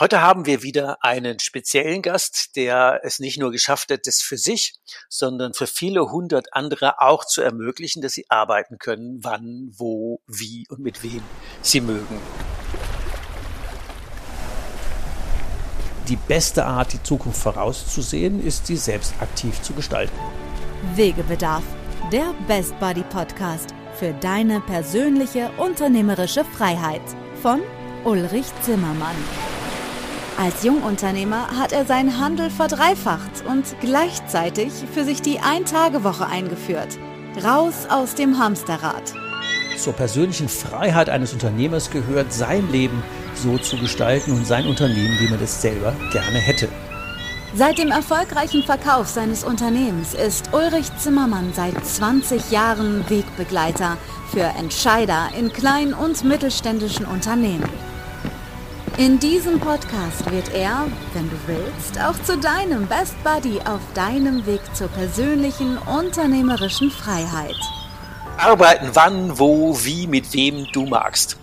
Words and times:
Heute 0.00 0.22
haben 0.22 0.46
wir 0.46 0.62
wieder 0.62 0.98
einen 1.02 1.40
speziellen 1.40 2.02
Gast, 2.02 2.54
der 2.54 3.00
es 3.02 3.18
nicht 3.18 3.36
nur 3.36 3.50
geschafft 3.50 3.90
hat, 3.90 4.06
das 4.06 4.20
für 4.20 4.38
sich, 4.38 4.74
sondern 5.08 5.54
für 5.54 5.66
viele 5.66 6.12
hundert 6.12 6.54
andere 6.54 7.02
auch 7.02 7.24
zu 7.24 7.42
ermöglichen, 7.42 8.00
dass 8.00 8.12
sie 8.12 8.24
arbeiten 8.28 8.78
können, 8.78 9.18
wann, 9.24 9.72
wo, 9.76 10.20
wie 10.28 10.66
und 10.68 10.78
mit 10.78 11.02
wem 11.02 11.20
sie 11.62 11.80
mögen. 11.80 12.20
Die 16.06 16.16
beste 16.16 16.64
Art, 16.64 16.92
die 16.92 17.02
Zukunft 17.02 17.42
vorauszusehen, 17.42 18.40
ist, 18.40 18.68
sie 18.68 18.76
selbst 18.76 19.14
aktiv 19.20 19.60
zu 19.62 19.72
gestalten. 19.72 20.16
Wegebedarf, 20.94 21.64
der 22.12 22.36
Best 22.46 22.78
Buddy 22.78 23.02
Podcast 23.02 23.70
für 23.98 24.12
deine 24.12 24.60
persönliche 24.60 25.50
unternehmerische 25.56 26.44
Freiheit 26.44 27.02
von 27.42 27.60
Ulrich 28.04 28.46
Zimmermann. 28.62 29.16
Als 30.38 30.62
Jungunternehmer 30.62 31.48
hat 31.58 31.72
er 31.72 31.84
seinen 31.84 32.20
Handel 32.20 32.48
verdreifacht 32.48 33.44
und 33.48 33.64
gleichzeitig 33.80 34.72
für 34.94 35.02
sich 35.02 35.20
die 35.20 35.40
Ein-Tage-Woche 35.40 36.26
eingeführt. 36.26 36.96
Raus 37.42 37.88
aus 37.90 38.14
dem 38.14 38.38
Hamsterrad. 38.38 39.02
Zur 39.76 39.94
persönlichen 39.94 40.48
Freiheit 40.48 41.10
eines 41.10 41.32
Unternehmers 41.32 41.90
gehört, 41.90 42.32
sein 42.32 42.70
Leben 42.70 43.02
so 43.34 43.58
zu 43.58 43.78
gestalten 43.78 44.30
und 44.30 44.46
sein 44.46 44.68
Unternehmen, 44.68 45.18
wie 45.18 45.28
man 45.28 45.42
es 45.42 45.60
selber 45.60 45.92
gerne 46.12 46.38
hätte. 46.38 46.68
Seit 47.56 47.78
dem 47.78 47.90
erfolgreichen 47.90 48.62
Verkauf 48.62 49.08
seines 49.08 49.42
Unternehmens 49.42 50.14
ist 50.14 50.50
Ulrich 50.52 50.96
Zimmermann 50.98 51.52
seit 51.52 51.84
20 51.84 52.52
Jahren 52.52 53.10
Wegbegleiter 53.10 53.98
für 54.30 54.44
Entscheider 54.56 55.30
in 55.36 55.52
kleinen 55.52 55.94
und 55.94 56.22
mittelständischen 56.22 57.06
Unternehmen. 57.06 57.87
In 58.98 59.20
diesem 59.20 59.60
Podcast 59.60 60.28
wird 60.28 60.52
er, 60.52 60.88
wenn 61.12 61.30
du 61.30 61.36
willst, 61.46 62.00
auch 62.00 62.20
zu 62.24 62.36
deinem 62.36 62.84
Best 62.88 63.14
Buddy 63.22 63.60
auf 63.60 63.78
deinem 63.94 64.44
Weg 64.44 64.60
zur 64.74 64.88
persönlichen 64.88 65.78
unternehmerischen 65.78 66.90
Freiheit. 66.90 67.54
Arbeiten 68.38 68.90
wann, 68.94 69.38
wo, 69.38 69.78
wie, 69.84 70.08
mit 70.08 70.32
wem 70.32 70.66
du 70.72 70.84
magst. 70.84 71.36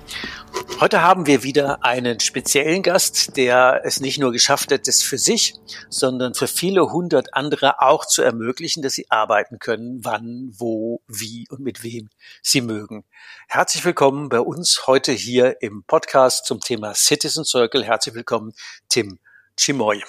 Heute 0.79 1.01
haben 1.01 1.25
wir 1.25 1.41
wieder 1.41 1.85
einen 1.85 2.19
speziellen 2.19 2.83
Gast, 2.83 3.37
der 3.37 3.81
es 3.85 4.01
nicht 4.01 4.19
nur 4.19 4.33
geschafft 4.33 4.73
hat, 4.73 4.87
das 4.87 5.01
für 5.01 5.17
sich, 5.17 5.53
sondern 5.89 6.33
für 6.33 6.47
viele 6.47 6.91
hundert 6.91 7.33
andere 7.33 7.81
auch 7.81 8.05
zu 8.05 8.21
ermöglichen, 8.21 8.83
dass 8.83 8.93
sie 8.93 9.09
arbeiten 9.09 9.57
können, 9.59 10.03
wann, 10.03 10.51
wo, 10.57 11.01
wie 11.07 11.47
und 11.49 11.61
mit 11.61 11.81
wem 11.81 12.09
sie 12.43 12.59
mögen. 12.59 13.05
Herzlich 13.47 13.85
willkommen 13.85 14.27
bei 14.27 14.41
uns 14.41 14.85
heute 14.85 15.13
hier 15.13 15.61
im 15.61 15.83
Podcast 15.85 16.45
zum 16.45 16.59
Thema 16.59 16.93
Citizen 16.93 17.45
Circle. 17.45 17.85
Herzlich 17.85 18.13
willkommen, 18.13 18.53
Tim 18.89 19.19
Chimoy. 19.55 20.03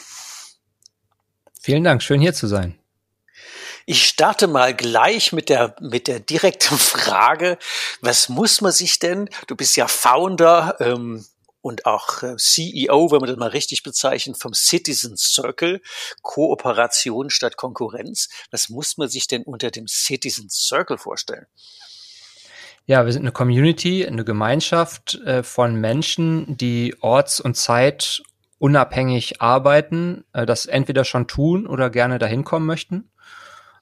Vielen 1.61 1.85
Dank, 1.85 2.03
schön 2.03 2.21
hier 2.21 2.35
zu 2.35 2.49
sein. 2.49 2.77
Ich 3.89 4.05
starte 4.05 4.49
mal 4.49 4.75
gleich 4.75 5.33
mit 5.33 5.49
der, 5.49 5.77
mit 5.81 6.09
der 6.09 6.19
direkten 6.19 6.77
Frage, 6.79 7.57
was 8.01 8.29
muss 8.29 8.61
man 8.61 8.73
sich 8.73 8.99
denn, 8.99 9.31
du 9.47 9.55
bist 9.55 9.77
ja 9.77 9.87
Founder 9.87 10.77
ähm, 10.81 11.25
und 11.63 11.87
auch 11.87 12.25
äh, 12.25 12.37
CEO, 12.37 13.13
wenn 13.13 13.21
man 13.21 13.29
das 13.29 13.39
mal 13.39 13.49
richtig 13.49 13.85
bezeichnet, 13.85 14.39
vom 14.39 14.55
Citizen 14.55 15.17
Circle, 15.17 15.81
Kooperation 16.23 17.31
statt 17.31 17.57
Konkurrenz. 17.57 18.29
Was 18.51 18.69
muss 18.69 18.97
man 18.99 19.09
sich 19.09 19.29
denn 19.29 19.45
unter 19.45 19.71
dem 19.71 19.87
Citizen 19.87 20.51
Circle 20.51 20.99
vorstellen? 20.99 21.47
Ja, 22.87 23.07
wir 23.07 23.13
sind 23.13 23.23
eine 23.23 23.33
Community, 23.33 24.05
eine 24.05 24.25
Gemeinschaft 24.25 25.15
äh, 25.25 25.45
von 25.45 25.77
Menschen, 25.77 26.57
die 26.57 26.97
orts- 27.01 27.41
und 27.41 27.57
Zeit 27.57 28.23
unabhängig 28.59 29.41
arbeiten, 29.41 30.25
äh, 30.33 30.45
das 30.45 30.67
entweder 30.67 31.05
schon 31.05 31.29
tun 31.29 31.69
oder 31.69 31.89
gerne 31.89 32.19
dahin 32.19 32.43
kommen 32.43 32.67
möchten 32.67 33.11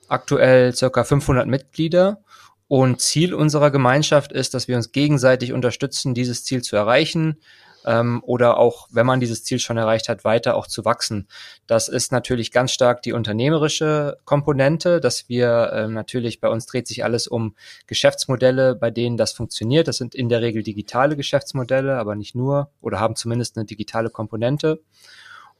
aktuell 0.08 0.74
circa 0.74 1.04
500 1.04 1.46
Mitglieder. 1.46 2.20
Und 2.66 3.00
Ziel 3.00 3.34
unserer 3.34 3.70
Gemeinschaft 3.70 4.32
ist, 4.32 4.54
dass 4.54 4.68
wir 4.68 4.76
uns 4.76 4.92
gegenseitig 4.92 5.52
unterstützen, 5.52 6.14
dieses 6.14 6.44
Ziel 6.44 6.62
zu 6.62 6.76
erreichen 6.76 7.38
ähm, 7.84 8.22
oder 8.24 8.56
auch, 8.56 8.88
wenn 8.90 9.06
man 9.06 9.20
dieses 9.20 9.44
Ziel 9.44 9.58
schon 9.58 9.76
erreicht 9.76 10.08
hat, 10.08 10.24
weiter 10.24 10.56
auch 10.56 10.66
zu 10.66 10.84
wachsen. 10.84 11.28
Das 11.66 11.88
ist 11.88 12.12
natürlich 12.12 12.50
ganz 12.50 12.72
stark 12.72 13.02
die 13.02 13.12
unternehmerische 13.12 14.18
Komponente, 14.24 15.00
dass 15.00 15.28
wir 15.28 15.72
ähm, 15.74 15.92
natürlich 15.92 16.40
bei 16.40 16.48
uns 16.48 16.66
dreht 16.66 16.88
sich 16.88 17.04
alles 17.04 17.26
um 17.26 17.54
Geschäftsmodelle, 17.86 18.74
bei 18.74 18.90
denen 18.90 19.16
das 19.16 19.32
funktioniert. 19.32 19.88
Das 19.88 19.98
sind 19.98 20.14
in 20.14 20.28
der 20.28 20.40
Regel 20.40 20.62
digitale 20.62 21.16
Geschäftsmodelle, 21.16 21.96
aber 21.96 22.14
nicht 22.14 22.34
nur 22.34 22.70
oder 22.80 22.98
haben 22.98 23.16
zumindest 23.16 23.56
eine 23.56 23.66
digitale 23.66 24.10
Komponente. 24.10 24.80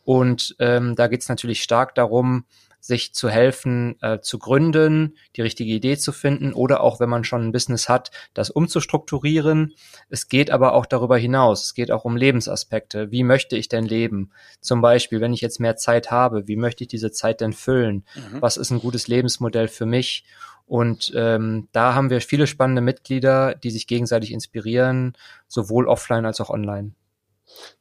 Und 0.04 0.54
ähm, 0.58 0.94
da 0.96 1.06
geht 1.06 1.22
es 1.22 1.28
natürlich 1.28 1.62
stark 1.62 1.94
darum, 1.94 2.44
sich 2.84 3.14
zu 3.14 3.30
helfen, 3.30 3.96
äh, 4.02 4.20
zu 4.20 4.38
gründen, 4.38 5.16
die 5.36 5.40
richtige 5.40 5.72
Idee 5.72 5.96
zu 5.96 6.12
finden 6.12 6.52
oder 6.52 6.82
auch, 6.82 7.00
wenn 7.00 7.08
man 7.08 7.24
schon 7.24 7.46
ein 7.46 7.52
Business 7.52 7.88
hat, 7.88 8.10
das 8.34 8.50
umzustrukturieren. 8.50 9.72
Es 10.10 10.28
geht 10.28 10.50
aber 10.50 10.74
auch 10.74 10.84
darüber 10.84 11.16
hinaus. 11.16 11.64
Es 11.64 11.72
geht 11.72 11.90
auch 11.90 12.04
um 12.04 12.14
Lebensaspekte. 12.14 13.10
Wie 13.10 13.22
möchte 13.22 13.56
ich 13.56 13.70
denn 13.70 13.86
leben? 13.86 14.32
Zum 14.60 14.82
Beispiel, 14.82 15.22
wenn 15.22 15.32
ich 15.32 15.40
jetzt 15.40 15.60
mehr 15.60 15.76
Zeit 15.76 16.10
habe, 16.10 16.46
wie 16.46 16.56
möchte 16.56 16.84
ich 16.84 16.88
diese 16.88 17.10
Zeit 17.10 17.40
denn 17.40 17.54
füllen? 17.54 18.04
Mhm. 18.16 18.42
Was 18.42 18.58
ist 18.58 18.70
ein 18.70 18.80
gutes 18.80 19.08
Lebensmodell 19.08 19.68
für 19.68 19.86
mich? 19.86 20.26
Und 20.66 21.10
ähm, 21.16 21.68
da 21.72 21.94
haben 21.94 22.10
wir 22.10 22.20
viele 22.20 22.46
spannende 22.46 22.82
Mitglieder, 22.82 23.54
die 23.54 23.70
sich 23.70 23.86
gegenseitig 23.86 24.30
inspirieren, 24.30 25.16
sowohl 25.48 25.88
offline 25.88 26.26
als 26.26 26.38
auch 26.38 26.50
online. 26.50 26.92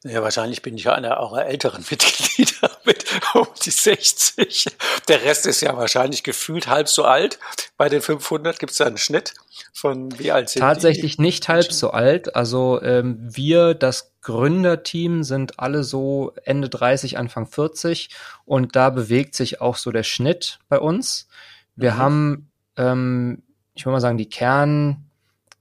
Ja, 0.03 0.21
wahrscheinlich 0.21 0.61
bin 0.61 0.75
ich 0.75 0.85
ja 0.85 0.93
einer 0.93 1.17
eurer 1.17 1.45
älteren 1.45 1.83
Mitglieder 1.89 2.71
mit 2.85 2.92
um 3.33 3.47
die 3.63 3.71
60. 3.71 4.67
Der 5.07 5.23
Rest 5.23 5.45
ist 5.45 5.61
ja 5.61 5.75
wahrscheinlich 5.75 6.23
gefühlt 6.23 6.67
halb 6.67 6.87
so 6.87 7.03
alt. 7.03 7.39
Bei 7.77 7.89
den 7.89 8.01
500 8.01 8.59
gibt 8.59 8.71
es 8.71 8.77
da 8.77 8.85
einen 8.85 8.97
Schnitt 8.97 9.33
von 9.73 10.17
wie 10.19 10.31
alt 10.31 10.49
sind 10.49 10.61
Tatsächlich 10.61 11.17
die? 11.17 11.21
nicht 11.21 11.49
halb 11.49 11.71
so 11.71 11.91
alt. 11.91 12.35
Also 12.35 12.81
ähm, 12.81 13.17
wir, 13.19 13.73
das 13.73 14.13
Gründerteam, 14.21 15.23
sind 15.23 15.59
alle 15.59 15.83
so 15.83 16.33
Ende 16.45 16.69
30, 16.69 17.17
Anfang 17.17 17.47
40 17.47 18.09
und 18.45 18.75
da 18.75 18.89
bewegt 18.89 19.35
sich 19.35 19.61
auch 19.61 19.75
so 19.75 19.91
der 19.91 20.03
Schnitt 20.03 20.59
bei 20.69 20.79
uns. 20.79 21.27
Wir 21.75 21.93
mhm. 21.93 21.97
haben, 21.97 22.51
ähm, 22.77 23.43
ich 23.75 23.85
würde 23.85 23.93
mal 23.93 24.01
sagen, 24.01 24.17
die 24.17 24.29
Kern 24.29 25.09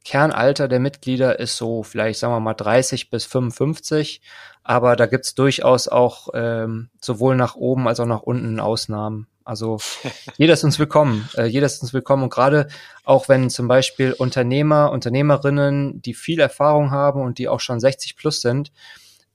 Kernalter 0.04 0.68
der 0.68 0.80
Mitglieder 0.80 1.38
ist 1.38 1.56
so 1.56 1.82
vielleicht, 1.82 2.18
sagen 2.18 2.34
wir 2.34 2.40
mal, 2.40 2.54
30 2.54 3.10
bis 3.10 3.24
55. 3.24 4.20
Aber 4.62 4.96
da 4.96 5.06
gibt's 5.06 5.34
durchaus 5.34 5.88
auch 5.88 6.28
ähm, 6.34 6.90
sowohl 7.00 7.36
nach 7.36 7.56
oben 7.56 7.88
als 7.88 8.00
auch 8.00 8.06
nach 8.06 8.22
unten 8.22 8.60
Ausnahmen. 8.60 9.26
Also 9.44 9.78
jeder 10.36 10.54
ist 10.54 10.64
uns 10.64 10.78
willkommen. 10.78 11.28
Äh, 11.36 11.46
jeder 11.46 11.66
ist 11.66 11.82
uns 11.82 11.92
willkommen. 11.92 12.24
Und 12.24 12.30
gerade 12.30 12.68
auch 13.04 13.28
wenn 13.28 13.50
zum 13.50 13.68
Beispiel 13.68 14.12
Unternehmer, 14.12 14.92
Unternehmerinnen, 14.92 16.02
die 16.02 16.14
viel 16.14 16.40
Erfahrung 16.40 16.90
haben 16.90 17.20
und 17.22 17.38
die 17.38 17.48
auch 17.48 17.60
schon 17.60 17.80
60 17.80 18.16
plus 18.16 18.40
sind, 18.40 18.72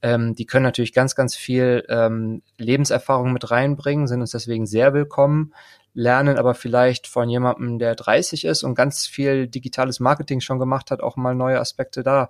ähm, 0.02 0.36
die 0.36 0.46
können 0.46 0.64
natürlich 0.64 0.94
ganz, 0.94 1.16
ganz 1.16 1.36
viel 1.36 1.84
ähm, 1.90 2.42
Lebenserfahrung 2.58 3.34
mit 3.34 3.50
reinbringen, 3.50 4.08
sind 4.08 4.22
uns 4.22 4.32
deswegen 4.32 4.68
sehr 4.68 4.94
willkommen, 4.94 5.54
lernen 5.98 6.38
aber 6.38 6.54
vielleicht 6.54 7.08
von 7.08 7.28
jemandem, 7.28 7.80
der 7.80 7.96
30 7.96 8.46
ist 8.46 8.62
und 8.62 8.76
ganz 8.76 9.08
viel 9.08 9.48
digitales 9.48 10.00
Marketing 10.00 10.42
schon 10.42 10.60
gemacht 10.60 10.92
hat, 10.92 11.02
auch 11.02 11.16
mal 11.16 11.34
neue 11.34 11.60
Aspekte 11.60 12.04
da. 12.04 12.30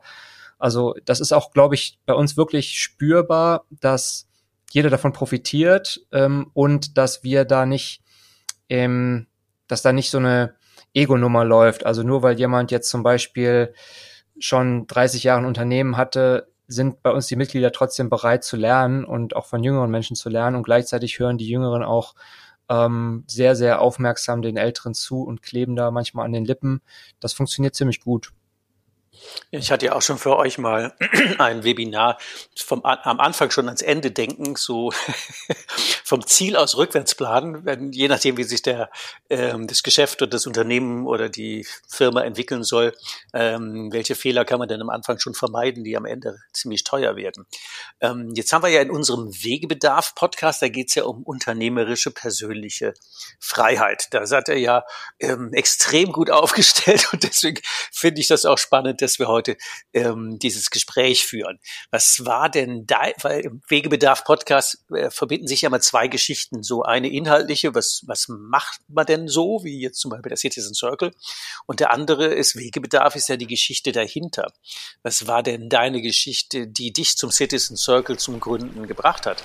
Also 0.58 0.96
das 1.04 1.20
ist 1.20 1.34
auch, 1.34 1.52
glaube 1.52 1.76
ich, 1.76 2.00
bei 2.06 2.14
uns 2.14 2.38
wirklich 2.38 2.80
spürbar, 2.80 3.66
dass 3.70 4.30
jeder 4.72 4.90
davon 4.90 5.12
profitiert 5.12 6.00
ähm, 6.14 6.50
und 6.54 6.98
dass 6.98 7.26
wir 7.26 7.44
da 7.44 7.66
nicht, 7.66 8.02
ähm, 8.70 9.28
dass 9.68 9.82
da 9.82 9.92
nicht 9.92 10.12
so 10.12 10.18
eine 10.18 10.56
Ego-Nummer 10.94 11.44
läuft. 11.44 11.86
Also 11.86 12.04
nur 12.04 12.24
weil 12.24 12.40
jemand 12.40 12.72
jetzt 12.72 12.90
zum 12.90 13.04
Beispiel 13.04 13.74
schon 14.40 14.88
30 14.88 15.24
Jahre 15.24 15.42
ein 15.42 15.46
Unternehmen 15.46 15.98
hatte, 15.98 16.48
sind 16.68 17.04
bei 17.04 17.12
uns 17.12 17.28
die 17.28 17.36
Mitglieder 17.36 17.74
trotzdem 17.74 18.10
bereit 18.10 18.46
zu 18.46 18.56
lernen 18.56 19.04
und 19.04 19.36
auch 19.36 19.46
von 19.46 19.62
jüngeren 19.62 19.92
Menschen 19.92 20.16
zu 20.16 20.30
lernen 20.30 20.56
und 20.56 20.64
gleichzeitig 20.64 21.20
hören 21.20 21.38
die 21.38 21.50
Jüngeren 21.50 21.84
auch 21.84 22.16
ähm, 22.70 23.24
sehr, 23.28 23.56
sehr 23.56 23.82
aufmerksam 23.82 24.42
den 24.42 24.58
Älteren 24.58 24.94
zu 24.94 25.24
und 25.24 25.42
kleben 25.44 25.76
da 25.76 25.92
manchmal 25.92 26.26
an 26.26 26.34
den 26.34 26.46
Lippen. 26.46 26.82
Das 27.20 27.34
funktioniert 27.34 27.76
ziemlich 27.76 28.02
gut. 28.02 28.34
Ich 29.52 29.72
hatte 29.72 29.88
ja 29.88 29.94
auch 29.94 30.02
schon 30.02 30.18
für 30.18 30.36
euch 30.36 30.58
mal 30.58 30.94
ein 31.38 31.64
Webinar 31.64 32.18
vom, 32.56 32.84
am 32.84 33.20
Anfang 33.20 33.52
schon 33.52 33.68
ans 33.68 33.82
Ende 33.82 34.12
denken, 34.12 34.56
so 34.56 34.92
vom 36.04 36.26
Ziel 36.26 36.56
aus 36.56 36.78
rückwärts 36.78 37.16
planen, 37.16 37.66
wenn, 37.66 37.92
je 37.92 38.08
nachdem, 38.08 38.38
wie 38.38 38.44
sich 38.44 38.62
der, 38.62 38.90
ähm, 39.30 39.68
das 39.68 39.84
Geschäft 39.84 40.22
oder 40.22 40.32
das 40.32 40.48
Unternehmen 40.48 41.08
oder 41.08 41.30
die 41.30 41.66
Firma 41.88 42.22
entwickeln 42.22 42.64
soll, 42.64 42.94
ähm, 43.34 43.92
welche 43.92 44.16
Fehler 44.16 44.46
kann 44.46 44.60
man 44.60 44.68
denn 44.68 44.82
am 44.82 44.90
Anfang 44.90 45.20
schon 45.20 45.34
vermeiden, 45.34 45.84
die 45.84 45.96
am 45.96 46.06
Ende 46.06 46.40
ziemlich 46.52 46.84
teuer 46.84 47.16
werden. 47.16 47.46
Ähm, 48.02 48.34
jetzt 48.36 48.52
haben 48.52 48.64
wir 48.64 48.70
ja 48.70 48.82
in 48.82 48.92
unserem 48.92 49.32
Wegebedarf-Podcast, 49.32 50.62
da 50.62 50.70
geht 50.70 50.90
es 50.90 50.96
ja 50.96 51.04
um 51.04 51.24
unternehmerische 51.24 52.12
persönliche 52.12 52.94
Freiheit. 53.40 54.08
Da 54.12 54.26
seid 54.26 54.50
ihr 54.50 54.60
ja 54.60 54.84
ähm, 55.20 55.54
extrem 55.54 56.12
gut 56.12 56.30
aufgestellt 56.30 57.10
und 57.14 57.24
deswegen 57.24 57.62
finde 57.92 58.22
ich 58.22 58.28
das 58.28 58.46
auch 58.46 58.58
spannend, 58.58 59.02
dass 59.08 59.20
wir 59.20 59.28
heute 59.28 59.56
ähm, 59.94 60.38
dieses 60.40 60.70
Gespräch 60.70 61.26
führen. 61.26 61.60
Was 61.92 62.26
war 62.26 62.50
denn 62.50 62.86
da, 62.86 63.02
weil 63.22 63.42
im 63.42 63.62
Wegebedarf-Podcast 63.68 64.84
äh, 64.92 65.10
verbinden 65.10 65.48
sich 65.48 65.62
ja 65.62 65.70
mal 65.70 65.82
zwei 65.82 66.08
Geschichten. 66.08 66.62
So 66.62 66.84
eine 66.84 67.10
inhaltliche, 67.10 67.74
was, 67.74 68.04
was 68.06 68.28
macht 68.28 68.82
man 68.90 69.06
denn 69.06 69.28
so, 69.28 69.62
wie 69.64 69.80
jetzt 69.80 70.00
zum 70.00 70.12
Beispiel 70.12 70.30
der 70.30 70.38
Citizen 70.38 70.74
Circle. 70.74 71.12
Und 71.66 71.80
der 71.80 71.92
andere 71.92 72.26
ist 72.26 72.56
Wegebedarf, 72.58 73.16
ist 73.16 73.30
ja 73.30 73.38
die 73.38 73.48
Geschichte 73.48 73.92
dahinter. 73.92 74.52
Was 75.04 75.28
war 75.28 75.42
denn 75.42 75.70
deine 75.70 76.02
Geschichte, 76.02 76.68
die 76.68 76.92
dich 76.92 77.18
zum 77.18 77.32
Citizen 77.32 77.78
Circle 77.78 78.18
zum 78.18 78.40
Gründen 78.40 78.88
gebracht 78.88 79.26
hat? 79.26 79.44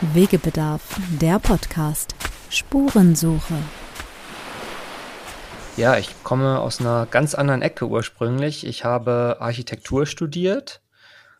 Wegebedarf, 0.00 0.82
der 1.20 1.38
Podcast. 1.38 2.14
Spurensuche. 2.50 3.56
Ja, 5.76 5.96
ich 5.96 6.22
komme 6.22 6.60
aus 6.60 6.80
einer 6.80 7.06
ganz 7.10 7.34
anderen 7.34 7.60
Ecke 7.60 7.88
ursprünglich. 7.88 8.64
Ich 8.64 8.84
habe 8.84 9.38
Architektur 9.40 10.06
studiert, 10.06 10.80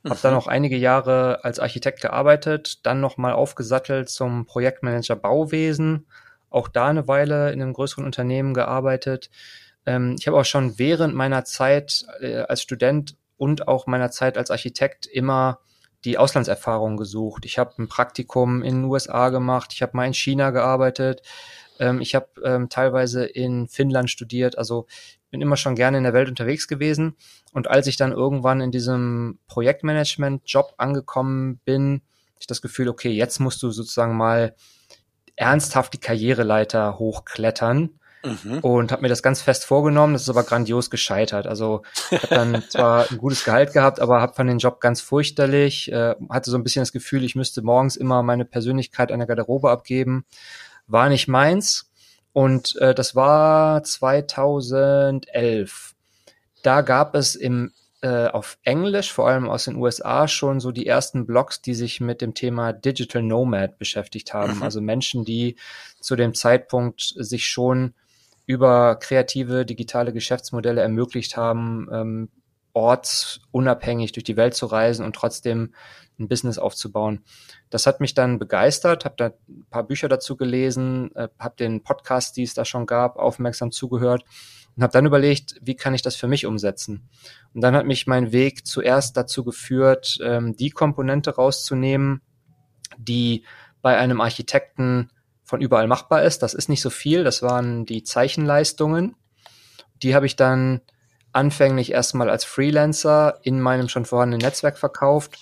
mhm. 0.03 0.11
habe 0.11 0.21
dann 0.23 0.35
auch 0.35 0.49
einige 0.49 0.77
Jahre 0.77 1.45
als 1.45 1.61
Architekt 1.61 2.01
gearbeitet, 2.01 2.85
dann 2.85 3.01
nochmal 3.01 3.35
aufgesattelt 3.35 4.09
zum 4.09 4.45
Projektmanager 4.45 5.15
Bauwesen, 5.15 6.07
auch 6.51 6.67
da 6.67 6.89
eine 6.89 7.07
Weile 7.07 7.53
in 7.53 7.63
einem 7.63 7.75
größeren 7.75 8.05
Unternehmen 8.05 8.55
gearbeitet. 8.55 9.31
Ähm, 9.87 10.17
ich 10.19 10.27
habe 10.27 10.37
auch 10.37 10.45
schon 10.45 10.81
während 10.81 11.15
meiner 11.15 11.45
Zeit 11.45 12.05
äh, 12.21 12.39
als 12.39 12.61
Student 12.61 13.17
und 13.37 13.69
auch 13.69 13.87
meiner 13.87 14.11
Zeit 14.11 14.37
als 14.37 14.51
Architekt 14.51 15.07
immer 15.07 15.61
die 16.05 16.19
Auslandserfahrung 16.19 16.97
gesucht. 16.97 17.45
Ich 17.45 17.59
habe 17.59 17.75
ein 17.79 17.89
Praktikum 17.89 18.63
in 18.63 18.83
den 18.83 18.85
USA 18.85 19.29
gemacht, 19.29 19.71
ich 19.73 19.83
habe 19.83 19.97
mal 19.97 20.07
in 20.07 20.15
China 20.15 20.51
gearbeitet, 20.51 21.23
ähm, 21.79 22.01
ich 22.01 22.15
habe 22.15 22.29
ähm, 22.45 22.69
teilweise 22.69 23.25
in 23.25 23.69
Finnland 23.69 24.11
studiert, 24.11 24.59
also 24.59 24.87
bin 25.31 25.41
immer 25.41 25.57
schon 25.57 25.75
gerne 25.75 25.99
in 25.99 26.05
der 26.05 26.13
Welt 26.13 26.29
unterwegs 26.29 26.69
gewesen. 26.69 27.17
Und 27.53 27.69
als 27.69 27.89
ich 27.89 27.97
dann 27.97 28.13
irgendwann 28.13 28.61
in 28.61 28.71
diesem 28.71 29.41
Projektmanagement-Job 29.49 30.75
angekommen 30.77 31.61
bin, 31.65 32.03
ich 32.39 32.47
das 32.47 32.63
Gefühl, 32.63 32.89
okay, 32.89 33.11
jetzt 33.11 33.41
musst 33.41 33.63
du 33.63 33.71
sozusagen 33.71 34.17
mal 34.17 34.55
ernsthaft 35.35 35.93
die 35.93 35.99
Karriereleiter 35.99 36.99
hochklettern. 36.99 37.99
Mhm. 38.25 38.61
Und 38.61 38.93
habe 38.93 39.03
mir 39.03 39.09
das 39.09 39.23
ganz 39.23 39.43
fest 39.43 39.65
vorgenommen, 39.65 40.15
das 40.15 40.23
ist 40.23 40.31
aber 40.31 40.45
grandios 40.45 40.89
gescheitert. 40.89 41.47
Also 41.47 41.83
ich 42.11 42.23
habe 42.23 42.35
dann 42.35 42.63
zwar 42.71 43.11
ein 43.11 43.19
gutes 43.19 43.45
Gehalt 43.45 43.73
gehabt, 43.73 44.01
aber 44.01 44.21
habe 44.21 44.35
von 44.35 44.47
den 44.47 44.59
Job 44.59 44.81
ganz 44.81 45.01
furchterlich, 45.01 45.91
äh, 45.93 46.15
hatte 46.31 46.51
so 46.51 46.57
ein 46.57 46.63
bisschen 46.63 46.83
das 46.83 46.93
Gefühl, 46.93 47.25
ich 47.25 47.35
müsste 47.35 47.61
morgens 47.63 47.97
immer 47.97 48.23
meine 48.23 48.45
Persönlichkeit 48.45 49.11
an 49.11 49.19
der 49.19 49.27
Garderobe 49.27 49.71
abgeben 49.71 50.25
war 50.87 51.09
nicht 51.09 51.29
meins. 51.29 51.91
Und 52.33 52.77
äh, 52.77 52.95
das 52.95 53.15
war 53.15 53.83
2011. 53.83 55.95
Da 56.63 56.81
gab 56.81 57.15
es 57.15 57.37
im 57.37 57.73
äh, 58.05 58.27
auf 58.27 58.59
Englisch, 58.65 59.13
vor 59.13 59.29
allem 59.29 59.49
aus 59.49 59.65
den 59.65 59.77
USA, 59.77 60.29
schon 60.29 60.61
so 60.61 60.73
die 60.73 60.87
ersten 60.87 61.25
Blogs, 61.25 61.63
die 61.63 61.73
sich 61.73 62.03
mit 62.03 62.21
dem 62.21 62.35
Thema 62.35 62.75
Digital 62.75 63.23
Nomad 63.23 63.79
beschäftigt 63.79 64.35
haben. 64.35 64.57
Mhm. 64.57 64.63
Also 64.63 64.83
Menschen, 64.83 65.25
die 65.25 65.57
zu 66.01 66.15
dem 66.15 66.35
Zeitpunkt 66.35 67.01
sich 67.01 67.47
schon 67.47 67.95
über 68.45 68.97
kreative 68.97 69.65
digitale 69.65 70.13
Geschäftsmodelle 70.13 70.83
ermöglicht 70.83 71.39
haben, 71.39 71.89
ähm, 71.91 72.29
ortsunabhängig 72.75 74.13
durch 74.13 74.25
die 74.25 74.37
Welt 74.37 74.55
zu 74.55 74.67
reisen 74.67 75.05
und 75.05 75.17
trotzdem 75.17 75.75
ein 76.19 76.29
Business 76.29 76.59
aufzubauen. 76.59 77.25
Das 77.71 77.87
hat 77.87 78.01
mich 78.01 78.15
dann 78.15 78.39
begeistert, 78.39 79.05
habe 79.05 79.15
da 79.17 79.27
ein 79.49 79.67
paar 79.71 79.85
Bücher 79.85 80.09
dazu 80.09 80.37
gelesen, 80.37 81.15
äh, 81.15 81.29
habe 81.39 81.57
den 81.57 81.83
Podcast, 81.83 82.37
die 82.37 82.43
es 82.43 82.55
da 82.55 82.65
schon 82.65 82.87
gab, 82.87 83.17
aufmerksam 83.17 83.71
zugehört 83.73 84.25
und 84.77 84.83
habe 84.83 84.93
dann 84.93 85.07
überlegt, 85.07 85.57
wie 85.63 85.77
kann 85.77 85.95
ich 85.95 86.03
das 86.03 86.17
für 86.17 86.29
mich 86.29 86.47
umsetzen. 86.47 87.09
Und 87.53 87.61
dann 87.61 87.75
hat 87.75 87.87
mich 87.87 88.07
mein 88.07 88.33
Weg 88.33 88.67
zuerst 88.67 89.17
dazu 89.17 89.45
geführt, 89.45 90.19
ähm, 90.23 90.57
die 90.57 90.71
Komponente 90.71 91.35
rauszunehmen, 91.35 92.23
die 92.99 93.45
bei 93.83 93.97
einem 93.97 94.21
Architekten 94.21 95.11
von 95.45 95.61
überall 95.61 95.87
machbar 95.87 96.23
ist. 96.23 96.43
Das 96.43 96.55
ist 96.55 96.69
nicht 96.69 96.81
so 96.81 96.91
viel, 96.91 97.23
das 97.23 97.43
waren 97.43 97.87
die 97.87 98.03
Zeichenleistungen. 98.03 99.15
Die 100.03 100.15
habe 100.15 100.27
ich 100.27 100.37
dann 100.37 100.81
anfänglich 101.35 101.93
erstmal 101.93 102.31
als 102.31 102.45
Freelancer 102.45 103.39
in 103.43 103.61
meinem 103.61 103.89
schon 103.89 104.05
vorhandenen 104.05 104.45
Netzwerk 104.45 104.79
verkauft 104.79 105.39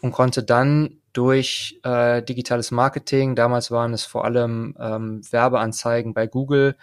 und 0.00 0.12
konnte 0.12 0.42
dann 0.42 1.00
durch 1.12 1.80
äh, 1.82 2.22
digitales 2.22 2.70
Marketing, 2.70 3.34
damals 3.34 3.70
waren 3.70 3.92
es 3.92 4.04
vor 4.04 4.24
allem 4.24 4.76
ähm, 4.78 5.22
Werbeanzeigen 5.30 6.14
bei 6.14 6.26
Google, 6.26 6.76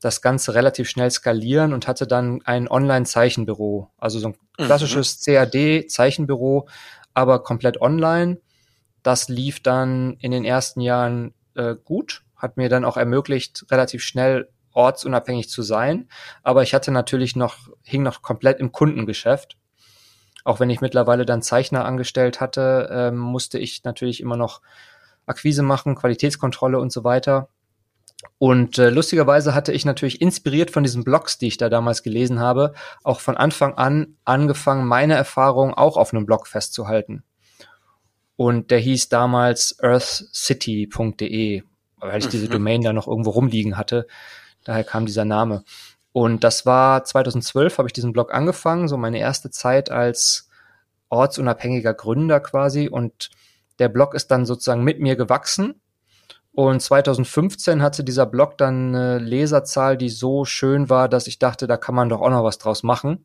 das 0.00 0.22
Ganze 0.22 0.54
relativ 0.54 0.88
schnell 0.88 1.10
skalieren 1.10 1.72
und 1.72 1.88
hatte 1.88 2.06
dann 2.06 2.40
ein 2.44 2.68
Online-Zeichenbüro, 2.68 3.90
also 3.98 4.18
so 4.18 4.28
ein 4.28 4.36
mhm. 4.58 4.64
klassisches 4.64 5.20
mhm. 5.26 5.32
CAD-Zeichenbüro, 5.32 6.68
aber 7.14 7.42
komplett 7.42 7.80
online. 7.80 8.40
Das 9.02 9.28
lief 9.28 9.62
dann 9.62 10.16
in 10.20 10.30
den 10.30 10.44
ersten 10.44 10.80
Jahren 10.80 11.34
äh, 11.54 11.74
gut, 11.82 12.22
hat 12.36 12.56
mir 12.56 12.68
dann 12.68 12.84
auch 12.84 12.96
ermöglicht, 12.96 13.66
relativ 13.70 14.02
schnell 14.02 14.48
ortsunabhängig 14.78 15.50
zu 15.50 15.62
sein. 15.62 16.08
Aber 16.42 16.62
ich 16.62 16.72
hatte 16.72 16.90
natürlich 16.90 17.36
noch, 17.36 17.68
hing 17.82 18.02
noch 18.02 18.22
komplett 18.22 18.60
im 18.60 18.72
Kundengeschäft 18.72 19.58
auch 20.48 20.60
wenn 20.60 20.70
ich 20.70 20.80
mittlerweile 20.80 21.26
dann 21.26 21.42
Zeichner 21.42 21.84
angestellt 21.84 22.40
hatte, 22.40 22.88
ähm, 22.90 23.18
musste 23.18 23.58
ich 23.58 23.84
natürlich 23.84 24.22
immer 24.22 24.38
noch 24.38 24.62
Akquise 25.26 25.62
machen, 25.62 25.94
Qualitätskontrolle 25.94 26.78
und 26.78 26.90
so 26.90 27.04
weiter. 27.04 27.50
Und 28.38 28.78
äh, 28.78 28.88
lustigerweise 28.88 29.54
hatte 29.54 29.72
ich 29.72 29.84
natürlich 29.84 30.22
inspiriert 30.22 30.70
von 30.70 30.82
diesen 30.82 31.04
Blogs, 31.04 31.36
die 31.36 31.48
ich 31.48 31.58
da 31.58 31.68
damals 31.68 32.02
gelesen 32.02 32.40
habe, 32.40 32.72
auch 33.04 33.20
von 33.20 33.36
Anfang 33.36 33.74
an 33.74 34.16
angefangen, 34.24 34.86
meine 34.86 35.14
Erfahrungen 35.14 35.74
auch 35.74 35.98
auf 35.98 36.14
einem 36.14 36.24
Blog 36.24 36.46
festzuhalten. 36.46 37.24
Und 38.36 38.70
der 38.70 38.78
hieß 38.78 39.10
damals 39.10 39.78
earthcity.de, 39.80 41.62
weil 41.98 42.18
ich 42.18 42.28
diese 42.28 42.46
mhm. 42.46 42.52
Domain 42.52 42.80
da 42.80 42.94
noch 42.94 43.06
irgendwo 43.06 43.30
rumliegen 43.30 43.76
hatte. 43.76 44.06
Daher 44.68 44.84
kam 44.84 45.06
dieser 45.06 45.24
Name. 45.24 45.64
Und 46.12 46.44
das 46.44 46.66
war 46.66 47.02
2012 47.02 47.78
habe 47.78 47.88
ich 47.88 47.94
diesen 47.94 48.12
Blog 48.12 48.34
angefangen, 48.34 48.86
so 48.86 48.98
meine 48.98 49.18
erste 49.18 49.48
Zeit 49.48 49.90
als 49.90 50.50
ortsunabhängiger 51.08 51.94
Gründer 51.94 52.38
quasi. 52.40 52.86
Und 52.86 53.30
der 53.78 53.88
Blog 53.88 54.12
ist 54.12 54.30
dann 54.30 54.44
sozusagen 54.44 54.84
mit 54.84 55.00
mir 55.00 55.16
gewachsen. 55.16 55.80
Und 56.52 56.82
2015 56.82 57.80
hatte 57.80 58.04
dieser 58.04 58.26
Blog 58.26 58.58
dann 58.58 58.94
eine 58.94 59.18
Leserzahl, 59.18 59.96
die 59.96 60.10
so 60.10 60.44
schön 60.44 60.90
war, 60.90 61.08
dass 61.08 61.28
ich 61.28 61.38
dachte, 61.38 61.66
da 61.66 61.78
kann 61.78 61.94
man 61.94 62.10
doch 62.10 62.20
auch 62.20 62.28
noch 62.28 62.44
was 62.44 62.58
draus 62.58 62.82
machen. 62.82 63.24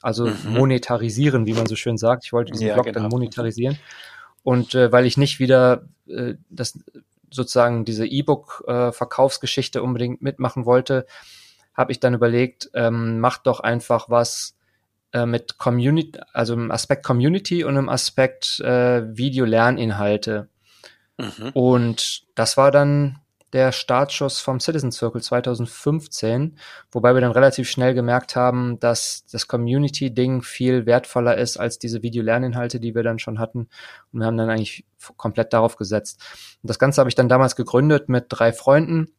Also 0.00 0.26
mhm. 0.26 0.52
monetarisieren, 0.52 1.44
wie 1.46 1.54
man 1.54 1.66
so 1.66 1.74
schön 1.74 1.98
sagt. 1.98 2.24
Ich 2.24 2.32
wollte 2.32 2.52
diesen 2.52 2.68
ja, 2.68 2.74
Blog 2.74 2.86
genau. 2.86 3.00
dann 3.00 3.08
monetarisieren. 3.08 3.80
Und 4.44 4.76
äh, 4.76 4.92
weil 4.92 5.06
ich 5.06 5.16
nicht 5.16 5.40
wieder 5.40 5.88
äh, 6.06 6.34
das 6.50 6.78
sozusagen 7.34 7.84
diese 7.84 8.06
E-Book-Verkaufsgeschichte 8.06 9.80
äh, 9.80 9.82
unbedingt 9.82 10.22
mitmachen 10.22 10.64
wollte, 10.64 11.06
habe 11.74 11.92
ich 11.92 12.00
dann 12.00 12.14
überlegt, 12.14 12.70
ähm, 12.74 13.20
mach 13.20 13.38
doch 13.38 13.60
einfach 13.60 14.08
was 14.08 14.56
äh, 15.12 15.26
mit 15.26 15.58
Community, 15.58 16.18
also 16.32 16.54
im 16.54 16.70
Aspekt 16.70 17.04
Community 17.04 17.64
und 17.64 17.76
im 17.76 17.88
Aspekt 17.88 18.60
äh, 18.60 19.16
Video-Lerninhalte. 19.16 20.48
Mhm. 21.18 21.50
Und 21.52 22.22
das 22.34 22.56
war 22.56 22.70
dann 22.70 23.20
der 23.54 23.70
Startschuss 23.70 24.40
vom 24.40 24.58
Citizen 24.58 24.90
Circle 24.90 25.22
2015, 25.22 26.58
wobei 26.90 27.14
wir 27.14 27.20
dann 27.20 27.30
relativ 27.30 27.70
schnell 27.70 27.94
gemerkt 27.94 28.34
haben, 28.34 28.80
dass 28.80 29.24
das 29.30 29.46
Community-Ding 29.46 30.42
viel 30.42 30.86
wertvoller 30.86 31.38
ist 31.38 31.56
als 31.56 31.78
diese 31.78 32.02
Video-Lerninhalte, 32.02 32.80
die 32.80 32.96
wir 32.96 33.04
dann 33.04 33.20
schon 33.20 33.38
hatten. 33.38 33.68
Und 34.12 34.20
wir 34.20 34.26
haben 34.26 34.36
dann 34.36 34.50
eigentlich 34.50 34.84
komplett 35.16 35.52
darauf 35.52 35.76
gesetzt. 35.76 36.20
Und 36.62 36.68
das 36.68 36.80
Ganze 36.80 37.00
habe 37.00 37.08
ich 37.08 37.14
dann 37.14 37.28
damals 37.28 37.54
gegründet 37.54 38.08
mit 38.08 38.26
drei 38.28 38.52
Freunden 38.52 39.12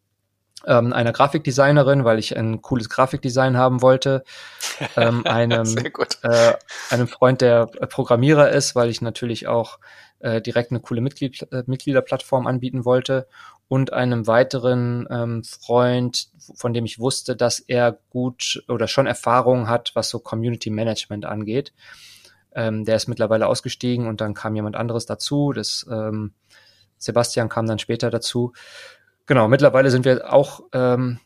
ähm, 0.65 0.91
einer 0.91 1.13
Grafikdesignerin, 1.13 2.03
weil 2.03 2.19
ich 2.19 2.35
ein 2.35 2.61
cooles 2.61 2.89
Grafikdesign 2.89 3.55
haben 3.55 3.81
wollte, 3.81 4.25
ähm, 4.97 5.25
einem, 5.25 5.77
äh, 6.23 6.53
einem 6.89 7.07
Freund, 7.07 7.39
der 7.39 7.67
Programmierer 7.67 8.49
ist, 8.49 8.75
weil 8.75 8.89
ich 8.89 9.01
natürlich 9.01 9.47
auch 9.47 9.79
äh, 10.19 10.41
direkt 10.41 10.71
eine 10.71 10.79
coole 10.79 11.01
Mitglied, 11.01 11.47
äh, 11.51 11.63
Mitgliederplattform 11.67 12.47
anbieten 12.47 12.83
wollte 12.85 13.27
und 13.67 13.93
einem 13.93 14.27
weiteren 14.27 15.07
ähm, 15.09 15.43
Freund, 15.43 16.29
von 16.55 16.73
dem 16.73 16.85
ich 16.85 16.99
wusste, 16.99 17.35
dass 17.35 17.59
er 17.59 17.97
gut 18.09 18.63
oder 18.67 18.87
schon 18.87 19.07
Erfahrung 19.07 19.67
hat, 19.67 19.91
was 19.95 20.09
so 20.09 20.19
Community 20.19 20.69
Management 20.69 21.25
angeht. 21.25 21.73
Ähm, 22.53 22.85
der 22.85 22.95
ist 22.95 23.07
mittlerweile 23.07 23.47
ausgestiegen 23.47 24.07
und 24.07 24.21
dann 24.21 24.33
kam 24.33 24.55
jemand 24.55 24.75
anderes 24.75 25.05
dazu. 25.05 25.51
Das 25.51 25.85
ähm, 25.89 26.33
Sebastian 26.97 27.49
kam 27.49 27.65
dann 27.65 27.79
später 27.79 28.09
dazu. 28.09 28.53
Genau, 29.25 29.47
mittlerweile 29.47 29.89
sind 29.89 30.05
wir 30.05 30.31
auch 30.31 30.61
ähm, 30.71 31.19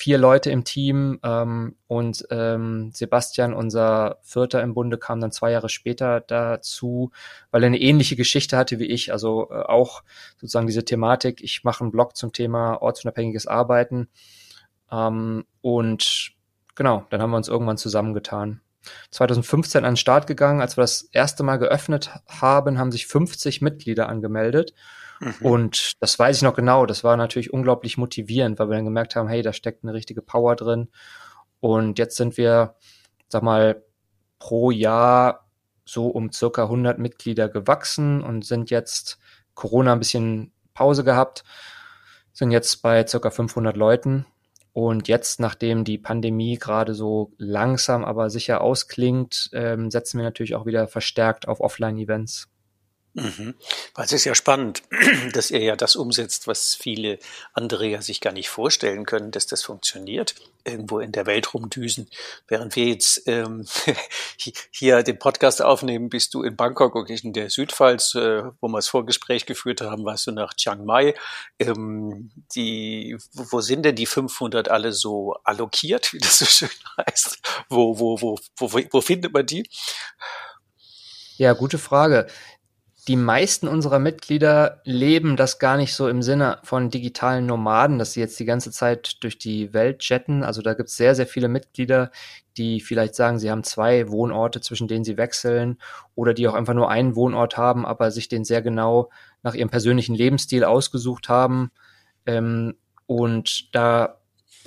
vier 0.00 0.16
Leute 0.16 0.50
im 0.50 0.64
Team 0.64 1.20
ähm, 1.22 1.76
und 1.86 2.26
ähm, 2.30 2.90
Sebastian, 2.94 3.52
unser 3.52 4.16
Vierter 4.22 4.62
im 4.62 4.72
Bunde, 4.72 4.96
kam 4.96 5.20
dann 5.20 5.30
zwei 5.30 5.50
Jahre 5.50 5.68
später 5.68 6.22
dazu, 6.22 7.10
weil 7.50 7.62
er 7.62 7.66
eine 7.66 7.80
ähnliche 7.82 8.16
Geschichte 8.16 8.56
hatte 8.56 8.78
wie 8.78 8.86
ich. 8.86 9.12
Also 9.12 9.50
äh, 9.50 9.60
auch 9.60 10.02
sozusagen 10.38 10.66
diese 10.66 10.86
Thematik, 10.86 11.42
ich 11.42 11.64
mache 11.64 11.84
einen 11.84 11.92
Blog 11.92 12.16
zum 12.16 12.32
Thema 12.32 12.80
ortsunabhängiges 12.80 13.46
Arbeiten. 13.46 14.08
Ähm, 14.90 15.44
und 15.60 16.32
genau, 16.76 17.04
dann 17.10 17.20
haben 17.20 17.30
wir 17.32 17.36
uns 17.36 17.48
irgendwann 17.48 17.76
zusammengetan. 17.76 18.62
2015 19.10 19.84
an 19.84 19.92
den 19.92 19.96
Start 19.98 20.26
gegangen, 20.26 20.62
als 20.62 20.78
wir 20.78 20.82
das 20.82 21.02
erste 21.12 21.42
Mal 21.42 21.58
geöffnet 21.58 22.10
haben, 22.26 22.78
haben 22.78 22.90
sich 22.90 23.06
50 23.06 23.60
Mitglieder 23.60 24.08
angemeldet. 24.08 24.72
Mhm. 25.20 25.34
Und 25.40 26.02
das 26.02 26.18
weiß 26.18 26.38
ich 26.38 26.42
noch 26.42 26.54
genau. 26.54 26.86
Das 26.86 27.04
war 27.04 27.16
natürlich 27.16 27.52
unglaublich 27.52 27.98
motivierend, 27.98 28.58
weil 28.58 28.68
wir 28.68 28.76
dann 28.76 28.84
gemerkt 28.84 29.16
haben, 29.16 29.28
hey, 29.28 29.42
da 29.42 29.52
steckt 29.52 29.84
eine 29.84 29.94
richtige 29.94 30.22
Power 30.22 30.56
drin. 30.56 30.88
Und 31.60 31.98
jetzt 31.98 32.16
sind 32.16 32.36
wir, 32.36 32.74
sag 33.28 33.42
mal, 33.42 33.84
pro 34.38 34.70
Jahr 34.70 35.46
so 35.84 36.06
um 36.06 36.32
circa 36.32 36.64
100 36.64 36.98
Mitglieder 36.98 37.48
gewachsen 37.48 38.22
und 38.22 38.44
sind 38.44 38.70
jetzt 38.70 39.18
Corona 39.54 39.92
ein 39.92 39.98
bisschen 39.98 40.52
Pause 40.72 41.04
gehabt, 41.04 41.44
sind 42.32 42.50
jetzt 42.50 42.80
bei 42.82 43.06
circa 43.06 43.30
500 43.30 43.76
Leuten. 43.76 44.26
Und 44.72 45.08
jetzt, 45.08 45.40
nachdem 45.40 45.84
die 45.84 45.98
Pandemie 45.98 46.56
gerade 46.56 46.94
so 46.94 47.32
langsam, 47.38 48.04
aber 48.04 48.30
sicher 48.30 48.60
ausklingt, 48.60 49.50
ähm, 49.52 49.90
setzen 49.90 50.18
wir 50.18 50.24
natürlich 50.24 50.54
auch 50.54 50.64
wieder 50.64 50.86
verstärkt 50.86 51.48
auf 51.48 51.60
Offline-Events. 51.60 52.48
Mhm. 53.14 53.54
Weil 53.94 54.04
es 54.04 54.12
ist 54.12 54.24
ja 54.24 54.36
spannend, 54.36 54.82
dass 55.32 55.50
ihr 55.50 55.60
ja 55.60 55.74
das 55.74 55.96
umsetzt, 55.96 56.46
was 56.46 56.74
viele 56.76 57.18
andere 57.52 57.86
ja 57.86 58.02
sich 58.02 58.20
gar 58.20 58.32
nicht 58.32 58.48
vorstellen 58.48 59.04
können, 59.04 59.32
dass 59.32 59.46
das 59.46 59.64
funktioniert, 59.64 60.36
irgendwo 60.64 61.00
in 61.00 61.10
der 61.10 61.26
Welt 61.26 61.52
rumdüsen. 61.52 62.08
Während 62.46 62.76
wir 62.76 62.86
jetzt 62.86 63.22
ähm, 63.26 63.66
hier 64.70 65.02
den 65.02 65.18
Podcast 65.18 65.60
aufnehmen, 65.60 66.08
bist 66.08 66.34
du 66.34 66.42
in 66.42 66.56
Bangkok 66.56 66.94
und 66.94 67.10
in 67.10 67.32
der 67.32 67.50
Südpfalz, 67.50 68.14
äh, 68.14 68.44
wo 68.60 68.68
wir 68.68 68.78
das 68.78 68.88
Vorgespräch 68.88 69.44
geführt 69.44 69.80
haben, 69.80 70.04
warst 70.04 70.28
du 70.28 70.30
nach 70.30 70.54
Chiang 70.54 70.84
Mai. 70.84 71.14
Ähm, 71.58 72.30
die, 72.54 73.16
wo 73.32 73.60
sind 73.60 73.82
denn 73.82 73.96
die 73.96 74.06
500 74.06 74.68
alle 74.68 74.92
so 74.92 75.34
allokiert, 75.42 76.12
wie 76.12 76.18
das 76.18 76.38
so 76.38 76.44
schön 76.44 76.70
heißt? 76.96 77.40
Wo, 77.68 77.98
wo, 77.98 78.20
wo, 78.20 78.38
wo, 78.56 78.80
wo 78.92 79.00
findet 79.00 79.32
man 79.32 79.46
die? 79.46 79.68
Ja, 81.38 81.54
gute 81.54 81.78
Frage 81.78 82.28
die 83.08 83.16
meisten 83.16 83.66
unserer 83.66 83.98
Mitglieder 83.98 84.80
leben 84.84 85.36
das 85.36 85.58
gar 85.58 85.76
nicht 85.76 85.94
so 85.94 86.08
im 86.08 86.22
Sinne 86.22 86.58
von 86.62 86.90
digitalen 86.90 87.46
Nomaden, 87.46 87.98
dass 87.98 88.12
sie 88.12 88.20
jetzt 88.20 88.38
die 88.38 88.44
ganze 88.44 88.70
Zeit 88.70 89.22
durch 89.22 89.38
die 89.38 89.72
Welt 89.72 90.00
chatten. 90.00 90.42
Also 90.42 90.60
da 90.60 90.74
gibt 90.74 90.88
es 90.90 90.96
sehr, 90.96 91.14
sehr 91.14 91.26
viele 91.26 91.48
Mitglieder, 91.48 92.10
die 92.56 92.80
vielleicht 92.80 93.14
sagen, 93.14 93.38
sie 93.38 93.50
haben 93.50 93.64
zwei 93.64 94.10
Wohnorte, 94.10 94.60
zwischen 94.60 94.88
denen 94.88 95.04
sie 95.04 95.16
wechseln 95.16 95.78
oder 96.14 96.34
die 96.34 96.46
auch 96.46 96.54
einfach 96.54 96.74
nur 96.74 96.90
einen 96.90 97.16
Wohnort 97.16 97.56
haben, 97.56 97.86
aber 97.86 98.10
sich 98.10 98.28
den 98.28 98.44
sehr 98.44 98.60
genau 98.60 99.10
nach 99.42 99.54
ihrem 99.54 99.70
persönlichen 99.70 100.14
Lebensstil 100.14 100.64
ausgesucht 100.64 101.28
haben. 101.28 101.70
Ähm, 102.26 102.76
und 103.06 103.74
da, 103.74 104.18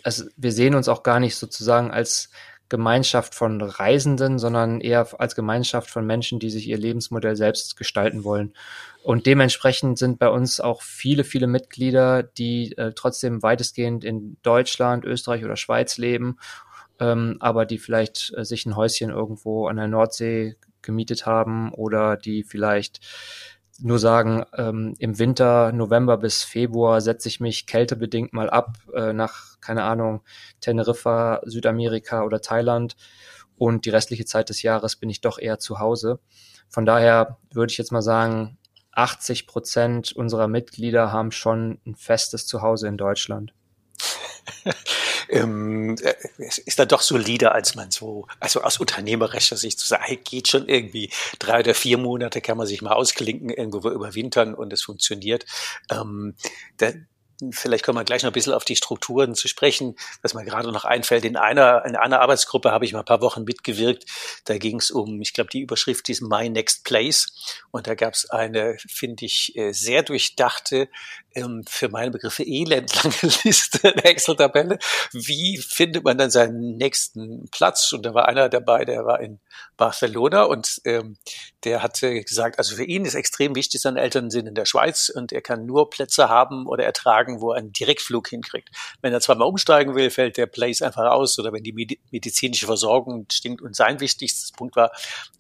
also 0.04 0.26
wir 0.38 0.52
sehen 0.52 0.76
uns 0.76 0.90
auch 0.90 1.04
gar 1.04 1.20
nicht 1.20 1.36
sozusagen 1.36 1.92
als 1.92 2.30
Gemeinschaft 2.74 3.36
von 3.36 3.62
Reisenden, 3.62 4.40
sondern 4.40 4.82
eher 4.82 5.08
als 5.20 5.36
Gemeinschaft 5.36 5.92
von 5.92 6.08
Menschen, 6.08 6.40
die 6.40 6.50
sich 6.50 6.68
ihr 6.68 6.80
Lebensmodell 6.80 7.36
selbst 7.36 7.78
gestalten 7.78 8.24
wollen. 8.24 8.56
Und 9.04 9.28
dementsprechend 9.28 10.00
sind 10.00 10.18
bei 10.18 10.28
uns 10.28 10.60
auch 10.60 10.82
viele, 10.82 11.24
viele 11.24 11.46
Mitglieder, 11.46 12.24
die 12.24 12.76
äh, 12.76 12.92
trotzdem 12.96 13.44
weitestgehend 13.44 14.04
in 14.04 14.38
Deutschland, 14.42 15.06
Österreich 15.06 15.46
oder 15.46 15.56
Schweiz 15.56 16.00
leben, 16.00 16.40
ähm, 17.00 17.38
aber 17.42 17.68
die 17.68 17.78
vielleicht 17.78 18.34
äh, 18.36 18.44
sich 18.44 18.66
ein 18.66 18.76
Häuschen 18.76 19.12
irgendwo 19.12 19.68
an 19.68 19.76
der 19.76 19.88
Nordsee 19.88 20.56
gemietet 20.82 21.28
haben 21.28 21.72
oder 21.74 22.18
die 22.18 22.42
vielleicht 22.42 23.02
nur 23.84 24.00
sagen, 24.00 24.46
ähm, 24.58 24.96
im 24.98 25.20
Winter, 25.20 25.74
November 25.74 26.18
bis 26.18 26.44
Februar 26.44 27.02
setze 27.02 27.28
ich 27.28 27.42
mich 27.42 27.68
kältebedingt 27.68 28.32
mal 28.32 28.50
ab 28.50 28.78
äh, 28.94 29.12
nach, 29.12 29.60
keine 29.60 29.84
Ahnung, 29.84 30.22
Teneriffa, 30.62 31.42
Südamerika 31.44 32.24
oder 32.24 32.40
Thailand 32.40 32.96
und 33.58 33.86
die 33.86 33.90
restliche 33.90 34.24
Zeit 34.24 34.48
des 34.48 34.62
Jahres 34.62 34.96
bin 34.96 35.10
ich 35.10 35.20
doch 35.20 35.38
eher 35.38 35.60
zu 35.60 35.80
Hause. 35.80 36.20
Von 36.70 36.86
daher 36.86 37.38
würde 37.52 37.72
ich 37.72 37.78
jetzt 37.78 37.92
mal 37.92 38.02
sagen, 38.02 38.58
80 38.94 39.48
Prozent 39.48 40.14
unserer 40.14 40.48
Mitglieder 40.48 41.12
haben 41.12 41.32
schon 41.32 41.80
ein 41.86 41.96
festes 41.96 42.48
Zuhause 42.48 42.88
in 42.88 42.96
Deutschland. 42.96 43.54
ähm, 45.30 45.96
äh, 46.02 46.14
es 46.38 46.58
ist 46.58 46.80
dann 46.80 46.88
doch 46.88 47.02
solider, 47.02 47.54
als 47.54 47.76
man 47.76 47.92
so, 47.92 48.28
also 48.40 48.62
aus 48.62 48.80
unternehmerischer 48.80 49.58
Sicht 49.58 49.80
zu 49.80 49.88
sagen, 49.88 50.18
geht 50.24 50.48
schon 50.48 50.68
irgendwie 50.68 51.12
drei 51.40 51.60
oder 51.60 51.74
vier 51.74 51.98
Monate 51.98 52.42
kann 52.42 52.58
man 52.58 52.68
sich 52.68 52.82
mal 52.82 52.94
ausklinken, 52.94 53.50
irgendwo 53.50 53.90
überwintern 53.90 54.54
und 54.54 54.74
es 54.74 54.84
funktioniert. 54.84 55.46
Ähm, 55.90 56.36
da, 56.78 56.92
Vielleicht 57.52 57.84
kommen 57.84 57.98
wir 57.98 58.04
gleich 58.04 58.24
noch 58.24 58.30
ein 58.30 58.34
bisschen 58.34 58.54
auf 58.54 58.64
die 58.64 58.76
Strukturen 58.76 59.36
zu 59.36 59.48
sprechen, 59.48 59.96
was 60.22 60.34
mir 60.34 60.46
gerade 60.46 60.72
noch 60.72 60.86
einfällt. 60.86 61.26
In 61.26 61.36
einer, 61.36 61.84
in 61.86 61.96
einer 61.96 62.22
Arbeitsgruppe 62.22 62.72
habe 62.72 62.86
ich 62.86 62.94
mal 62.94 63.00
ein 63.00 63.06
paar 63.06 63.22
Wochen 63.22 63.44
mitgewirkt. 63.44 64.06
Da 64.46 64.58
ging 64.58 64.80
es 64.80 64.92
um, 64.92 65.20
ich 65.22 65.34
glaube, 65.34 65.50
die 65.50 65.62
Überschrift 65.62 66.08
ist 66.10 66.22
My 66.22 66.48
Next 66.50 66.86
Place. 66.86 67.28
Und 67.72 67.88
da 67.88 67.96
gab 67.96 68.14
es 68.14 68.30
eine, 68.30 68.78
finde 68.78 69.26
ich, 69.26 69.56
äh, 69.58 69.74
sehr 69.74 70.04
durchdachte 70.04 70.90
ähm, 71.36 71.64
für 71.68 71.90
meine 71.90 72.12
Begriffe 72.12 72.44
elendlange 72.44 73.16
Liste, 73.44 73.80
eine 73.84 74.04
Excel-Tabelle. 74.04 74.78
Wie 75.12 75.58
findet 75.58 76.04
man 76.04 76.18
dann 76.18 76.32
seinen 76.32 76.78
nächsten 76.78 77.50
Platz? 77.52 77.92
Und 77.94 78.06
da 78.06 78.14
war 78.14 78.28
einer 78.28 78.50
dabei, 78.50 78.86
der 78.86 79.06
war 79.06 79.20
in 79.20 79.40
Barcelona 79.78 80.44
und 80.44 80.82
ähm, 80.86 81.18
der 81.64 81.82
hatte 81.82 82.22
gesagt, 82.22 82.58
also 82.58 82.76
für 82.76 82.84
ihn 82.84 83.06
ist 83.06 83.16
extrem 83.16 83.56
wichtig, 83.56 83.82
seine 83.82 84.02
Eltern 84.02 84.30
sind 84.30 84.48
in 84.48 84.56
der 84.56 84.66
Schweiz 84.66 85.10
und 85.10 85.32
er 85.32 85.42
kann 85.42 85.66
nur 85.66 85.90
Plätze 85.90 86.30
haben 86.30 86.68
oder 86.68 86.84
ertragen, 86.84 87.42
wo 87.42 87.52
er 87.52 87.58
einen 87.58 87.74
Direktflug 87.74 88.28
hinkriegt. 88.28 88.70
Wenn 89.02 89.14
er 89.14 89.22
zweimal 89.22 89.48
umsteigen 89.48 89.96
will, 89.96 90.10
fällt 90.10 90.38
der 90.38 90.48
Place 90.48 90.82
einfach 90.82 91.12
aus 91.12 91.40
oder 91.40 91.54
wenn 91.54 91.64
die 91.64 92.00
medizinische 92.12 92.66
Versorgung 92.66 93.26
stinkt. 93.32 93.62
Und 93.62 93.76
sein 93.76 94.00
wichtigstes 94.00 94.52
Punkt 94.52 94.76
war, 94.76 94.92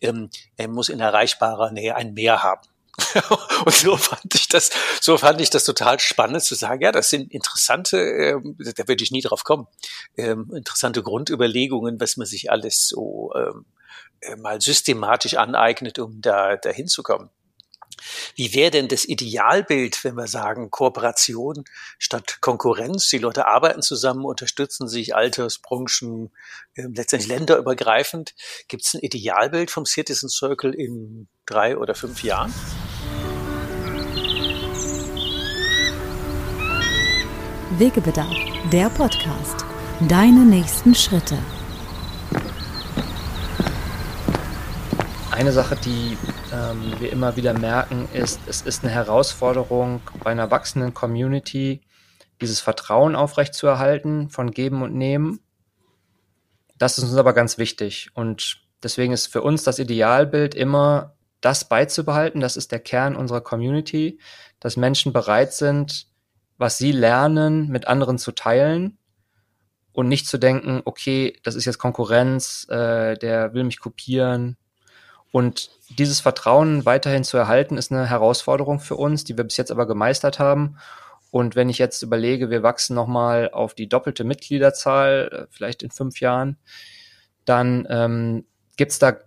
ähm, 0.01 0.29
er 0.57 0.67
muss 0.67 0.89
in 0.89 0.99
erreichbarer 0.99 1.71
Nähe 1.71 1.95
ein 1.95 2.13
Meer 2.13 2.43
haben. 2.43 2.72
und 3.65 3.73
so 3.73 3.97
fand 3.97 4.35
ich 4.35 4.47
das, 4.47 4.69
so 5.01 5.17
fand 5.17 5.41
ich 5.41 5.49
das 5.49 5.65
total 5.65 5.99
spannend 5.99 6.43
zu 6.43 6.55
sagen, 6.55 6.81
ja, 6.81 6.91
das 6.91 7.09
sind 7.09 7.31
interessante, 7.31 7.97
ähm, 7.97 8.55
da 8.57 8.87
würde 8.87 9.03
ich 9.03 9.11
nie 9.11 9.21
drauf 9.21 9.43
kommen, 9.43 9.67
ähm, 10.15 10.51
interessante 10.55 11.01
Grundüberlegungen, 11.01 11.99
was 11.99 12.17
man 12.17 12.27
sich 12.27 12.51
alles 12.51 12.87
so 12.87 13.31
ähm, 13.35 13.65
äh, 14.21 14.35
mal 14.35 14.61
systematisch 14.61 15.35
aneignet, 15.35 15.97
um 15.99 16.21
da 16.21 16.55
dahin 16.55 16.87
zu 16.87 17.01
kommen. 17.01 17.29
Wie 18.35 18.53
wäre 18.53 18.71
denn 18.71 18.87
das 18.87 19.05
Idealbild, 19.05 20.03
wenn 20.03 20.15
wir 20.15 20.27
sagen 20.27 20.71
Kooperation 20.71 21.63
statt 21.97 22.39
Konkurrenz? 22.41 23.09
Die 23.09 23.17
Leute 23.17 23.47
arbeiten 23.47 23.81
zusammen, 23.81 24.25
unterstützen 24.25 24.87
sich, 24.87 25.15
Altersbranchen, 25.15 26.31
äh, 26.75 26.83
letztendlich 26.93 27.29
länderübergreifend. 27.29 28.35
Gibt 28.67 28.85
es 28.85 28.93
ein 28.93 29.01
Idealbild 29.01 29.71
vom 29.71 29.85
Citizen 29.85 30.29
Circle 30.29 30.73
in 30.73 31.27
drei 31.45 31.77
oder 31.77 31.95
fünf 31.95 32.23
Jahren? 32.23 32.53
Wegebedarf, 37.77 38.35
der 38.71 38.89
Podcast. 38.89 39.65
Deine 40.07 40.45
nächsten 40.45 40.93
Schritte. 40.93 41.37
Eine 45.33 45.51
Sache, 45.51 45.75
die 45.75 46.15
ähm, 46.53 46.93
wir 46.99 47.11
immer 47.11 47.35
wieder 47.35 47.57
merken, 47.57 48.07
ist, 48.13 48.39
es 48.45 48.61
ist 48.61 48.83
eine 48.83 48.93
Herausforderung 48.93 49.99
bei 50.23 50.29
einer 50.29 50.51
wachsenden 50.51 50.93
Community, 50.93 51.81
dieses 52.39 52.59
Vertrauen 52.59 53.15
aufrechtzuerhalten 53.15 54.29
von 54.29 54.51
Geben 54.51 54.83
und 54.83 54.93
Nehmen. 54.93 55.39
Das 56.77 56.99
ist 56.99 57.05
uns 57.05 57.15
aber 57.15 57.33
ganz 57.33 57.57
wichtig. 57.57 58.11
Und 58.13 58.61
deswegen 58.83 59.11
ist 59.11 59.25
für 59.25 59.41
uns 59.41 59.63
das 59.63 59.79
Idealbild 59.79 60.53
immer, 60.53 61.15
das 61.41 61.67
beizubehalten. 61.67 62.39
Das 62.39 62.55
ist 62.55 62.71
der 62.71 62.79
Kern 62.79 63.15
unserer 63.15 63.41
Community, 63.41 64.19
dass 64.59 64.77
Menschen 64.77 65.13
bereit 65.13 65.51
sind, 65.51 66.05
was 66.59 66.77
sie 66.77 66.91
lernen, 66.91 67.69
mit 67.69 67.87
anderen 67.87 68.19
zu 68.19 68.33
teilen 68.33 68.99
und 69.93 70.07
nicht 70.07 70.27
zu 70.27 70.37
denken, 70.37 70.83
okay, 70.85 71.39
das 71.41 71.55
ist 71.55 71.65
jetzt 71.65 71.79
Konkurrenz, 71.79 72.67
äh, 72.69 73.17
der 73.17 73.55
will 73.55 73.63
mich 73.63 73.79
kopieren, 73.79 74.57
und 75.33 75.71
dieses 75.89 76.21
Vertrauen 76.21 76.85
weiterhin 76.85 77.23
zu 77.23 77.37
erhalten, 77.37 77.75
ist 77.75 77.91
eine 77.91 78.07
Herausforderung 78.07 78.79
für 78.79 78.95
uns, 78.95 79.25
die 79.25 79.35
wir 79.35 79.43
bis 79.43 79.57
jetzt 79.57 79.71
aber 79.71 79.87
gemeistert 79.87 80.37
haben. 80.37 80.77
Und 81.31 81.55
wenn 81.55 81.69
ich 81.69 81.79
jetzt 81.79 82.03
überlege, 82.03 82.51
wir 82.51 82.63
wachsen 82.63 82.93
nochmal 82.93 83.49
auf 83.51 83.73
die 83.73 83.89
doppelte 83.89 84.23
Mitgliederzahl, 84.23 85.29
äh, 85.31 85.45
vielleicht 85.49 85.83
in 85.83 85.89
fünf 85.89 86.19
Jahren, 86.19 86.57
dann 87.45 87.87
ähm, 87.89 88.45
gibt 88.77 88.91
es 88.91 88.99
da 88.99 89.17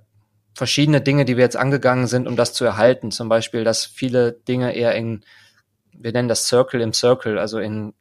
verschiedene 0.55 1.01
Dinge, 1.01 1.25
die 1.25 1.37
wir 1.37 1.43
jetzt 1.45 1.57
angegangen 1.57 2.07
sind, 2.07 2.29
um 2.29 2.37
das 2.37 2.53
zu 2.53 2.65
erhalten. 2.65 3.11
Zum 3.11 3.29
Beispiel, 3.29 3.65
dass 3.65 3.85
viele 3.85 4.33
Dinge 4.33 4.75
eher 4.75 4.95
in 4.95 5.25
wir 5.99 6.13
nennen 6.13 6.29
das 6.29 6.47
Circle 6.47 6.81
im 6.81 6.93
Circle, 6.93 7.39
also 7.39 7.59
in 7.59 7.95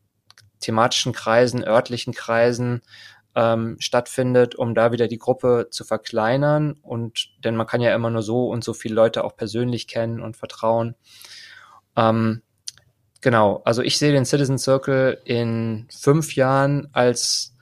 thematischen 0.60 1.14
Kreisen, 1.14 1.64
örtlichen 1.64 2.14
Kreisen 2.14 2.82
ähm, 3.36 3.76
stattfindet, 3.80 4.56
um 4.56 4.74
da 4.74 4.92
wieder 4.92 5.08
die 5.08 5.18
Gruppe 5.18 5.68
zu 5.70 5.84
verkleinern. 5.84 6.80
Und 6.82 7.30
denn 7.44 7.56
man 7.56 7.68
kann 7.68 7.82
ja 7.82 7.94
immer 7.94 8.10
nur 8.10 8.24
so 8.24 8.48
und 8.48 8.64
so 8.64 8.74
viele 8.74 8.96
Leute 8.96 9.24
auch 9.24 9.36
persönlich 9.36 9.88
kennen 9.88 10.22
und 10.22 10.38
vertrauen. 10.38 10.96
Ähm, 11.96 12.42
genau, 13.22 13.62
also 13.66 13.82
ich 13.82 13.98
sehe 13.98 14.14
den 14.14 14.26
Citizen 14.26 14.58
Circle 14.58 15.22
in 15.26 15.88
fünf 15.92 16.36
Jahren 16.36 16.88
als 16.94 17.56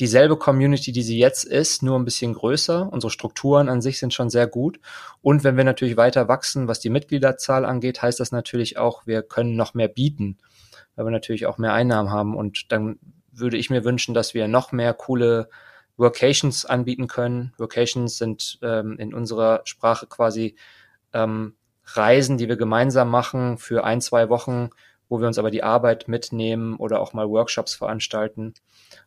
dieselbe 0.00 0.36
Community, 0.36 0.92
die 0.92 1.02
sie 1.02 1.18
jetzt 1.18 1.44
ist, 1.44 1.82
nur 1.82 1.98
ein 1.98 2.04
bisschen 2.04 2.34
größer. 2.34 2.88
Unsere 2.92 3.10
Strukturen 3.10 3.68
an 3.68 3.82
sich 3.82 3.98
sind 3.98 4.14
schon 4.14 4.30
sehr 4.30 4.46
gut. 4.46 4.78
Und 5.22 5.42
wenn 5.42 5.56
wir 5.56 5.64
natürlich 5.64 5.96
weiter 5.96 6.28
wachsen, 6.28 6.68
was 6.68 6.78
die 6.78 6.90
Mitgliederzahl 6.90 7.64
angeht, 7.64 8.00
heißt 8.00 8.20
das 8.20 8.30
natürlich 8.30 8.78
auch, 8.78 9.06
wir 9.06 9.22
können 9.22 9.56
noch 9.56 9.74
mehr 9.74 9.88
bieten, 9.88 10.38
weil 10.94 11.06
wir 11.06 11.10
natürlich 11.10 11.46
auch 11.46 11.58
mehr 11.58 11.72
Einnahmen 11.72 12.10
haben. 12.10 12.36
Und 12.36 12.70
dann 12.70 13.00
würde 13.38 13.56
ich 13.56 13.70
mir 13.70 13.84
wünschen, 13.84 14.14
dass 14.14 14.34
wir 14.34 14.48
noch 14.48 14.72
mehr 14.72 14.94
coole 14.94 15.48
Workations 15.96 16.64
anbieten 16.64 17.08
können. 17.08 17.52
Workations 17.58 18.18
sind 18.18 18.58
ähm, 18.62 18.98
in 18.98 19.12
unserer 19.12 19.62
Sprache 19.64 20.06
quasi 20.06 20.56
ähm, 21.12 21.54
Reisen, 21.84 22.38
die 22.38 22.48
wir 22.48 22.56
gemeinsam 22.56 23.10
machen 23.10 23.58
für 23.58 23.84
ein, 23.84 24.00
zwei 24.00 24.28
Wochen, 24.28 24.70
wo 25.08 25.20
wir 25.20 25.26
uns 25.26 25.38
aber 25.38 25.50
die 25.50 25.62
Arbeit 25.62 26.06
mitnehmen 26.06 26.76
oder 26.76 27.00
auch 27.00 27.12
mal 27.12 27.28
Workshops 27.28 27.74
veranstalten. 27.74 28.54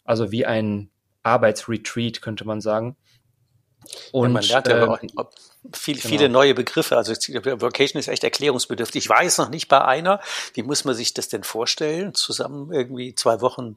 Also 0.04 0.32
wie 0.32 0.46
ein 0.46 0.90
Arbeitsretreat, 1.24 2.22
könnte 2.22 2.46
man 2.46 2.60
sagen. 2.60 2.98
Und, 4.12 4.30
ja, 4.30 4.34
man 4.34 4.44
lernt 4.44 4.68
ja 4.68 4.84
äh, 4.84 4.88
auch 4.88 5.00
viel, 5.74 5.96
genau. 5.96 6.08
viele 6.08 6.30
neue 6.30 6.54
Begriffe. 6.54 6.98
Also 6.98 7.14
Vocation 7.14 8.00
ist 8.00 8.08
echt 8.08 8.24
erklärungsbedürftig. 8.24 9.06
Ich 9.06 9.10
weiß 9.10 9.38
noch 9.38 9.50
nicht 9.50 9.68
bei 9.68 9.84
einer, 9.84 10.20
wie 10.54 10.64
muss 10.64 10.86
man 10.86 10.96
sich 10.96 11.14
das 11.14 11.30
denn 11.30 11.44
vorstellen, 11.44 12.14
zusammen 12.14 12.72
irgendwie 12.72 13.14
zwei 13.14 13.42
Wochen 13.42 13.76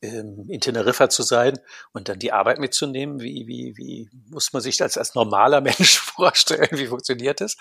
ähm, 0.00 0.46
in 0.48 0.60
Teneriffa 0.60 1.10
zu 1.10 1.22
sein 1.22 1.58
und 1.92 2.08
dann 2.08 2.18
die 2.18 2.32
Arbeit 2.32 2.58
mitzunehmen? 2.58 3.20
Wie, 3.20 3.46
wie, 3.46 3.76
wie 3.76 4.08
muss 4.30 4.52
man 4.52 4.62
sich 4.62 4.78
das 4.78 4.96
als 4.96 5.14
normaler 5.14 5.60
Mensch 5.62 5.98
vorstellen? 5.98 6.70
Wie 6.72 6.86
funktioniert 6.86 7.40
das? 7.40 7.56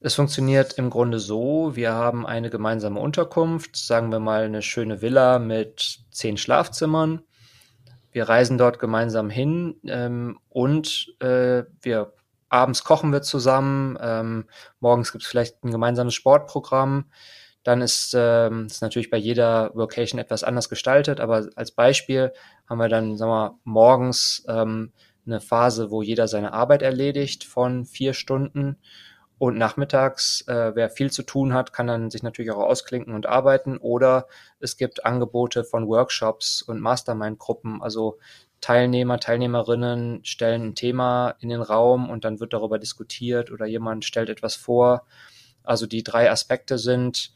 Es 0.00 0.14
funktioniert 0.14 0.74
im 0.74 0.90
Grunde 0.90 1.20
so, 1.20 1.76
wir 1.76 1.92
haben 1.92 2.26
eine 2.26 2.50
gemeinsame 2.50 2.98
Unterkunft, 2.98 3.76
sagen 3.76 4.10
wir 4.10 4.18
mal 4.18 4.42
eine 4.42 4.60
schöne 4.60 5.00
Villa 5.00 5.38
mit 5.38 6.00
zehn 6.10 6.36
Schlafzimmern. 6.36 7.22
Wir 8.12 8.28
reisen 8.28 8.58
dort 8.58 8.78
gemeinsam 8.78 9.30
hin 9.30 9.76
ähm, 9.86 10.38
und 10.48 11.14
äh, 11.20 11.64
wir 11.80 12.12
abends 12.48 12.84
kochen 12.84 13.12
wir 13.12 13.22
zusammen, 13.22 13.96
ähm, 14.00 14.44
morgens 14.78 15.12
gibt 15.12 15.24
es 15.24 15.30
vielleicht 15.30 15.64
ein 15.64 15.70
gemeinsames 15.70 16.14
Sportprogramm. 16.14 17.06
Dann 17.62 17.80
ist 17.80 18.08
es 18.08 18.14
ähm, 18.14 18.68
natürlich 18.80 19.08
bei 19.08 19.16
jeder 19.16 19.70
Vocation 19.74 20.20
etwas 20.20 20.44
anders 20.44 20.68
gestaltet, 20.68 21.20
aber 21.20 21.48
als 21.54 21.70
Beispiel 21.70 22.32
haben 22.68 22.78
wir 22.78 22.88
dann, 22.88 23.16
sagen 23.16 23.30
wir, 23.30 23.58
morgens 23.64 24.44
ähm, 24.48 24.92
eine 25.26 25.40
Phase, 25.40 25.90
wo 25.90 26.02
jeder 26.02 26.28
seine 26.28 26.52
Arbeit 26.52 26.82
erledigt 26.82 27.44
von 27.44 27.84
vier 27.86 28.12
Stunden 28.12 28.76
und 29.38 29.58
nachmittags, 29.58 30.42
äh, 30.46 30.74
wer 30.74 30.88
viel 30.88 31.10
zu 31.10 31.22
tun 31.22 31.52
hat, 31.52 31.72
kann 31.72 31.88
dann 31.88 32.10
sich 32.10 32.22
natürlich 32.22 32.52
auch 32.52 32.64
ausklinken 32.64 33.14
und 33.14 33.26
arbeiten. 33.26 33.76
Oder 33.76 34.28
es 34.60 34.76
gibt 34.76 35.04
Angebote 35.04 35.64
von 35.64 35.88
Workshops 35.88 36.62
und 36.62 36.80
Mastermind-Gruppen. 36.80 37.82
Also 37.82 38.18
Teilnehmer, 38.60 39.18
Teilnehmerinnen 39.18 40.24
stellen 40.24 40.68
ein 40.68 40.74
Thema 40.76 41.34
in 41.40 41.48
den 41.48 41.60
Raum 41.60 42.08
und 42.08 42.24
dann 42.24 42.38
wird 42.38 42.52
darüber 42.52 42.78
diskutiert 42.78 43.50
oder 43.50 43.66
jemand 43.66 44.04
stellt 44.04 44.28
etwas 44.28 44.54
vor. 44.54 45.04
Also 45.64 45.86
die 45.86 46.04
drei 46.04 46.30
Aspekte 46.30 46.78
sind 46.78 47.32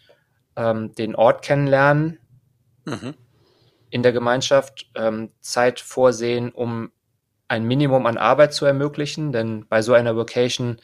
ähm, 0.54 0.94
den 0.94 1.16
Ort 1.16 1.42
kennenlernen 1.42 2.20
mhm. 2.84 3.14
in 3.90 4.04
der 4.04 4.12
Gemeinschaft, 4.12 4.88
ähm, 4.94 5.30
Zeit 5.40 5.80
vorsehen, 5.80 6.52
um 6.52 6.92
ein 7.48 7.64
Minimum 7.64 8.06
an 8.06 8.16
Arbeit 8.18 8.54
zu 8.54 8.64
ermöglichen, 8.64 9.32
denn 9.32 9.66
bei 9.68 9.82
so 9.82 9.92
einer 9.92 10.16
Vocation 10.16 10.78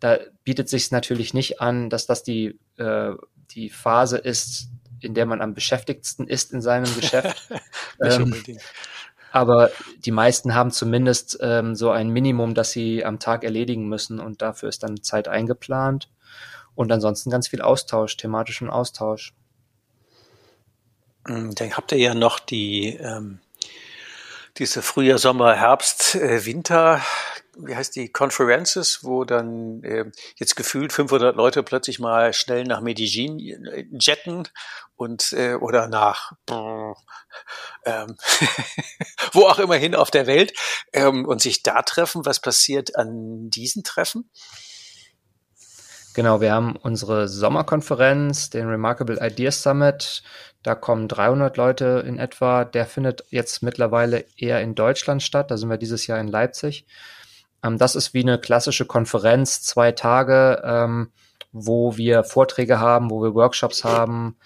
da 0.00 0.18
bietet 0.44 0.68
sich 0.68 0.90
natürlich 0.90 1.34
nicht 1.34 1.60
an, 1.60 1.90
dass 1.90 2.06
das 2.06 2.22
die, 2.22 2.58
äh, 2.76 3.12
die 3.50 3.70
Phase 3.70 4.18
ist, 4.18 4.68
in 5.00 5.14
der 5.14 5.26
man 5.26 5.40
am 5.40 5.54
beschäftigtsten 5.54 6.26
ist 6.26 6.52
in 6.52 6.60
seinem 6.60 6.94
Geschäft. 6.94 7.48
ähm, 8.02 8.34
aber 9.32 9.70
die 10.04 10.10
meisten 10.10 10.54
haben 10.54 10.70
zumindest 10.70 11.38
ähm, 11.40 11.74
so 11.74 11.90
ein 11.90 12.08
Minimum, 12.10 12.54
das 12.54 12.72
sie 12.72 13.04
am 13.04 13.18
Tag 13.18 13.44
erledigen 13.44 13.88
müssen 13.88 14.20
und 14.20 14.42
dafür 14.42 14.68
ist 14.68 14.82
dann 14.82 15.02
Zeit 15.02 15.28
eingeplant. 15.28 16.10
Und 16.74 16.92
ansonsten 16.92 17.30
ganz 17.30 17.48
viel 17.48 17.62
Austausch, 17.62 18.16
thematischen 18.16 18.68
Austausch. 18.68 19.34
Hm, 21.26 21.54
dann 21.54 21.76
habt 21.76 21.92
ihr 21.92 21.98
ja 21.98 22.14
noch 22.14 22.38
die 22.38 22.96
ähm, 22.96 23.40
diese 24.58 24.80
Frühjahr, 24.80 25.18
Sommer, 25.18 25.54
Herbst, 25.54 26.14
äh, 26.14 26.46
Winter 26.46 27.02
wie 27.58 27.74
heißt 27.74 27.96
die, 27.96 28.10
Conferences, 28.10 29.00
wo 29.02 29.24
dann 29.24 29.82
äh, 29.82 30.04
jetzt 30.36 30.56
gefühlt 30.56 30.92
500 30.92 31.36
Leute 31.36 31.62
plötzlich 31.62 31.98
mal 31.98 32.32
schnell 32.32 32.64
nach 32.64 32.80
Medellin 32.80 33.38
äh, 33.38 33.86
jetten 33.98 34.48
und 34.96 35.32
äh, 35.32 35.54
oder 35.54 35.88
nach 35.88 36.32
ähm, 37.84 38.16
wo 39.32 39.42
auch 39.42 39.58
immer 39.58 39.76
hin 39.76 39.94
auf 39.94 40.10
der 40.10 40.26
Welt 40.26 40.52
ähm, 40.92 41.24
und 41.24 41.40
sich 41.40 41.62
da 41.62 41.82
treffen. 41.82 42.26
Was 42.26 42.40
passiert 42.40 42.96
an 42.96 43.50
diesen 43.50 43.84
Treffen? 43.84 44.30
Genau, 46.14 46.40
wir 46.40 46.52
haben 46.52 46.76
unsere 46.76 47.28
Sommerkonferenz, 47.28 48.48
den 48.48 48.66
Remarkable 48.68 49.18
Ideas 49.20 49.62
Summit. 49.62 50.22
Da 50.62 50.74
kommen 50.74 51.08
300 51.08 51.58
Leute 51.58 52.02
in 52.06 52.18
etwa. 52.18 52.64
Der 52.64 52.86
findet 52.86 53.24
jetzt 53.28 53.62
mittlerweile 53.62 54.24
eher 54.36 54.62
in 54.62 54.74
Deutschland 54.74 55.22
statt. 55.22 55.50
Da 55.50 55.58
sind 55.58 55.68
wir 55.68 55.76
dieses 55.76 56.06
Jahr 56.06 56.18
in 56.18 56.28
Leipzig. 56.28 56.86
Ähm, 57.62 57.78
das 57.78 57.94
ist 57.96 58.14
wie 58.14 58.22
eine 58.22 58.38
klassische 58.38 58.86
Konferenz, 58.86 59.62
zwei 59.62 59.92
Tage, 59.92 60.62
ähm, 60.64 61.10
wo 61.52 61.96
wir 61.96 62.24
Vorträge 62.24 62.80
haben, 62.80 63.10
wo 63.10 63.22
wir 63.22 63.34
Workshops 63.34 63.84
haben. 63.84 64.36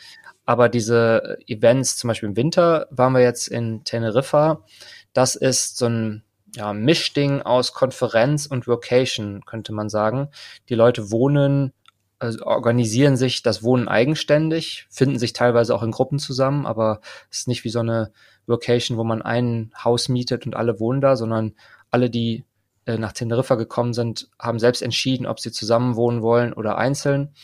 Aber 0.47 0.69
diese 0.69 1.39
Events, 1.47 1.97
zum 1.97 2.09
Beispiel 2.09 2.29
im 2.29 2.37
Winter 2.37 2.87
waren 2.91 3.13
wir 3.13 3.21
jetzt 3.21 3.49
in 3.49 3.85
Teneriffa. 3.85 4.65
Das 5.13 5.35
ist 5.35 5.77
so 5.77 5.87
ein 5.87 6.25
ja, 6.57 6.73
Mischding 6.73 7.43
aus 7.43 7.73
Konferenz 7.73 8.47
und 8.47 8.67
Vocation, 8.67 9.45
könnte 9.45 9.73
man 9.73 9.89
sagen. 9.89 10.29
Die 10.69 10.75
Leute 10.75 11.11
wohnen, 11.11 11.73
also 12.19 12.45
organisieren 12.45 13.17
sich 13.17 13.43
das 13.43 13.63
Wohnen 13.63 13.89
eigenständig, 13.89 14.87
finden 14.91 15.19
sich 15.19 15.33
teilweise 15.33 15.75
auch 15.75 15.83
in 15.83 15.93
Gruppen 15.93 16.19
zusammen, 16.19 16.67
aber 16.67 17.01
es 17.31 17.41
ist 17.41 17.49
nicht 17.49 17.65
wie 17.65 17.71
so 17.71 17.81
eine 17.81 18.13
Vocation, 18.47 18.99
wo 18.99 19.05
man 19.05 19.23
ein 19.23 19.73
Haus 19.83 20.09
mietet 20.09 20.47
und 20.47 20.57
alle 20.57 20.81
wohnen 20.81 21.01
da, 21.01 21.17
sondern 21.17 21.55
alle, 21.91 22.11
die 22.11 22.45
äh, 22.87 22.97
nach 22.97 23.13
Teneriffa 23.13 23.57
gekommen 23.57 23.93
sind, 23.93 24.29
haben 24.39 24.59
selbst 24.59 24.83
entschieden, 24.83 25.27
ob 25.27 25.39
sie 25.39 25.53
zusammen 25.53 25.97
wohnen 25.97 26.23
wollen 26.23 26.53
oder 26.53 26.79
einzeln. 26.79 27.35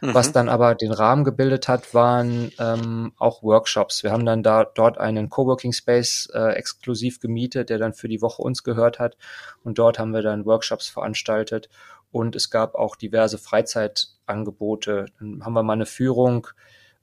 Mhm. 0.00 0.14
Was 0.14 0.32
dann 0.32 0.48
aber 0.48 0.74
den 0.74 0.92
Rahmen 0.92 1.24
gebildet 1.24 1.68
hat, 1.68 1.94
waren 1.94 2.50
ähm, 2.58 3.12
auch 3.18 3.42
Workshops. 3.42 4.02
Wir 4.02 4.10
haben 4.10 4.26
dann 4.26 4.42
da 4.42 4.64
dort 4.64 4.98
einen 4.98 5.28
Coworking 5.28 5.72
Space 5.72 6.28
äh, 6.34 6.54
exklusiv 6.54 7.20
gemietet, 7.20 7.70
der 7.70 7.78
dann 7.78 7.92
für 7.92 8.08
die 8.08 8.20
Woche 8.22 8.42
uns 8.42 8.64
gehört 8.64 8.98
hat. 8.98 9.16
Und 9.62 9.78
dort 9.78 9.98
haben 9.98 10.12
wir 10.12 10.22
dann 10.22 10.46
Workshops 10.46 10.88
veranstaltet. 10.88 11.68
Und 12.10 12.34
es 12.34 12.50
gab 12.50 12.74
auch 12.74 12.96
diverse 12.96 13.38
Freizeitangebote. 13.38 15.06
Dann 15.20 15.44
haben 15.44 15.52
wir 15.52 15.62
mal 15.62 15.74
eine 15.74 15.86
Führung 15.86 16.48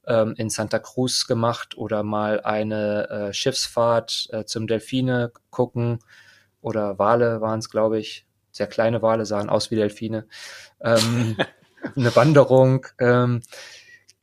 ähm, 0.06 0.34
in 0.36 0.50
Santa 0.50 0.78
Cruz 0.78 1.26
gemacht 1.26 1.78
oder 1.78 2.02
mal 2.02 2.40
eine 2.42 3.08
äh, 3.08 3.32
Schiffsfahrt 3.32 4.28
äh, 4.32 4.44
zum 4.44 4.66
Delfine 4.66 5.32
gucken 5.50 6.00
oder 6.60 6.98
Wale 6.98 7.40
waren 7.40 7.58
es, 7.58 7.70
glaube 7.70 7.98
ich. 7.98 8.26
Sehr 8.50 8.66
kleine 8.66 9.02
Wale 9.02 9.26
sahen 9.26 9.50
aus 9.50 9.70
wie 9.70 9.76
Delfine. 9.76 10.26
Ähm, 10.80 11.36
eine 11.96 12.14
Wanderung. 12.16 12.86
Ähm, 12.98 13.42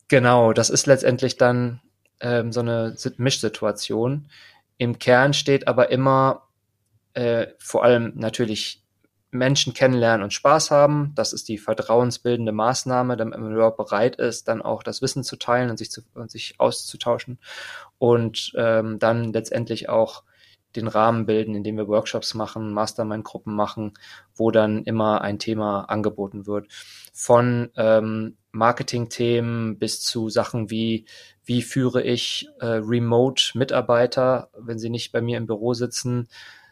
genau, 0.07 0.53
das 0.53 0.69
ist 0.69 0.87
letztendlich 0.87 1.37
dann 1.37 1.81
ähm, 2.19 2.51
so 2.51 2.61
eine 2.61 2.95
Mischsituation. 3.17 4.29
Im 4.77 4.99
Kern 4.99 5.33
steht 5.33 5.67
aber 5.67 5.89
immer 5.91 6.47
äh, 7.13 7.47
vor 7.59 7.83
allem 7.83 8.13
natürlich 8.15 8.83
Menschen 9.31 9.73
kennenlernen 9.73 10.23
und 10.23 10.33
Spaß 10.33 10.71
haben. 10.71 11.11
Das 11.15 11.33
ist 11.33 11.47
die 11.47 11.57
vertrauensbildende 11.57 12.51
Maßnahme, 12.51 13.17
damit 13.17 13.39
man 13.39 13.53
überhaupt 13.53 13.77
bereit 13.77 14.15
ist, 14.15 14.47
dann 14.47 14.61
auch 14.61 14.81
das 14.81 15.01
Wissen 15.01 15.23
zu 15.23 15.35
teilen 15.35 15.69
und 15.69 15.77
sich, 15.77 15.91
zu, 15.91 16.01
und 16.13 16.31
sich 16.31 16.55
auszutauschen. 16.59 17.39
Und 17.97 18.53
ähm, 18.55 18.99
dann 18.99 19.33
letztendlich 19.33 19.89
auch 19.89 20.23
den 20.75 20.87
Rahmen 20.87 21.25
bilden, 21.25 21.55
indem 21.55 21.77
wir 21.77 21.87
Workshops 21.87 22.33
machen, 22.33 22.73
Mastermind-Gruppen 22.73 23.55
machen, 23.55 23.93
wo 24.35 24.51
dann 24.51 24.83
immer 24.83 25.21
ein 25.21 25.39
Thema 25.39 25.81
angeboten 25.85 26.45
wird. 26.45 26.67
Von 27.13 27.71
ähm, 27.75 28.37
Marketing-Themen 28.51 29.77
bis 29.77 30.01
zu 30.01 30.29
Sachen 30.29 30.69
wie, 30.69 31.05
wie 31.43 31.61
führe 31.61 32.01
ich 32.03 32.47
äh, 32.59 32.65
Remote-Mitarbeiter, 32.65 34.49
wenn 34.57 34.79
sie 34.79 34.89
nicht 34.89 35.11
bei 35.11 35.21
mir 35.21 35.37
im 35.37 35.47
Büro 35.47 35.73
sitzen, 35.73 36.27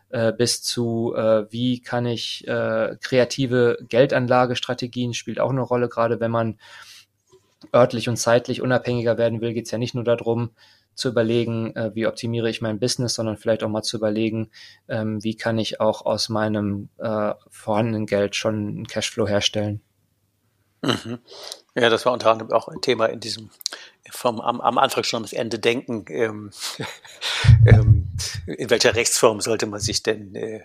äh, 0.10 0.32
bis 0.32 0.62
zu, 0.62 1.13
äh, 1.16 1.52
wie 1.52 1.82
kann 1.82 2.06
ich 2.06 2.48
äh, 2.48 2.96
kreative 3.02 3.78
Geldanlagestrategien 3.89 5.13
spielt 5.13 5.39
auch 5.39 5.50
eine 5.50 5.62
Rolle, 5.62 5.89
gerade 5.89 6.20
wenn 6.20 6.32
man 6.32 6.60
örtlich 7.74 8.10
und 8.10 8.18
zeitlich 8.18 8.62
unabhängiger 8.62 9.18
werden 9.18 9.42
will, 9.42 9.54
geht 9.54 9.66
es 9.66 9.72
ja 9.72 9.78
nicht 9.78 9.96
nur 9.96 10.04
darum, 10.04 10.52
zu 10.95 11.10
überlegen, 11.10 11.75
äh, 11.75 11.91
wie 11.93 12.08
optimiere 12.08 12.49
ich 12.49 12.62
mein 12.62 12.79
Business, 12.79 13.15
sondern 13.15 13.38
vielleicht 13.38 13.63
auch 13.63 13.69
mal 13.69 13.84
zu 13.84 13.97
überlegen, 13.97 14.49
ähm, 14.88 15.23
wie 15.23 15.36
kann 15.36 15.58
ich 15.58 15.79
auch 15.79 16.06
aus 16.06 16.29
meinem 16.29 16.89
äh, 16.97 17.34
vorhandenen 17.49 18.06
Geld 18.06 18.36
schon 18.36 18.56
einen 18.56 18.88
Cashflow 18.88 19.27
herstellen. 19.27 19.82
Mhm. 20.82 21.19
Ja, 21.75 21.89
das 21.89 22.06
war 22.06 22.13
unter 22.13 22.29
anderem 22.29 22.51
auch 22.51 22.67
ein 22.67 22.82
Thema 22.82 23.06
in 23.06 23.19
diesem 23.19 23.49
vom 24.12 24.41
am, 24.41 24.60
am 24.60 24.77
Anfang 24.77 25.03
schon 25.03 25.19
ums 25.19 25.34
Ende 25.34 25.60
denken. 25.60 26.06
Ähm, 26.10 26.51
ähm, 27.65 28.12
in 28.45 28.69
welcher 28.69 28.95
Rechtsform 28.95 29.39
sollte 29.41 29.65
man 29.65 29.79
sich 29.79 30.03
denn 30.03 30.36
äh, 30.36 30.62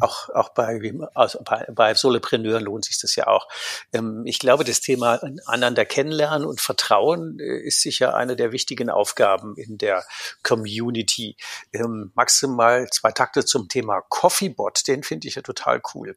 auch, 0.00 0.28
auch 0.30 0.50
bei, 0.50 0.80
also 1.14 1.40
bei, 1.44 1.66
bei 1.72 1.94
Solopreneuren 1.94 2.64
lohnt 2.64 2.84
sich 2.84 3.00
das 3.00 3.16
ja 3.16 3.26
auch. 3.26 3.48
Ähm, 3.92 4.22
ich 4.26 4.38
glaube, 4.38 4.64
das 4.64 4.80
Thema 4.80 5.20
einander 5.46 5.84
kennenlernen 5.84 6.46
und 6.46 6.60
Vertrauen 6.60 7.38
äh, 7.40 7.60
ist 7.60 7.82
sicher 7.82 8.14
eine 8.14 8.36
der 8.36 8.52
wichtigen 8.52 8.90
Aufgaben 8.90 9.56
in 9.56 9.78
der 9.78 10.04
Community. 10.42 11.36
Ähm, 11.72 12.12
maximal 12.14 12.88
zwei 12.90 13.12
Takte 13.12 13.44
zum 13.44 13.68
Thema 13.68 14.02
Coffeebot, 14.08 14.86
den 14.86 15.02
finde 15.02 15.28
ich 15.28 15.34
ja 15.34 15.42
total 15.42 15.80
cool. 15.94 16.14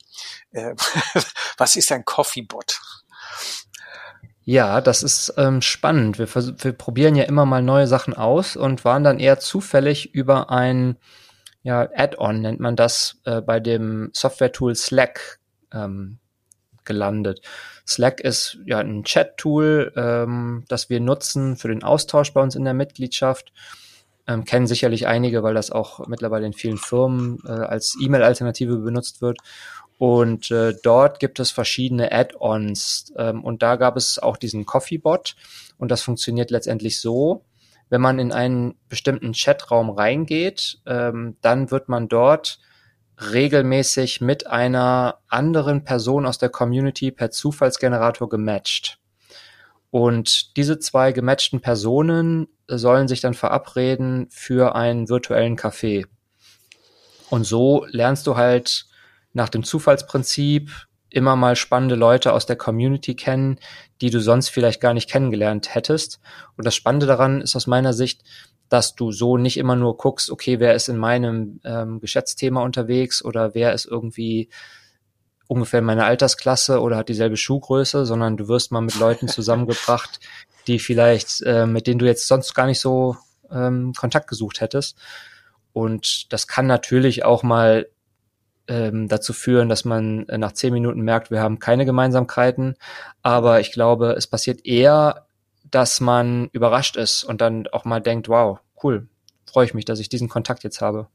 Äh, 0.51 0.75
was 1.57 1.75
ist 1.75 1.91
ein 1.91 2.05
Coffeebot? 2.05 2.79
Ja, 4.43 4.81
das 4.81 5.03
ist 5.03 5.33
ähm, 5.37 5.61
spannend. 5.61 6.17
Wir, 6.17 6.27
wir 6.33 6.73
probieren 6.73 7.15
ja 7.15 7.25
immer 7.25 7.45
mal 7.45 7.61
neue 7.61 7.87
Sachen 7.87 8.15
aus 8.15 8.55
und 8.55 8.83
waren 8.83 9.03
dann 9.03 9.19
eher 9.19 9.39
zufällig 9.39 10.15
über 10.15 10.49
ein 10.49 10.97
ja, 11.63 11.87
Add-on 11.95 12.41
nennt 12.41 12.59
man 12.59 12.75
das, 12.75 13.19
äh, 13.25 13.41
bei 13.41 13.59
dem 13.59 14.09
Software-Tool 14.13 14.75
Slack 14.75 15.39
ähm, 15.73 16.17
gelandet. 16.83 17.41
Slack 17.87 18.19
ist 18.19 18.57
ja 18.65 18.79
ein 18.79 19.03
Chat-Tool, 19.03 19.93
ähm, 19.95 20.65
das 20.67 20.89
wir 20.89 20.99
nutzen 20.99 21.55
für 21.57 21.67
den 21.67 21.83
Austausch 21.83 22.33
bei 22.33 22.41
uns 22.41 22.55
in 22.55 22.63
der 22.63 22.73
Mitgliedschaft. 22.73 23.53
Ähm, 24.27 24.45
kennen 24.45 24.67
sicherlich 24.67 25.07
einige, 25.07 25.43
weil 25.43 25.53
das 25.53 25.71
auch 25.71 26.07
mittlerweile 26.07 26.45
in 26.45 26.53
vielen 26.53 26.77
Firmen 26.77 27.39
äh, 27.45 27.51
als 27.51 27.97
E-Mail-Alternative 28.01 28.77
benutzt 28.77 29.21
wird. 29.21 29.39
Und 29.97 30.49
äh, 30.49 30.73
dort 30.81 31.19
gibt 31.19 31.39
es 31.39 31.51
verschiedene 31.51 32.11
Add-ons. 32.11 33.13
Ähm, 33.17 33.43
und 33.43 33.61
da 33.61 33.75
gab 33.75 33.97
es 33.97 34.17
auch 34.17 34.37
diesen 34.37 34.65
Coffee-Bot. 34.65 35.35
Und 35.77 35.91
das 35.91 36.01
funktioniert 36.01 36.49
letztendlich 36.49 36.99
so, 36.99 37.43
wenn 37.91 38.01
man 38.01 38.19
in 38.19 38.31
einen 38.31 38.75
bestimmten 38.87 39.33
Chatraum 39.33 39.89
reingeht, 39.89 40.79
ähm, 40.85 41.35
dann 41.41 41.71
wird 41.71 41.89
man 41.89 42.07
dort 42.07 42.59
regelmäßig 43.33 44.21
mit 44.21 44.47
einer 44.47 45.19
anderen 45.27 45.83
Person 45.83 46.25
aus 46.25 46.37
der 46.37 46.47
Community 46.47 47.11
per 47.11 47.31
Zufallsgenerator 47.31 48.29
gematcht. 48.29 48.97
Und 49.89 50.55
diese 50.55 50.79
zwei 50.79 51.11
gematchten 51.11 51.59
Personen 51.59 52.47
sollen 52.67 53.09
sich 53.09 53.19
dann 53.19 53.33
verabreden 53.33 54.27
für 54.29 54.73
einen 54.73 55.09
virtuellen 55.09 55.57
Café. 55.57 56.05
Und 57.29 57.43
so 57.43 57.85
lernst 57.89 58.25
du 58.25 58.37
halt 58.37 58.85
nach 59.33 59.49
dem 59.49 59.65
Zufallsprinzip 59.65 60.71
immer 61.09 61.35
mal 61.35 61.57
spannende 61.57 61.95
Leute 61.95 62.31
aus 62.31 62.45
der 62.45 62.55
Community 62.55 63.15
kennen, 63.15 63.59
die 64.01 64.09
du 64.09 64.19
sonst 64.19 64.49
vielleicht 64.49 64.81
gar 64.81 64.93
nicht 64.93 65.09
kennengelernt 65.09 65.73
hättest. 65.73 66.19
Und 66.57 66.65
das 66.65 66.75
Spannende 66.75 67.05
daran 67.05 67.41
ist 67.41 67.55
aus 67.55 67.67
meiner 67.67 67.93
Sicht, 67.93 68.23
dass 68.67 68.95
du 68.95 69.11
so 69.11 69.37
nicht 69.37 69.57
immer 69.57 69.75
nur 69.75 69.97
guckst, 69.97 70.31
okay, 70.31 70.59
wer 70.59 70.73
ist 70.73 70.89
in 70.89 70.97
meinem 70.97 71.59
ähm, 71.63 71.99
Geschäftsthema 71.99 72.63
unterwegs 72.63 73.23
oder 73.23 73.53
wer 73.53 73.73
ist 73.73 73.85
irgendwie 73.85 74.49
ungefähr 75.47 75.79
in 75.79 75.85
meiner 75.85 76.05
Altersklasse 76.05 76.79
oder 76.79 76.97
hat 76.97 77.09
dieselbe 77.09 77.35
Schuhgröße, 77.37 78.05
sondern 78.05 78.37
du 78.37 78.47
wirst 78.47 78.71
mal 78.71 78.81
mit 78.81 78.97
Leuten 78.97 79.27
zusammengebracht, 79.27 80.19
die 80.67 80.79
vielleicht, 80.79 81.41
äh, 81.41 81.65
mit 81.65 81.87
denen 81.87 81.99
du 81.99 82.05
jetzt 82.05 82.27
sonst 82.27 82.53
gar 82.53 82.65
nicht 82.65 82.79
so 82.79 83.17
ähm, 83.51 83.93
Kontakt 83.97 84.27
gesucht 84.27 84.61
hättest. 84.61 84.97
Und 85.73 86.31
das 86.31 86.47
kann 86.47 86.67
natürlich 86.67 87.25
auch 87.25 87.43
mal 87.43 87.87
ähm, 88.71 89.09
dazu 89.09 89.33
führen, 89.33 89.67
dass 89.67 89.83
man 89.83 90.27
äh, 90.29 90.37
nach 90.37 90.53
zehn 90.53 90.71
Minuten 90.71 91.01
merkt, 91.01 91.29
wir 91.29 91.41
haben 91.41 91.59
keine 91.59 91.85
Gemeinsamkeiten. 91.85 92.75
Aber 93.21 93.59
ich 93.59 93.73
glaube, 93.73 94.13
es 94.13 94.27
passiert 94.27 94.65
eher, 94.65 95.27
dass 95.69 95.99
man 95.99 96.47
überrascht 96.53 96.95
ist 96.95 97.25
und 97.25 97.41
dann 97.41 97.67
auch 97.67 97.83
mal 97.83 97.99
denkt, 97.99 98.29
wow, 98.29 98.59
cool, 98.81 99.09
freue 99.45 99.65
ich 99.65 99.73
mich, 99.73 99.83
dass 99.83 99.99
ich 99.99 100.07
diesen 100.07 100.29
Kontakt 100.29 100.63
jetzt 100.63 100.79
habe. 100.79 101.07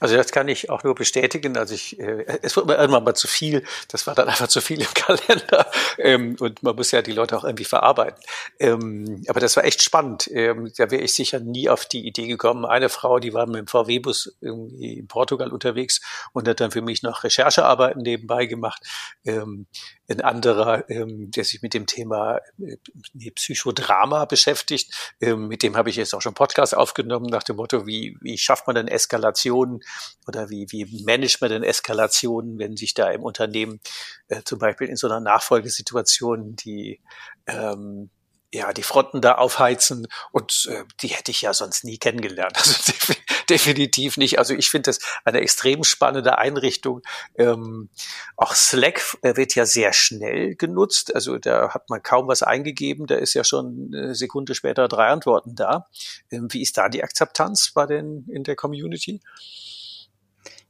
Also 0.00 0.16
das 0.16 0.32
kann 0.32 0.48
ich 0.48 0.70
auch 0.70 0.84
nur 0.84 0.94
bestätigen. 0.94 1.56
Also 1.56 1.74
ich, 1.74 1.98
äh, 1.98 2.24
es 2.42 2.56
wird 2.56 2.66
mir 2.66 2.76
irgendwann 2.76 3.04
mal 3.04 3.14
zu 3.14 3.28
viel. 3.28 3.64
Das 3.88 4.06
war 4.06 4.14
dann 4.14 4.28
einfach 4.28 4.48
zu 4.48 4.60
viel 4.60 4.80
im 4.80 4.86
Kalender. 4.94 5.70
Ähm, 5.98 6.36
und 6.40 6.62
man 6.62 6.76
muss 6.76 6.90
ja 6.90 7.02
die 7.02 7.12
Leute 7.12 7.36
auch 7.36 7.44
irgendwie 7.44 7.64
verarbeiten. 7.64 8.22
Ähm, 8.58 9.24
aber 9.28 9.40
das 9.40 9.56
war 9.56 9.64
echt 9.64 9.82
spannend. 9.82 10.28
Ähm, 10.32 10.72
da 10.76 10.90
wäre 10.90 11.02
ich 11.02 11.14
sicher 11.14 11.40
nie 11.40 11.68
auf 11.68 11.86
die 11.86 12.06
Idee 12.06 12.26
gekommen. 12.26 12.64
Eine 12.64 12.88
Frau, 12.88 13.18
die 13.18 13.34
war 13.34 13.46
mit 13.46 13.56
dem 13.56 13.66
VW-Bus 13.66 14.36
irgendwie 14.40 14.98
in 14.98 15.08
Portugal 15.08 15.50
unterwegs 15.50 16.00
und 16.32 16.48
hat 16.48 16.60
dann 16.60 16.70
für 16.70 16.82
mich 16.82 17.02
noch 17.02 17.24
Recherchearbeiten 17.24 18.02
nebenbei 18.02 18.46
gemacht. 18.46 18.82
Ähm, 19.24 19.66
ein 20.12 20.20
anderer, 20.20 20.88
ähm, 20.88 21.30
der 21.30 21.44
sich 21.44 21.62
mit 21.62 21.74
dem 21.74 21.86
Thema 21.86 22.38
äh, 22.58 23.30
Psychodrama 23.32 24.24
beschäftigt. 24.26 25.14
Ähm, 25.20 25.48
mit 25.48 25.62
dem 25.62 25.76
habe 25.76 25.90
ich 25.90 25.96
jetzt 25.96 26.14
auch 26.14 26.22
schon 26.22 26.34
Podcast 26.34 26.76
aufgenommen 26.76 27.26
nach 27.26 27.42
dem 27.42 27.56
Motto, 27.56 27.86
wie, 27.86 28.16
wie 28.20 28.38
schafft 28.38 28.66
man 28.66 28.76
denn 28.76 28.88
Eskalationen 28.88 29.80
oder 30.26 30.50
wie, 30.50 30.66
wie 30.70 31.04
managt 31.04 31.40
man 31.40 31.50
denn 31.50 31.62
Eskalationen, 31.62 32.58
wenn 32.58 32.76
sich 32.76 32.94
da 32.94 33.10
im 33.10 33.22
Unternehmen 33.22 33.80
äh, 34.28 34.42
zum 34.44 34.58
Beispiel 34.58 34.88
in 34.88 34.96
so 34.96 35.06
einer 35.06 35.20
Nachfolgesituation 35.20 36.56
die 36.56 37.00
ähm, 37.46 38.10
ja, 38.54 38.72
die 38.72 38.82
Fronten 38.82 39.22
da 39.22 39.36
aufheizen 39.36 40.06
und 40.30 40.68
äh, 40.70 40.84
die 41.00 41.08
hätte 41.08 41.30
ich 41.30 41.40
ja 41.40 41.54
sonst 41.54 41.84
nie 41.84 41.98
kennengelernt. 41.98 42.56
Also 42.62 43.14
definitiv 43.50 44.16
nicht. 44.16 44.38
Also 44.38 44.54
ich 44.54 44.70
finde 44.70 44.90
das 44.90 44.98
eine 45.24 45.40
extrem 45.40 45.84
spannende 45.84 46.38
Einrichtung. 46.38 47.02
Ähm, 47.36 47.88
auch 48.36 48.54
Slack 48.54 49.02
wird 49.22 49.54
ja 49.54 49.66
sehr 49.66 49.92
schnell 49.92 50.54
genutzt. 50.54 51.14
Also 51.14 51.38
da 51.38 51.70
hat 51.74 51.88
man 51.90 52.02
kaum 52.02 52.28
was 52.28 52.42
eingegeben. 52.42 53.06
Da 53.06 53.16
ist 53.16 53.34
ja 53.34 53.44
schon 53.44 53.90
eine 53.92 54.14
Sekunde 54.14 54.54
später 54.54 54.88
drei 54.88 55.08
Antworten 55.08 55.54
da. 55.54 55.86
Ähm, 56.30 56.48
wie 56.50 56.62
ist 56.62 56.76
da 56.78 56.88
die 56.88 57.02
Akzeptanz 57.02 57.72
bei 57.74 57.86
den 57.86 58.26
in 58.28 58.44
der 58.44 58.56
Community? 58.56 59.20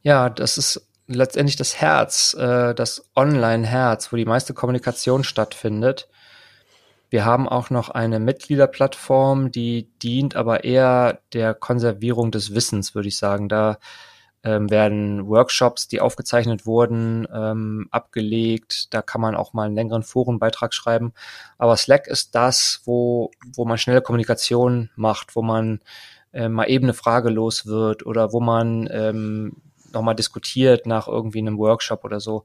Ja, 0.02 0.28
das 0.30 0.58
ist 0.58 0.88
letztendlich 1.06 1.56
das 1.56 1.80
Herz, 1.80 2.34
äh, 2.34 2.74
das 2.74 3.10
Online-Herz, 3.14 4.12
wo 4.12 4.16
die 4.16 4.24
meiste 4.24 4.54
Kommunikation 4.54 5.24
stattfindet. 5.24 6.08
Wir 7.12 7.26
haben 7.26 7.46
auch 7.46 7.68
noch 7.68 7.90
eine 7.90 8.18
Mitgliederplattform, 8.18 9.52
die 9.52 9.86
dient 10.02 10.34
aber 10.34 10.64
eher 10.64 11.20
der 11.34 11.52
Konservierung 11.52 12.30
des 12.30 12.54
Wissens, 12.54 12.94
würde 12.94 13.08
ich 13.08 13.18
sagen. 13.18 13.50
Da 13.50 13.76
ähm, 14.42 14.70
werden 14.70 15.26
Workshops, 15.26 15.88
die 15.88 16.00
aufgezeichnet 16.00 16.64
wurden, 16.64 17.28
ähm, 17.30 17.86
abgelegt. 17.90 18.94
Da 18.94 19.02
kann 19.02 19.20
man 19.20 19.34
auch 19.34 19.52
mal 19.52 19.66
einen 19.66 19.74
längeren 19.74 20.04
Forenbeitrag 20.04 20.72
schreiben. 20.72 21.12
Aber 21.58 21.76
Slack 21.76 22.06
ist 22.06 22.34
das, 22.34 22.80
wo, 22.86 23.30
wo 23.44 23.66
man 23.66 23.76
schnelle 23.76 24.00
Kommunikation 24.00 24.88
macht, 24.96 25.36
wo 25.36 25.42
man 25.42 25.80
äh, 26.32 26.48
mal 26.48 26.70
eben 26.70 26.86
eine 26.86 26.94
Frage 26.94 27.28
los 27.28 27.66
wird 27.66 28.06
oder 28.06 28.32
wo 28.32 28.40
man 28.40 28.88
ähm, 28.90 29.56
nochmal 29.92 30.14
diskutiert 30.14 30.86
nach 30.86 31.08
irgendwie 31.08 31.40
einem 31.40 31.58
Workshop 31.58 32.04
oder 32.04 32.20
so. 32.20 32.44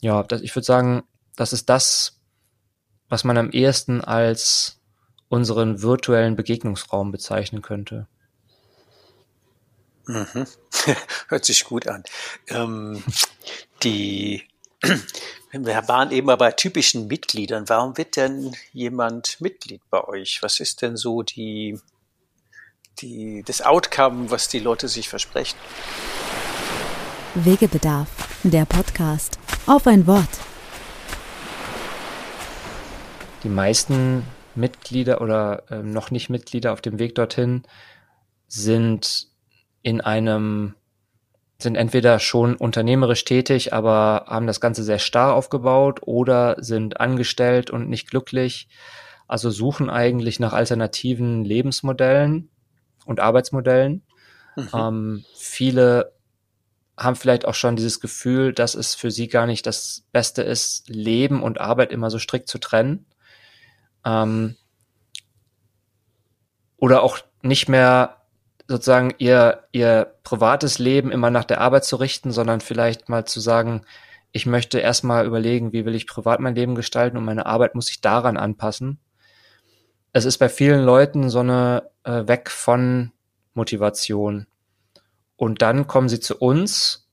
Ja, 0.00 0.22
das, 0.22 0.40
ich 0.40 0.56
würde 0.56 0.64
sagen, 0.64 1.02
das 1.36 1.52
ist 1.52 1.68
das, 1.68 2.21
was 3.12 3.24
man 3.24 3.36
am 3.36 3.50
ehesten 3.50 4.00
als 4.00 4.78
unseren 5.28 5.82
virtuellen 5.82 6.34
Begegnungsraum 6.34 7.12
bezeichnen 7.12 7.60
könnte. 7.60 8.06
Mhm. 10.06 10.46
Hört 11.28 11.44
sich 11.44 11.64
gut 11.64 11.88
an. 11.88 12.04
Ähm, 12.48 13.04
die, 13.82 14.48
wir 15.52 15.88
waren 15.88 16.10
eben 16.10 16.26
mal 16.26 16.38
bei 16.38 16.52
typischen 16.52 17.06
Mitgliedern. 17.06 17.68
Warum 17.68 17.98
wird 17.98 18.16
denn 18.16 18.56
jemand 18.72 19.42
Mitglied 19.42 19.82
bei 19.90 20.02
euch? 20.04 20.38
Was 20.40 20.58
ist 20.58 20.80
denn 20.80 20.96
so 20.96 21.22
die, 21.22 21.78
die, 23.00 23.42
das 23.44 23.60
Outcome, 23.60 24.30
was 24.30 24.48
die 24.48 24.60
Leute 24.60 24.88
sich 24.88 25.10
versprechen? 25.10 25.58
Wegebedarf, 27.34 28.08
der 28.42 28.64
Podcast. 28.64 29.38
Auf 29.66 29.86
ein 29.86 30.06
Wort. 30.06 30.51
Die 33.42 33.48
meisten 33.48 34.22
Mitglieder 34.54 35.20
oder 35.20 35.64
äh, 35.70 35.82
noch 35.82 36.10
nicht 36.10 36.30
Mitglieder 36.30 36.72
auf 36.72 36.80
dem 36.80 36.98
Weg 36.98 37.14
dorthin 37.14 37.62
sind 38.46 39.28
in 39.82 40.00
einem, 40.00 40.74
sind 41.58 41.76
entweder 41.76 42.18
schon 42.18 42.54
unternehmerisch 42.54 43.24
tätig, 43.24 43.72
aber 43.72 44.26
haben 44.28 44.46
das 44.46 44.60
Ganze 44.60 44.84
sehr 44.84 45.00
starr 45.00 45.34
aufgebaut 45.34 46.00
oder 46.02 46.56
sind 46.62 47.00
angestellt 47.00 47.70
und 47.70 47.88
nicht 47.88 48.10
glücklich. 48.10 48.68
Also 49.26 49.50
suchen 49.50 49.90
eigentlich 49.90 50.38
nach 50.38 50.52
alternativen 50.52 51.44
Lebensmodellen 51.44 52.50
und 53.06 53.18
Arbeitsmodellen. 53.18 54.02
Mhm. 54.54 54.68
Ähm, 54.74 55.24
viele 55.34 56.12
haben 56.96 57.16
vielleicht 57.16 57.46
auch 57.46 57.54
schon 57.54 57.74
dieses 57.74 58.00
Gefühl, 58.00 58.52
dass 58.52 58.74
es 58.74 58.94
für 58.94 59.10
sie 59.10 59.26
gar 59.26 59.46
nicht 59.46 59.66
das 59.66 60.04
Beste 60.12 60.42
ist, 60.42 60.88
Leben 60.88 61.42
und 61.42 61.60
Arbeit 61.60 61.90
immer 61.90 62.10
so 62.10 62.18
strikt 62.18 62.48
zu 62.48 62.58
trennen 62.58 63.06
Ähm, 64.04 64.56
oder 66.76 67.02
auch 67.02 67.18
nicht 67.42 67.68
mehr 67.68 68.22
sozusagen 68.68 69.14
ihr, 69.18 69.64
ihr 69.72 70.14
privates 70.22 70.78
Leben 70.78 71.12
immer 71.12 71.30
nach 71.30 71.44
der 71.44 71.60
Arbeit 71.60 71.84
zu 71.84 71.96
richten, 71.96 72.32
sondern 72.32 72.60
vielleicht 72.60 73.08
mal 73.08 73.24
zu 73.24 73.40
sagen, 73.40 73.82
ich 74.32 74.46
möchte 74.46 74.78
erstmal 74.78 75.26
überlegen, 75.26 75.72
wie 75.72 75.84
will 75.84 75.94
ich 75.94 76.06
privat 76.06 76.40
mein 76.40 76.54
Leben 76.54 76.74
gestalten 76.74 77.16
und 77.16 77.24
meine 77.24 77.46
Arbeit 77.46 77.74
muss 77.74 77.86
sich 77.86 78.00
daran 78.00 78.36
anpassen. 78.36 78.98
Es 80.12 80.24
ist 80.24 80.38
bei 80.38 80.48
vielen 80.48 80.84
Leuten 80.84 81.30
so 81.30 81.40
eine 81.40 81.90
äh, 82.04 82.26
weg 82.26 82.50
von 82.50 83.12
Motivation. 83.54 84.46
Und 85.36 85.62
dann 85.62 85.86
kommen 85.86 86.08
sie 86.08 86.20
zu 86.20 86.38
uns 86.38 87.08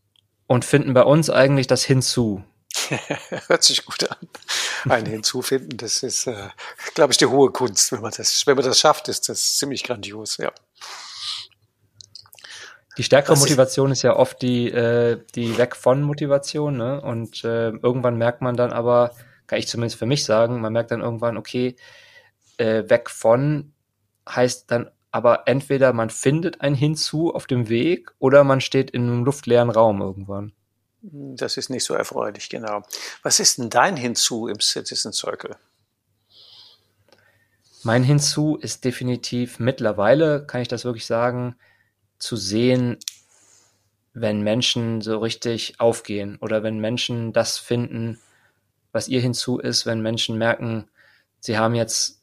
und 0.47 0.65
finden 0.65 0.93
bei 0.93 1.03
uns 1.03 1.29
eigentlich 1.29 1.67
das 1.67 1.83
Hinzu. 1.83 2.43
Hört 3.47 3.63
sich 3.63 3.85
gut 3.85 4.09
an. 4.09 4.17
Ein 4.87 5.05
Hinzufinden, 5.05 5.77
das 5.77 6.03
ist, 6.03 6.27
äh, 6.27 6.49
glaube 6.95 7.11
ich, 7.11 7.17
die 7.17 7.25
hohe 7.25 7.51
Kunst. 7.51 7.91
Wenn 7.91 8.01
man 8.01 8.11
das, 8.15 8.45
wenn 8.47 8.55
man 8.55 8.65
das 8.65 8.79
schafft, 8.79 9.07
ist 9.07 9.29
das 9.29 9.57
ziemlich 9.57 9.83
grandios, 9.83 10.37
ja. 10.37 10.51
Die 12.97 13.03
stärkere 13.03 13.33
Was 13.33 13.41
Motivation 13.41 13.91
ist 13.91 14.01
ja 14.01 14.15
oft 14.15 14.41
die, 14.41 14.69
äh, 14.69 15.23
die 15.35 15.57
Weg 15.57 15.75
von 15.75 16.01
Motivation, 16.01 16.77
ne? 16.77 17.01
Und 17.01 17.43
äh, 17.43 17.69
irgendwann 17.69 18.17
merkt 18.17 18.41
man 18.41 18.57
dann 18.57 18.73
aber, 18.73 19.11
kann 19.47 19.59
ich 19.59 19.67
zumindest 19.67 19.97
für 19.97 20.05
mich 20.05 20.25
sagen, 20.25 20.59
man 20.59 20.73
merkt 20.73 20.91
dann 20.91 21.01
irgendwann, 21.01 21.37
okay, 21.37 21.75
äh, 22.57 22.83
weg 22.89 23.09
von 23.09 23.73
heißt 24.27 24.69
dann 24.69 24.91
aber 25.11 25.47
entweder 25.47 25.93
man 25.93 26.09
findet 26.09 26.61
ein 26.61 26.75
Hinzu 26.75 27.33
auf 27.33 27.47
dem 27.47 27.69
Weg 27.69 28.11
oder 28.19 28.43
man 28.43 28.61
steht 28.61 28.91
in 28.91 29.03
einem 29.03 29.23
luftleeren 29.23 29.69
Raum 29.69 30.01
irgendwann. 30.01 30.53
Das 31.01 31.55
ist 31.57 31.69
nicht 31.69 31.85
so 31.85 31.93
erfreulich, 31.93 32.49
genau. 32.49 32.83
Was 33.23 33.39
ist 33.39 33.57
denn 33.57 33.69
dein 33.69 33.95
Hinzu 33.95 34.47
im 34.47 34.59
Citizen 34.59 35.13
Circle? 35.13 35.55
Mein 37.83 38.03
Hinzu 38.03 38.57
ist 38.57 38.83
definitiv 38.83 39.59
mittlerweile, 39.59 40.45
kann 40.45 40.61
ich 40.61 40.67
das 40.67 40.83
wirklich 40.83 41.05
sagen, 41.05 41.55
zu 42.17 42.35
sehen, 42.35 42.97
wenn 44.13 44.41
Menschen 44.41 44.99
so 44.99 45.19
richtig 45.19 45.79
aufgehen 45.79 46.37
oder 46.41 46.63
wenn 46.63 46.79
Menschen 46.79 47.31
das 47.31 47.57
finden, 47.57 48.19
was 48.91 49.07
ihr 49.07 49.21
hinzu 49.21 49.59
ist, 49.59 49.85
wenn 49.85 50.01
Menschen 50.01 50.37
merken, 50.37 50.89
sie 51.39 51.57
haben 51.57 51.75
jetzt 51.75 52.21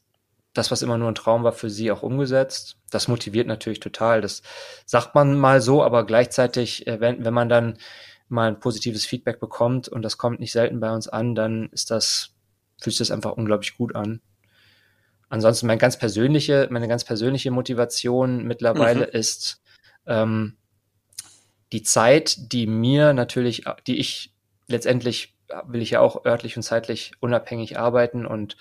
das, 0.53 0.69
was 0.69 0.81
immer 0.81 0.97
nur 0.97 1.09
ein 1.09 1.15
Traum 1.15 1.43
war, 1.43 1.53
für 1.53 1.69
sie 1.69 1.91
auch 1.91 2.03
umgesetzt. 2.03 2.77
Das 2.91 3.07
motiviert 3.07 3.47
natürlich 3.47 3.79
total. 3.79 4.21
Das 4.21 4.41
sagt 4.85 5.15
man 5.15 5.37
mal 5.37 5.61
so, 5.61 5.83
aber 5.83 6.05
gleichzeitig, 6.05 6.87
äh, 6.87 6.99
wenn, 6.99 7.23
wenn 7.23 7.33
man 7.33 7.49
dann 7.49 7.77
mal 8.29 8.47
ein 8.47 8.59
positives 8.59 9.05
Feedback 9.05 9.39
bekommt 9.39 9.87
und 9.87 10.01
das 10.01 10.17
kommt 10.17 10.39
nicht 10.39 10.51
selten 10.51 10.79
bei 10.79 10.93
uns 10.93 11.07
an, 11.07 11.35
dann 11.35 11.69
ist 11.71 11.91
das, 11.91 12.35
fühlt 12.79 12.95
sich 12.95 13.07
das 13.07 13.11
einfach 13.11 13.31
unglaublich 13.33 13.77
gut 13.77 13.95
an. 13.95 14.21
Ansonsten 15.29 15.67
meine 15.67 15.79
ganz 15.79 15.97
persönliche, 15.97 16.67
meine 16.71 16.87
ganz 16.87 17.03
persönliche 17.03 17.51
Motivation 17.51 18.45
mittlerweile 18.45 19.07
mhm. 19.07 19.11
ist, 19.13 19.61
ähm, 20.05 20.57
die 21.73 21.83
Zeit, 21.83 22.53
die 22.53 22.65
mir 22.65 23.13
natürlich, 23.13 23.65
die 23.87 23.97
ich 23.97 24.33
letztendlich 24.67 25.35
will 25.65 25.81
ich 25.81 25.91
ja 25.91 26.01
auch 26.01 26.25
örtlich 26.25 26.57
und 26.57 26.63
zeitlich 26.63 27.13
unabhängig 27.19 27.79
arbeiten 27.79 28.25
und 28.25 28.57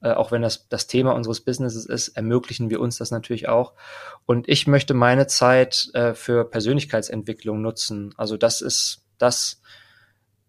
äh, 0.00 0.12
auch 0.12 0.30
wenn 0.30 0.42
das 0.42 0.68
das 0.68 0.86
Thema 0.86 1.12
unseres 1.12 1.40
Businesses 1.40 1.86
ist, 1.86 2.08
ermöglichen 2.08 2.70
wir 2.70 2.80
uns 2.80 2.98
das 2.98 3.10
natürlich 3.10 3.48
auch. 3.48 3.74
Und 4.26 4.48
ich 4.48 4.66
möchte 4.66 4.94
meine 4.94 5.26
Zeit 5.26 5.90
äh, 5.94 6.14
für 6.14 6.44
Persönlichkeitsentwicklung 6.44 7.60
nutzen. 7.60 8.14
Also 8.16 8.36
das 8.36 8.60
ist 8.60 9.02
das, 9.18 9.60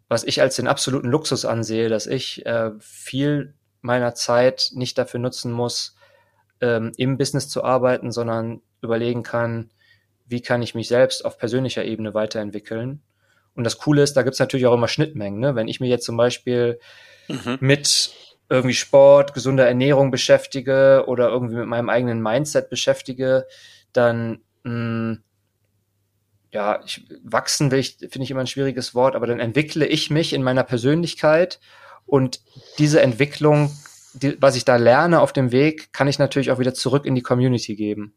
was 0.07 0.23
ich 0.23 0.41
als 0.41 0.55
den 0.55 0.67
absoluten 0.67 1.09
Luxus 1.09 1.45
ansehe, 1.45 1.89
dass 1.89 2.07
ich 2.07 2.45
äh, 2.45 2.71
viel 2.79 3.53
meiner 3.81 4.15
Zeit 4.15 4.71
nicht 4.73 4.97
dafür 4.97 5.19
nutzen 5.19 5.51
muss, 5.51 5.95
ähm, 6.61 6.91
im 6.97 7.17
Business 7.17 7.49
zu 7.49 7.63
arbeiten, 7.63 8.11
sondern 8.11 8.61
überlegen 8.81 9.23
kann, 9.23 9.69
wie 10.25 10.41
kann 10.41 10.61
ich 10.61 10.75
mich 10.75 10.87
selbst 10.87 11.25
auf 11.25 11.37
persönlicher 11.37 11.85
Ebene 11.85 12.13
weiterentwickeln. 12.13 13.01
Und 13.55 13.63
das 13.63 13.77
Coole 13.77 14.03
ist, 14.03 14.13
da 14.13 14.23
gibt's 14.23 14.39
natürlich 14.39 14.67
auch 14.67 14.73
immer 14.73 14.87
Schnittmengen. 14.87 15.39
Ne? 15.39 15.55
Wenn 15.55 15.67
ich 15.67 15.79
mich 15.79 15.89
jetzt 15.89 16.05
zum 16.05 16.17
Beispiel 16.17 16.79
mhm. 17.27 17.57
mit 17.59 18.11
irgendwie 18.49 18.75
Sport, 18.75 19.33
gesunder 19.33 19.67
Ernährung 19.67 20.11
beschäftige 20.11 21.03
oder 21.07 21.29
irgendwie 21.29 21.55
mit 21.55 21.67
meinem 21.67 21.89
eigenen 21.89 22.21
Mindset 22.21 22.69
beschäftige, 22.69 23.47
dann 23.93 24.41
mh, 24.63 24.71
hm, 24.71 25.23
ja, 26.51 26.81
ich, 26.85 27.05
wachsen 27.23 27.71
will 27.71 27.79
ich, 27.79 27.97
finde 27.97 28.23
ich 28.23 28.31
immer 28.31 28.41
ein 28.41 28.47
schwieriges 28.47 28.95
Wort, 28.95 29.15
aber 29.15 29.27
dann 29.27 29.39
entwickle 29.39 29.85
ich 29.85 30.09
mich 30.09 30.33
in 30.33 30.43
meiner 30.43 30.63
Persönlichkeit 30.63 31.59
und 32.05 32.41
diese 32.77 33.01
Entwicklung, 33.01 33.71
die, 34.13 34.41
was 34.41 34.55
ich 34.55 34.65
da 34.65 34.77
lerne 34.77 35.21
auf 35.21 35.33
dem 35.33 35.51
Weg, 35.51 35.93
kann 35.93 36.07
ich 36.07 36.19
natürlich 36.19 36.51
auch 36.51 36.59
wieder 36.59 36.73
zurück 36.73 37.05
in 37.05 37.15
die 37.15 37.21
Community 37.21 37.75
geben. 37.75 38.13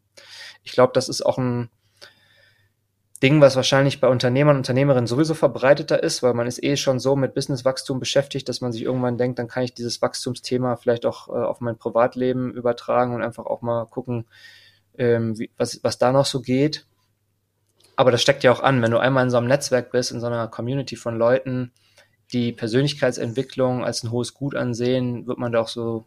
Ich 0.63 0.71
glaube, 0.71 0.93
das 0.93 1.09
ist 1.09 1.25
auch 1.25 1.37
ein, 1.37 1.69
Ding, 3.23 3.39
was 3.39 3.55
wahrscheinlich 3.55 4.01
bei 4.01 4.09
Unternehmern 4.09 4.57
und 4.57 4.59
Unternehmerinnen 4.59 5.07
sowieso 5.07 5.33
verbreiteter 5.33 6.03
ist, 6.03 6.23
weil 6.23 6.33
man 6.33 6.45
ist 6.45 6.61
eh 6.61 6.75
schon 6.75 6.99
so 6.99 7.15
mit 7.15 7.33
Businesswachstum 7.33 7.97
beschäftigt, 7.97 8.49
dass 8.49 8.59
man 8.59 8.73
sich 8.73 8.81
irgendwann 8.81 9.17
denkt, 9.17 9.39
dann 9.39 9.47
kann 9.47 9.63
ich 9.63 9.73
dieses 9.73 10.01
Wachstumsthema 10.01 10.75
vielleicht 10.75 11.05
auch 11.05 11.29
äh, 11.29 11.31
auf 11.31 11.61
mein 11.61 11.77
Privatleben 11.77 12.51
übertragen 12.51 13.15
und 13.15 13.21
einfach 13.23 13.45
auch 13.45 13.61
mal 13.61 13.85
gucken, 13.85 14.25
ähm, 14.97 15.39
wie, 15.39 15.49
was, 15.55 15.81
was 15.83 15.97
da 15.97 16.11
noch 16.11 16.25
so 16.25 16.41
geht. 16.41 16.85
Aber 17.95 18.11
das 18.11 18.21
steckt 18.21 18.43
ja 18.43 18.51
auch 18.51 18.61
an, 18.61 18.81
wenn 18.81 18.91
du 18.91 18.97
einmal 18.97 19.23
in 19.23 19.29
so 19.29 19.37
einem 19.37 19.47
Netzwerk 19.47 19.91
bist, 19.91 20.11
in 20.11 20.19
so 20.19 20.27
einer 20.27 20.47
Community 20.47 20.95
von 20.95 21.17
Leuten, 21.17 21.71
die 22.31 22.51
Persönlichkeitsentwicklung 22.51 23.83
als 23.83 24.03
ein 24.03 24.11
hohes 24.11 24.33
Gut 24.33 24.55
ansehen, 24.55 25.27
wird 25.27 25.37
man 25.37 25.51
da 25.51 25.61
auch 25.61 25.67
so 25.67 26.05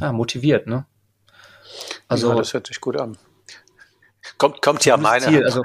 ja, 0.00 0.12
motiviert, 0.12 0.66
ne? 0.66 0.86
Also 2.08 2.30
ja, 2.30 2.36
das 2.36 2.52
hört 2.52 2.66
sich 2.66 2.80
gut 2.80 2.96
an. 2.96 3.16
Kommt, 4.38 4.62
kommt 4.62 4.84
ja 4.84 4.96
meine, 4.96 5.24
Ziel, 5.24 5.44
also, 5.44 5.62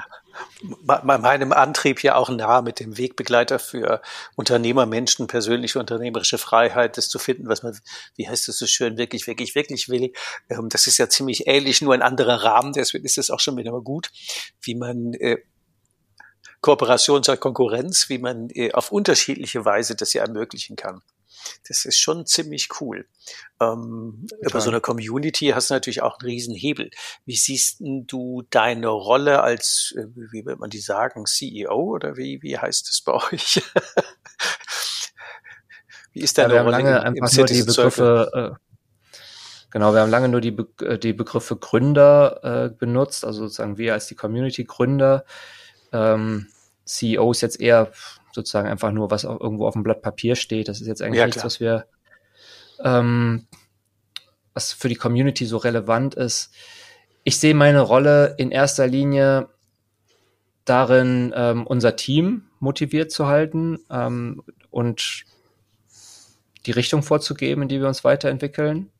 meinem 0.82 1.52
Antrieb 1.52 2.02
ja 2.02 2.16
auch 2.16 2.28
nahe 2.28 2.62
mit 2.62 2.80
dem 2.80 2.98
Wegbegleiter 2.98 3.58
für 3.58 4.02
Unternehmer, 4.34 4.86
Menschen, 4.86 5.26
persönliche 5.26 5.78
unternehmerische 5.78 6.38
Freiheit, 6.38 6.96
das 6.96 7.08
zu 7.08 7.18
finden, 7.18 7.48
was 7.48 7.62
man, 7.62 7.78
wie 8.16 8.28
heißt 8.28 8.48
das 8.48 8.58
so 8.58 8.66
schön, 8.66 8.98
wirklich, 8.98 9.26
wirklich, 9.26 9.54
wirklich 9.54 9.88
will. 9.88 10.12
Ähm, 10.48 10.68
das 10.68 10.86
ist 10.86 10.98
ja 10.98 11.08
ziemlich 11.08 11.46
ähnlich, 11.46 11.82
nur 11.82 11.94
ein 11.94 12.02
anderer 12.02 12.42
Rahmen, 12.42 12.72
deswegen 12.72 13.04
ist 13.04 13.18
es 13.18 13.30
auch 13.30 13.40
schon 13.40 13.56
wieder 13.56 13.72
mal 13.72 13.82
gut, 13.82 14.10
wie 14.62 14.74
man 14.74 15.14
äh, 15.14 15.38
Kooperation 16.60 17.22
zur 17.22 17.36
Konkurrenz, 17.36 18.08
wie 18.08 18.18
man 18.18 18.48
äh, 18.50 18.72
auf 18.72 18.90
unterschiedliche 18.90 19.64
Weise 19.64 19.94
das 19.94 20.12
ja 20.12 20.22
ermöglichen 20.22 20.76
kann. 20.76 21.02
Das 21.68 21.84
ist 21.84 21.98
schon 21.98 22.26
ziemlich 22.26 22.68
cool. 22.80 23.06
Ähm, 23.60 24.26
über 24.40 24.60
so 24.60 24.70
eine 24.70 24.80
Community 24.80 25.48
hast 25.54 25.70
du 25.70 25.74
natürlich 25.74 26.02
auch 26.02 26.18
einen 26.18 26.28
riesen 26.28 26.54
Hebel. 26.54 26.90
Wie 27.24 27.36
siehst 27.36 27.78
du 27.80 28.42
deine 28.50 28.88
Rolle 28.88 29.42
als, 29.42 29.94
äh, 29.96 30.06
wie 30.14 30.44
wird 30.44 30.58
man 30.58 30.70
die 30.70 30.78
sagen, 30.78 31.26
CEO 31.26 31.74
oder 31.74 32.16
wie, 32.16 32.42
wie 32.42 32.58
heißt 32.58 32.88
es 32.88 33.00
bei 33.00 33.12
euch? 33.32 33.62
wie 36.12 36.20
ist 36.20 36.38
deine 36.38 36.54
ja, 36.54 36.60
wir 36.60 36.64
Rolle? 36.64 36.76
Haben 36.76 36.84
lange 36.84 36.98
im, 36.98 37.04
einfach 37.04 37.32
im 37.32 37.36
nur 37.36 37.46
die 37.46 37.62
Begriffe, 37.62 38.56
äh, 38.56 38.76
genau, 39.70 39.92
wir 39.92 40.00
haben 40.00 40.10
lange 40.10 40.28
nur 40.28 40.40
die, 40.40 40.52
Be 40.52 40.68
äh, 40.82 40.98
die 40.98 41.12
Begriffe 41.12 41.56
Gründer 41.56 42.40
äh, 42.42 42.70
benutzt, 42.70 43.24
also 43.24 43.42
sozusagen 43.44 43.78
wir 43.78 43.94
als 43.94 44.06
die 44.06 44.14
Community 44.14 44.64
Gründer. 44.64 45.24
Ähm, 45.92 46.48
CEO 46.86 47.30
ist 47.32 47.42
jetzt 47.42 47.60
eher 47.60 47.92
sozusagen 48.32 48.68
einfach 48.68 48.92
nur, 48.92 49.10
was 49.10 49.24
auch 49.24 49.40
irgendwo 49.40 49.66
auf 49.66 49.74
dem 49.74 49.82
Blatt 49.82 50.02
Papier 50.02 50.36
steht. 50.36 50.68
Das 50.68 50.80
ist 50.80 50.86
jetzt 50.86 51.02
eigentlich 51.02 51.18
ja, 51.18 51.26
nichts, 51.26 51.44
was 51.44 51.60
wir, 51.60 51.86
ähm, 52.82 53.46
was 54.54 54.72
für 54.72 54.88
die 54.88 54.94
Community 54.94 55.44
so 55.44 55.56
relevant 55.56 56.14
ist. 56.14 56.52
Ich 57.24 57.38
sehe 57.38 57.54
meine 57.54 57.80
Rolle 57.80 58.36
in 58.38 58.50
erster 58.50 58.86
Linie 58.86 59.48
darin, 60.64 61.32
ähm, 61.36 61.66
unser 61.66 61.96
Team 61.96 62.44
motiviert 62.60 63.10
zu 63.10 63.26
halten 63.26 63.78
ähm, 63.90 64.42
und 64.70 65.24
die 66.66 66.72
Richtung 66.72 67.02
vorzugeben, 67.02 67.62
in 67.62 67.68
die 67.68 67.80
wir 67.80 67.88
uns 67.88 68.04
weiterentwickeln. 68.04 68.90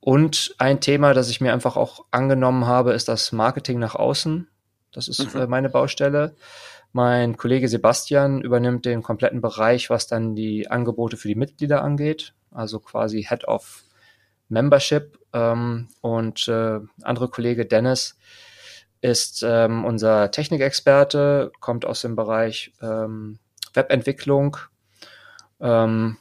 Und 0.00 0.54
ein 0.58 0.80
Thema, 0.80 1.14
das 1.14 1.30
ich 1.30 1.40
mir 1.40 1.52
einfach 1.52 1.76
auch 1.76 2.04
angenommen 2.10 2.66
habe, 2.66 2.92
ist 2.92 3.08
das 3.08 3.32
Marketing 3.32 3.78
nach 3.78 3.94
außen. 3.94 4.48
Das 4.92 5.08
ist 5.08 5.34
mhm. 5.34 5.40
äh, 5.40 5.46
meine 5.46 5.68
Baustelle. 5.68 6.34
Mein 6.92 7.36
Kollege 7.36 7.68
Sebastian 7.68 8.40
übernimmt 8.40 8.84
den 8.84 9.02
kompletten 9.02 9.40
Bereich, 9.40 9.90
was 9.90 10.06
dann 10.08 10.34
die 10.34 10.70
Angebote 10.70 11.16
für 11.16 11.28
die 11.28 11.36
Mitglieder 11.36 11.82
angeht, 11.82 12.34
also 12.50 12.80
quasi 12.80 13.24
Head 13.28 13.46
of 13.46 13.84
Membership. 14.48 15.18
Ähm, 15.32 15.88
und 16.00 16.48
äh, 16.48 16.80
andere 17.02 17.28
Kollege 17.28 17.66
Dennis 17.66 18.18
ist 19.00 19.44
ähm, 19.46 19.84
unser 19.84 20.30
Technikexperte, 20.30 21.52
kommt 21.60 21.84
aus 21.84 22.02
dem 22.02 22.16
Bereich 22.16 22.72
ähm, 22.82 23.38
Webentwicklung. 23.74 24.56
Ähm, 25.60 26.16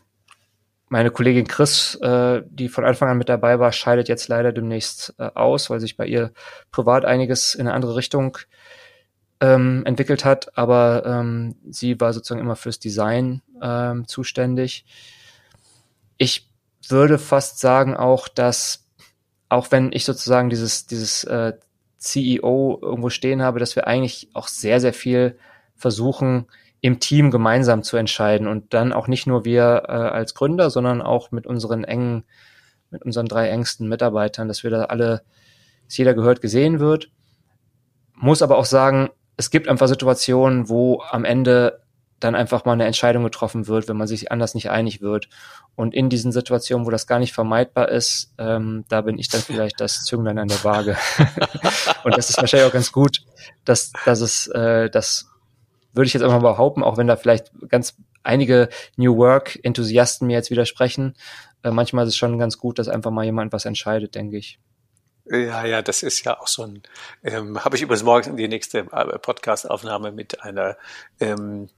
meine 0.88 1.12
Kollegin 1.12 1.48
Chris, 1.48 1.96
äh, 2.02 2.42
die 2.50 2.70
von 2.70 2.86
Anfang 2.86 3.10
an 3.10 3.18
mit 3.18 3.30
dabei 3.30 3.60
war, 3.60 3.72
scheidet 3.72 4.08
jetzt 4.08 4.28
leider 4.28 4.52
demnächst 4.52 5.14
äh, 5.20 5.30
aus, 5.36 5.70
weil 5.70 5.80
sich 5.80 5.98
bei 5.98 6.06
ihr 6.06 6.32
privat 6.72 7.06
einiges 7.06 7.54
in 7.54 7.62
eine 7.62 7.74
andere 7.74 7.96
Richtung 7.96 8.38
ähm, 9.42 9.84
entwickelt 9.86 10.26
hat, 10.26 10.58
aber 10.58 11.04
ähm, 11.06 11.56
sie 11.70 12.00
war 12.00 12.14
sozusagen 12.14 12.42
immer 12.42 12.56
fürs 12.56 12.80
Design 12.80 13.42
ähm, 13.62 14.08
zuständig. 14.08 14.86
Ich 16.18 16.50
würde 16.88 17.18
fast 17.18 17.60
sagen 17.60 17.96
auch, 17.96 18.28
dass 18.28 18.86
auch 19.48 19.72
wenn 19.72 19.92
ich 19.92 20.06
sozusagen 20.06 20.50
dieses, 20.50 20.86
dieses 20.86 21.24
äh, 21.24 21.54
CEO 21.98 22.80
irgendwo 22.82 23.10
stehen 23.10 23.42
habe, 23.42 23.60
dass 23.60 23.76
wir 23.76 23.88
eigentlich 23.88 24.30
auch 24.34 24.48
sehr, 24.48 24.80
sehr 24.80 24.94
viel 24.94 25.38
versuchen, 25.76 26.48
im 26.82 27.00
Team 27.00 27.30
gemeinsam 27.30 27.84
zu 27.84 27.98
entscheiden 27.98 28.48
und 28.48 28.74
dann 28.74 28.94
auch 28.94 29.08
nicht 29.08 29.28
nur 29.28 29.44
wir 29.44 29.84
äh, 29.88 29.92
als 29.92 30.34
Gründer, 30.34 30.70
sondern 30.70 31.02
auch 31.02 31.32
mit 31.32 31.46
unseren 31.46 31.84
engen, 31.84 32.24
mit 32.90 33.04
unseren 33.04 33.28
drei 33.28 33.50
engsten 33.50 33.90
Mitarbeitern, 33.90 34.48
dass 34.48 34.64
wir 34.64 34.70
da 34.70 34.84
alle, 34.86 35.24
dass 35.86 35.98
jeder 35.98 36.14
gehört, 36.14 36.42
gesehen 36.42 36.80
wird. 36.80 37.12
Muss 38.14 38.42
aber 38.42 38.58
auch 38.58 38.66
sagen, 38.66 39.10
es 39.40 39.52
gibt 39.52 39.70
einfach 39.70 39.88
Situationen, 39.88 40.68
wo 40.68 41.02
am 41.12 41.24
Ende 41.24 41.82
dann 42.20 42.36
einfach 42.36 42.66
mal 42.66 42.74
eine 42.74 42.86
Entscheidung 42.86 43.24
getroffen 43.24 43.68
wird, 43.68 43.88
wenn 43.88 43.96
man 43.96 44.06
sich 44.06 44.34
anders 44.34 44.54
nicht 44.54 44.70
einig 44.70 45.00
wird. 45.00 45.30
Und 45.76 45.94
in 45.94 46.10
diesen 46.10 46.34
Situationen, 46.34 46.86
wo 46.86 46.90
das 46.90 47.08
gar 47.08 47.20
nicht 47.20 47.32
vermeidbar 47.32 47.88
ist, 47.88 48.34
ähm, 48.38 48.84
da 48.90 49.00
bin 49.00 49.18
ich 49.18 49.30
dann 49.30 49.40
vielleicht 49.40 49.80
das 49.80 50.04
Zünglein 50.04 50.40
an 50.40 50.50
der 50.50 50.62
Waage. 50.66 50.98
und 52.04 52.18
das 52.18 52.30
ist 52.30 52.38
wahrscheinlich 52.38 52.68
auch 52.68 52.74
ganz 52.74 52.92
gut, 52.92 53.22
dass, 53.64 53.94
dass 54.04 54.20
es, 54.20 54.48
äh, 54.48 54.90
das 54.90 55.30
würde 55.94 56.08
ich 56.08 56.14
jetzt 56.14 56.24
einfach 56.24 56.42
mal 56.42 56.52
behaupten, 56.52 56.84
auch 56.84 56.98
wenn 56.98 57.08
da 57.08 57.16
vielleicht 57.16 57.50
ganz 57.70 57.96
einige 58.24 58.68
New 58.98 59.16
Work-Enthusiasten 59.16 60.28
mir 60.28 60.34
jetzt 60.34 60.52
widersprechen. 60.52 61.14
Äh, 61.64 61.72
manchmal 61.72 62.04
ist 62.04 62.10
es 62.10 62.18
schon 62.18 62.38
ganz 62.40 62.58
gut, 62.58 62.78
dass 62.78 62.90
einfach 62.90 63.12
mal 63.12 63.24
jemand 63.24 63.54
was 63.54 63.64
entscheidet, 63.64 64.16
denke 64.16 64.36
ich. 64.36 64.60
Ja, 65.32 65.64
ja, 65.64 65.82
das 65.84 66.02
ist 66.02 66.24
ja 66.26 66.40
auch 66.40 66.48
so 66.48 66.64
ein, 66.64 66.82
ähm, 67.24 67.64
habe 67.64 67.76
ich 67.76 67.84
übrigens 67.84 68.04
morgen 68.04 68.36
die 68.36 68.48
nächste 68.48 68.80
äh, 68.80 69.20
Podcast-Aufnahme 69.20 70.12
mit 70.12 70.42
einer, 70.42 70.76
ähm, 71.20 71.70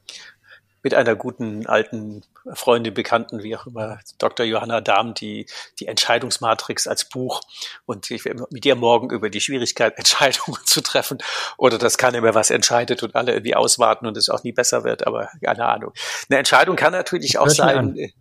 mit 0.84 0.94
einer 0.94 1.16
guten 1.16 1.68
alten 1.68 2.24
Freundin, 2.54 2.94
Bekannten, 2.94 3.44
wie 3.44 3.56
auch 3.56 3.68
immer, 3.68 4.00
Dr. 4.18 4.46
Johanna 4.46 4.80
Dahm, 4.80 5.14
die, 5.14 5.48
die 5.80 5.88
Entscheidungsmatrix 5.88 6.88
als 6.88 7.10
Buch. 7.10 7.42
Und 7.86 8.10
ich 8.10 8.24
werde 8.24 8.48
mit 8.52 8.66
ihr 8.66 8.76
morgen 8.76 9.10
über 9.10 9.30
die 9.30 9.42
Schwierigkeit, 9.42 9.94
Entscheidungen 9.98 10.58
zu 10.64 10.82
treffen 10.82 11.18
oder 11.58 11.78
dass 11.78 11.98
keiner 11.98 12.22
mehr 12.22 12.34
was 12.34 12.52
entscheidet 12.52 13.04
und 13.04 13.16
alle 13.16 13.34
irgendwie 13.34 13.56
auswarten 13.56 14.08
und 14.08 14.16
es 14.16 14.30
auch 14.30 14.44
nie 14.44 14.54
besser 14.54 14.86
wird, 14.86 15.06
aber 15.06 15.30
keine 15.44 15.66
Ahnung. 15.66 15.92
Eine 16.30 16.40
Entscheidung 16.40 16.78
kann 16.78 16.94
natürlich 16.94 17.38
auch 17.38 17.50
sein, 17.50 18.12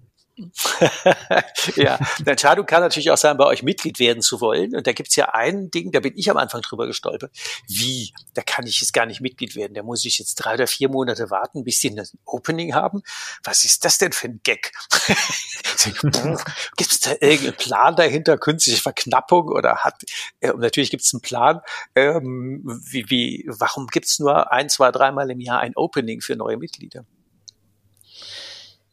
ja, 1.76 1.98
eine 2.18 2.30
Entscheidung 2.30 2.66
kann 2.66 2.82
natürlich 2.82 3.10
auch 3.10 3.16
sein, 3.16 3.36
bei 3.36 3.46
euch 3.46 3.62
Mitglied 3.62 3.98
werden 3.98 4.22
zu 4.22 4.40
wollen. 4.40 4.74
Und 4.74 4.86
da 4.86 4.92
gibt's 4.92 5.16
ja 5.16 5.30
ein 5.30 5.70
Ding, 5.70 5.92
da 5.92 6.00
bin 6.00 6.16
ich 6.16 6.30
am 6.30 6.36
Anfang 6.36 6.62
drüber 6.62 6.86
gestolpert. 6.86 7.32
Wie? 7.68 8.12
Da 8.34 8.42
kann 8.42 8.66
ich 8.66 8.80
jetzt 8.80 8.92
gar 8.92 9.06
nicht 9.06 9.20
Mitglied 9.20 9.56
werden. 9.56 9.74
Da 9.74 9.82
muss 9.82 10.04
ich 10.04 10.18
jetzt 10.18 10.36
drei 10.36 10.54
oder 10.54 10.66
vier 10.66 10.88
Monate 10.88 11.30
warten, 11.30 11.64
bis 11.64 11.80
sie 11.80 11.90
ein 11.90 12.02
Opening 12.24 12.74
haben. 12.74 13.02
Was 13.44 13.64
ist 13.64 13.84
das 13.84 13.98
denn 13.98 14.12
für 14.12 14.28
ein 14.28 14.40
Gag? 14.42 14.72
gibt's 16.76 17.00
da 17.00 17.12
irgendeinen 17.20 17.56
Plan 17.56 17.96
dahinter? 17.96 18.38
Künstliche 18.38 18.80
Verknappung 18.80 19.48
oder 19.48 19.78
hat, 19.78 20.02
äh, 20.40 20.52
natürlich 20.56 20.90
gibt's 20.90 21.12
einen 21.12 21.22
Plan. 21.22 21.60
Ähm, 21.94 22.62
wie, 22.84 23.08
wie, 23.10 23.44
warum 23.46 23.86
gibt's 23.86 24.18
nur 24.18 24.52
ein, 24.52 24.68
zwei, 24.68 24.90
dreimal 24.90 25.30
im 25.30 25.40
Jahr 25.40 25.60
ein 25.60 25.76
Opening 25.76 26.20
für 26.20 26.36
neue 26.36 26.56
Mitglieder? 26.56 27.04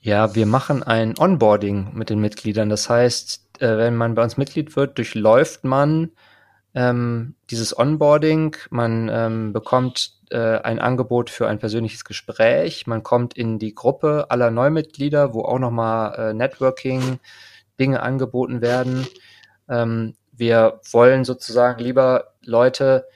Ja, 0.07 0.35
wir 0.35 0.45
machen 0.45 0.83
ein 0.83 1.15
Onboarding 1.19 1.89
mit 1.93 2.09
den 2.09 2.21
Mitgliedern. 2.21 2.69
Das 2.69 2.89
heißt, 2.89 3.61
äh, 3.61 3.77
wenn 3.77 3.97
man 3.97 4.15
bei 4.15 4.23
uns 4.23 4.37
Mitglied 4.37 4.73
wird, 4.77 4.97
durchläuft 4.97 5.65
man 5.65 6.11
ähm, 6.73 7.35
dieses 7.49 7.77
Onboarding. 7.77 8.55
Man 8.69 9.09
ähm, 9.11 9.51
bekommt 9.51 10.13
äh, 10.29 10.59
ein 10.59 10.79
Angebot 10.79 11.29
für 11.29 11.49
ein 11.49 11.59
persönliches 11.59 12.05
Gespräch. 12.05 12.87
Man 12.87 13.03
kommt 13.03 13.33
in 13.33 13.59
die 13.59 13.75
Gruppe 13.75 14.27
aller 14.29 14.49
Neumitglieder, 14.49 15.33
wo 15.33 15.41
auch 15.41 15.59
nochmal 15.59 16.15
äh, 16.29 16.33
Networking 16.33 17.19
Dinge 17.77 18.01
angeboten 18.01 18.61
werden. 18.61 19.07
Ähm, 19.67 20.15
wir 20.31 20.79
wollen 20.89 21.25
sozusagen 21.25 21.83
lieber 21.83 22.31
Leute 22.45 23.07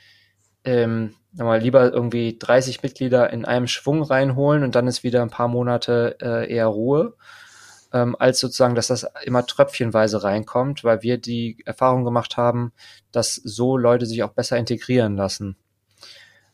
ähm, 0.66 1.16
mal 1.34 1.60
lieber 1.60 1.91
irgendwie 1.91 2.38
30 2.38 2.84
Mitglieder 2.84 3.32
in 3.32 3.46
einem 3.46 3.67
Schwung 3.67 4.04
reinholen 4.04 4.63
und 4.63 4.76
dann 4.76 4.88
ist 4.88 5.04
wieder 5.04 5.22
ein 5.22 5.30
paar 5.30 5.48
Monate 5.48 6.17
äh, 6.22 6.54
eher 6.54 6.67
Ruhe, 6.67 7.15
ähm, 7.94 8.15
als 8.20 8.39
sozusagen, 8.39 8.76
dass 8.76 8.88
das 8.88 9.08
immer 9.24 9.46
tröpfchenweise 9.46 10.24
reinkommt, 10.24 10.84
weil 10.84 11.02
wir 11.02 11.17
die 11.17 11.58
Erfahrung 11.65 12.04
gemacht 12.04 12.38
haben, 12.38 12.74
dass 13.12 13.36
so 13.36 13.78
Leute 13.78 14.06
sich 14.06 14.24
auch 14.24 14.32
besser 14.32 14.58
integrieren 14.58 15.15
lassen. 15.15 15.58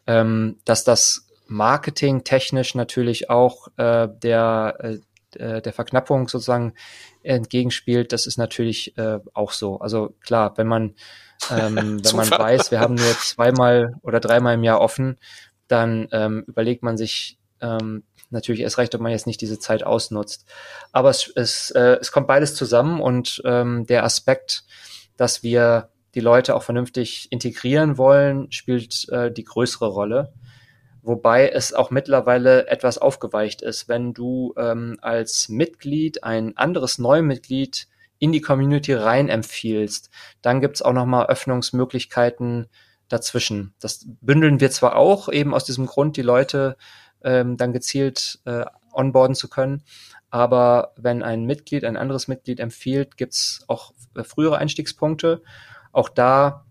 Ähm, 0.05 0.57
dass 0.65 0.83
das 0.83 1.27
Marketing 1.47 2.23
technisch 2.23 2.75
natürlich 2.75 3.29
auch 3.29 3.67
äh, 3.77 4.07
der, 4.21 4.77
äh, 4.79 4.99
äh 5.37 5.61
der 5.61 5.73
Verknappung 5.73 6.27
sozusagen 6.27 6.73
entgegenspielt, 7.23 8.13
das 8.13 8.25
ist 8.25 8.37
natürlich 8.37 8.97
äh, 8.97 9.19
auch 9.33 9.51
so. 9.51 9.79
Also 9.79 10.15
klar, 10.21 10.57
wenn 10.57 10.67
man 10.67 10.95
ähm, 11.51 11.75
wenn 12.03 12.15
man 12.15 12.29
weiß, 12.29 12.71
wir 12.71 12.79
haben 12.79 12.95
nur 12.95 13.17
zweimal 13.19 13.95
oder 14.01 14.19
dreimal 14.19 14.55
im 14.55 14.63
Jahr 14.63 14.81
offen, 14.81 15.17
dann 15.67 16.07
ähm, 16.11 16.43
überlegt 16.47 16.83
man 16.83 16.97
sich 16.97 17.37
ähm, 17.61 18.03
natürlich 18.29 18.61
erst 18.61 18.77
recht, 18.77 18.93
ob 18.95 19.01
man 19.01 19.11
jetzt 19.11 19.27
nicht 19.27 19.41
diese 19.41 19.59
Zeit 19.59 19.83
ausnutzt. 19.83 20.45
Aber 20.91 21.09
es, 21.09 21.31
es, 21.35 21.71
äh, 21.71 21.97
es 22.01 22.11
kommt 22.11 22.27
beides 22.27 22.55
zusammen 22.55 23.01
und 23.01 23.41
ähm, 23.45 23.85
der 23.85 24.03
Aspekt, 24.03 24.63
dass 25.15 25.43
wir 25.43 25.89
die 26.15 26.19
Leute 26.19 26.55
auch 26.55 26.63
vernünftig 26.63 27.31
integrieren 27.31 27.97
wollen, 27.97 28.51
spielt 28.51 29.07
äh, 29.09 29.31
die 29.31 29.43
größere 29.43 29.87
Rolle. 29.87 30.33
Wobei 31.01 31.49
es 31.49 31.73
auch 31.73 31.89
mittlerweile 31.89 32.67
etwas 32.67 32.97
aufgeweicht 32.97 33.61
ist, 33.61 33.87
wenn 33.87 34.13
du 34.13 34.53
ähm, 34.57 34.97
als 35.01 35.47
Mitglied 35.47 36.23
ein 36.23 36.57
anderes 36.57 36.97
Neumitglied 36.97 37.87
in 38.19 38.31
die 38.31 38.41
Community 38.41 38.93
rein 38.93 39.29
empfiehlst, 39.29 40.09
dann 40.41 40.61
gibt's 40.61 40.81
auch 40.81 40.93
nochmal 40.93 41.27
Öffnungsmöglichkeiten 41.27 42.67
dazwischen. 43.07 43.73
Das 43.79 44.05
bündeln 44.21 44.59
wir 44.59 44.71
zwar 44.71 44.95
auch, 44.95 45.29
eben 45.29 45.53
aus 45.53 45.65
diesem 45.65 45.85
Grund, 45.85 46.17
die 46.17 46.21
Leute 46.23 46.77
ähm, 47.23 47.57
dann 47.57 47.73
gezielt 47.73 48.39
äh, 48.45 48.65
onboarden 48.93 49.35
zu 49.35 49.47
können, 49.49 49.83
aber 50.29 50.93
wenn 50.97 51.23
ein 51.23 51.45
Mitglied 51.45 51.85
ein 51.85 51.97
anderes 51.97 52.27
Mitglied 52.27 52.59
empfiehlt, 52.59 53.17
gibt's 53.17 53.63
auch 53.67 53.93
äh, 54.15 54.23
frühere 54.23 54.57
Einstiegspunkte. 54.57 55.41
Auch 55.91 56.09
da 56.09 56.65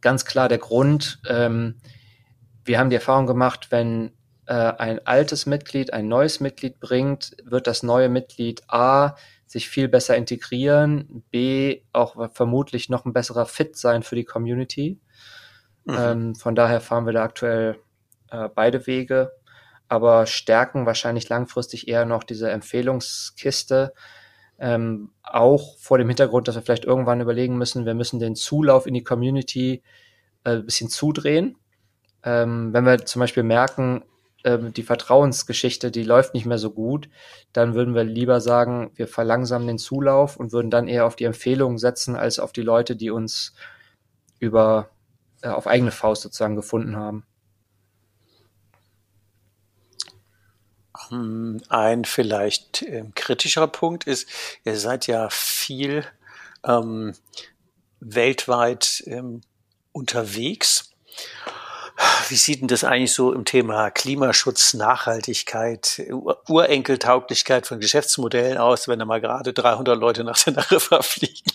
ganz 0.00 0.24
klar 0.24 0.48
der 0.48 0.58
Grund, 0.58 1.20
ähm, 1.28 1.76
wir 2.64 2.78
haben 2.78 2.90
die 2.90 2.96
Erfahrung 2.96 3.26
gemacht, 3.26 3.68
wenn 3.70 4.12
äh, 4.46 4.54
ein 4.54 5.06
altes 5.06 5.46
Mitglied 5.46 5.92
ein 5.92 6.08
neues 6.08 6.40
Mitglied 6.40 6.80
bringt, 6.80 7.36
wird 7.44 7.66
das 7.66 7.82
neue 7.82 8.08
Mitglied 8.08 8.62
A 8.68 9.14
sich 9.52 9.68
viel 9.68 9.86
besser 9.86 10.16
integrieren, 10.16 11.24
B, 11.30 11.82
auch 11.92 12.32
vermutlich 12.32 12.88
noch 12.88 13.04
ein 13.04 13.12
besserer 13.12 13.44
Fit 13.44 13.76
sein 13.76 14.02
für 14.02 14.16
die 14.16 14.24
Community. 14.24 14.98
Mhm. 15.84 15.94
Ähm, 15.98 16.34
von 16.34 16.54
daher 16.54 16.80
fahren 16.80 17.04
wir 17.04 17.12
da 17.12 17.22
aktuell 17.22 17.78
äh, 18.30 18.48
beide 18.48 18.86
Wege, 18.86 19.30
aber 19.88 20.24
stärken 20.24 20.86
wahrscheinlich 20.86 21.28
langfristig 21.28 21.86
eher 21.86 22.06
noch 22.06 22.24
diese 22.24 22.50
Empfehlungskiste. 22.50 23.92
Ähm, 24.58 25.10
auch 25.22 25.76
vor 25.76 25.98
dem 25.98 26.08
Hintergrund, 26.08 26.48
dass 26.48 26.54
wir 26.54 26.62
vielleicht 26.62 26.86
irgendwann 26.86 27.20
überlegen 27.20 27.58
müssen, 27.58 27.84
wir 27.84 27.92
müssen 27.92 28.20
den 28.20 28.34
Zulauf 28.34 28.86
in 28.86 28.94
die 28.94 29.04
Community 29.04 29.82
äh, 30.44 30.52
ein 30.52 30.64
bisschen 30.64 30.88
zudrehen. 30.88 31.58
Ähm, 32.24 32.72
wenn 32.72 32.86
wir 32.86 33.04
zum 33.04 33.20
Beispiel 33.20 33.42
merken, 33.42 34.02
ähm, 34.44 34.72
die 34.72 34.82
Vertrauensgeschichte, 34.82 35.90
die 35.90 36.02
läuft 36.02 36.34
nicht 36.34 36.46
mehr 36.46 36.58
so 36.58 36.70
gut, 36.70 37.08
dann 37.52 37.74
würden 37.74 37.94
wir 37.94 38.04
lieber 38.04 38.40
sagen, 38.40 38.90
wir 38.94 39.08
verlangsamen 39.08 39.66
den 39.66 39.78
Zulauf 39.78 40.36
und 40.36 40.52
würden 40.52 40.70
dann 40.70 40.88
eher 40.88 41.06
auf 41.06 41.16
die 41.16 41.24
Empfehlungen 41.24 41.78
setzen, 41.78 42.16
als 42.16 42.38
auf 42.38 42.52
die 42.52 42.62
Leute, 42.62 42.96
die 42.96 43.10
uns 43.10 43.54
über 44.38 44.90
äh, 45.42 45.48
auf 45.48 45.66
eigene 45.66 45.92
Faust 45.92 46.22
sozusagen 46.22 46.56
gefunden 46.56 46.96
haben. 46.96 47.24
Hm, 51.08 51.60
ein 51.68 52.04
vielleicht 52.04 52.82
äh, 52.82 53.04
kritischer 53.14 53.66
Punkt 53.68 54.04
ist, 54.04 54.28
ihr 54.64 54.76
seid 54.76 55.06
ja 55.06 55.28
viel 55.30 56.04
ähm, 56.64 57.14
weltweit 58.00 59.02
ähm, 59.06 59.40
unterwegs 59.92 60.90
wie 62.28 62.36
sieht 62.36 62.60
denn 62.60 62.68
das 62.68 62.84
eigentlich 62.84 63.12
so 63.12 63.32
im 63.32 63.44
Thema 63.44 63.90
Klimaschutz, 63.90 64.74
Nachhaltigkeit, 64.74 66.02
Urenkeltauglichkeit 66.48 67.66
von 67.66 67.80
Geschäftsmodellen 67.80 68.58
aus, 68.58 68.88
wenn 68.88 68.98
da 68.98 69.04
mal 69.04 69.20
gerade 69.20 69.52
300 69.52 69.98
Leute 69.98 70.24
nach 70.24 70.38
Teneriffa 70.38 71.02
fliegen 71.02 71.50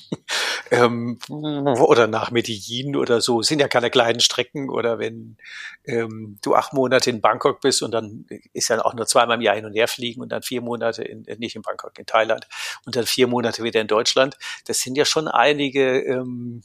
ähm, 0.71 1.19
oder 1.29 2.07
nach 2.07 2.31
Medellin 2.31 2.95
oder 2.95 3.21
so? 3.21 3.41
sind 3.41 3.59
ja 3.59 3.67
keine 3.67 3.89
kleinen 3.89 4.19
Strecken 4.19 4.69
oder 4.69 4.99
wenn 4.99 5.37
ähm, 5.85 6.37
du 6.43 6.55
acht 6.55 6.73
Monate 6.73 7.09
in 7.09 7.21
Bangkok 7.21 7.61
bist 7.61 7.81
und 7.81 7.91
dann 7.91 8.25
ist 8.53 8.69
ja 8.69 8.83
auch 8.83 8.93
nur 8.93 9.07
zweimal 9.07 9.37
im 9.37 9.41
Jahr 9.41 9.55
hin 9.55 9.65
und 9.65 9.73
her 9.73 9.87
fliegen 9.87 10.21
und 10.21 10.29
dann 10.29 10.43
vier 10.43 10.61
Monate 10.61 11.03
in, 11.03 11.25
äh, 11.27 11.37
nicht 11.37 11.55
in 11.55 11.61
Bangkok, 11.61 11.97
in 11.97 12.05
Thailand 12.05 12.47
und 12.85 12.95
dann 12.95 13.05
vier 13.05 13.27
Monate 13.27 13.63
wieder 13.63 13.81
in 13.81 13.87
Deutschland. 13.87 14.37
Das 14.65 14.79
sind 14.79 14.95
ja 14.95 15.05
schon 15.05 15.27
einige 15.27 15.99
ähm, 16.01 16.63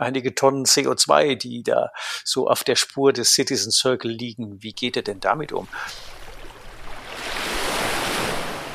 einige 0.00 0.34
Tonnen 0.34 0.64
CO2, 0.64 1.36
die 1.36 1.62
da 1.62 1.90
so 2.24 2.48
auf 2.48 2.64
der 2.64 2.76
Spur 2.76 3.12
des 3.12 3.32
Citizen 3.32 3.70
Circle 3.70 4.10
liegen. 4.10 4.62
Wie 4.62 4.72
geht 4.72 4.96
er 4.96 5.02
denn 5.02 5.20
damit 5.20 5.52
um? 5.52 5.68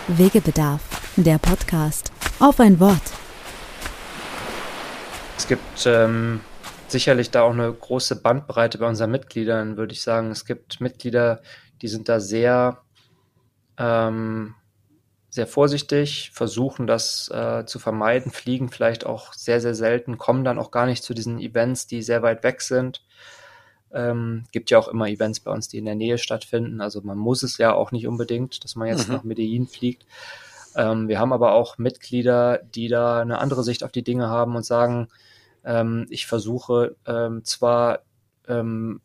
Wegebedarf, 0.07 0.81
der 1.15 1.39
Podcast. 1.39 2.11
Auf 2.39 2.59
ein 2.59 2.79
Wort. 2.79 3.01
Es 5.37 5.47
gibt 5.47 5.85
ähm, 5.85 6.41
sicherlich 6.87 7.31
da 7.31 7.41
auch 7.41 7.53
eine 7.53 7.71
große 7.73 8.21
Bandbreite 8.21 8.77
bei 8.77 8.87
unseren 8.87 9.11
Mitgliedern, 9.11 9.77
würde 9.77 9.93
ich 9.93 10.01
sagen. 10.01 10.31
Es 10.31 10.45
gibt 10.45 10.79
Mitglieder, 10.79 11.41
die 11.81 11.87
sind 11.87 12.07
da 12.07 12.19
sehr, 12.19 12.81
ähm, 13.77 14.55
sehr 15.35 15.47
vorsichtig, 15.47 16.31
versuchen 16.33 16.87
das 16.87 17.29
äh, 17.29 17.65
zu 17.65 17.77
vermeiden, 17.77 18.31
fliegen 18.31 18.69
vielleicht 18.69 19.05
auch 19.05 19.33
sehr, 19.33 19.61
sehr 19.61 19.75
selten, 19.75 20.17
kommen 20.17 20.43
dann 20.43 20.57
auch 20.57 20.71
gar 20.71 20.85
nicht 20.85 21.03
zu 21.03 21.13
diesen 21.13 21.39
Events, 21.39 21.87
die 21.87 22.01
sehr 22.01 22.23
weit 22.23 22.43
weg 22.43 22.61
sind. 22.61 23.03
Ähm, 23.91 24.45
gibt 24.51 24.71
ja 24.71 24.79
auch 24.79 24.87
immer 24.87 25.07
Events 25.07 25.41
bei 25.41 25.51
uns, 25.51 25.67
die 25.67 25.77
in 25.77 25.85
der 25.85 25.95
Nähe 25.95 26.17
stattfinden. 26.17 26.81
Also 26.81 27.01
man 27.01 27.17
muss 27.17 27.43
es 27.43 27.57
ja 27.57 27.73
auch 27.73 27.91
nicht 27.91 28.07
unbedingt, 28.07 28.63
dass 28.63 28.75
man 28.75 28.87
jetzt 28.87 29.07
mhm. 29.07 29.15
nach 29.15 29.23
Medellin 29.23 29.67
fliegt. 29.67 30.05
Ähm, 30.75 31.07
wir 31.07 31.19
haben 31.19 31.33
aber 31.33 31.53
auch 31.53 31.77
Mitglieder, 31.77 32.59
die 32.73 32.87
da 32.87 33.21
eine 33.21 33.39
andere 33.39 33.63
Sicht 33.63 33.83
auf 33.83 33.91
die 33.91 34.03
Dinge 34.03 34.29
haben 34.29 34.55
und 34.55 34.65
sagen, 34.65 35.09
ähm, 35.63 36.07
ich 36.09 36.27
versuche 36.27 36.95
ähm, 37.05 37.43
zwar 37.43 37.99
ähm, 38.47 39.01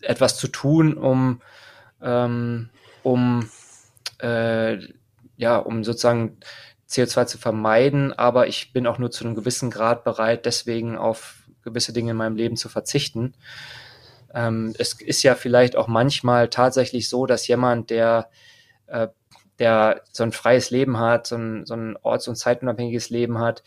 etwas 0.00 0.36
zu 0.36 0.48
tun, 0.48 0.94
um, 0.94 1.40
ähm, 2.02 2.68
um, 3.02 3.48
äh, 4.18 4.78
ja, 5.36 5.56
um 5.58 5.84
sozusagen 5.84 6.38
CO2 6.88 7.26
zu 7.26 7.38
vermeiden, 7.38 8.12
aber 8.12 8.46
ich 8.46 8.72
bin 8.72 8.86
auch 8.86 8.98
nur 8.98 9.10
zu 9.10 9.24
einem 9.24 9.34
gewissen 9.34 9.70
Grad 9.70 10.04
bereit, 10.04 10.46
deswegen 10.46 10.96
auf 10.96 11.44
gewisse 11.62 11.92
Dinge 11.92 12.12
in 12.12 12.16
meinem 12.16 12.36
Leben 12.36 12.56
zu 12.56 12.68
verzichten. 12.68 13.34
Ähm, 14.34 14.74
es 14.78 15.00
ist 15.00 15.22
ja 15.22 15.34
vielleicht 15.34 15.76
auch 15.76 15.88
manchmal 15.88 16.48
tatsächlich 16.48 17.08
so, 17.08 17.26
dass 17.26 17.46
jemand, 17.48 17.90
der, 17.90 18.28
äh, 18.86 19.08
der 19.58 20.02
so 20.12 20.24
ein 20.24 20.32
freies 20.32 20.70
Leben 20.70 20.98
hat, 20.98 21.26
so 21.26 21.36
ein, 21.36 21.64
so 21.66 21.74
ein 21.74 21.96
orts- 22.02 22.28
und 22.28 22.36
zeitunabhängiges 22.36 23.10
Leben 23.10 23.38
hat, 23.38 23.62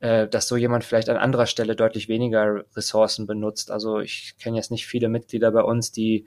äh, 0.00 0.28
dass 0.28 0.48
so 0.48 0.56
jemand 0.56 0.84
vielleicht 0.84 1.08
an 1.08 1.16
anderer 1.16 1.46
Stelle 1.46 1.74
deutlich 1.76 2.08
weniger 2.08 2.64
Ressourcen 2.76 3.26
benutzt. 3.26 3.70
Also 3.70 4.00
ich 4.00 4.34
kenne 4.38 4.56
jetzt 4.56 4.70
nicht 4.70 4.86
viele 4.86 5.08
Mitglieder 5.08 5.50
bei 5.52 5.62
uns, 5.62 5.92
die 5.92 6.26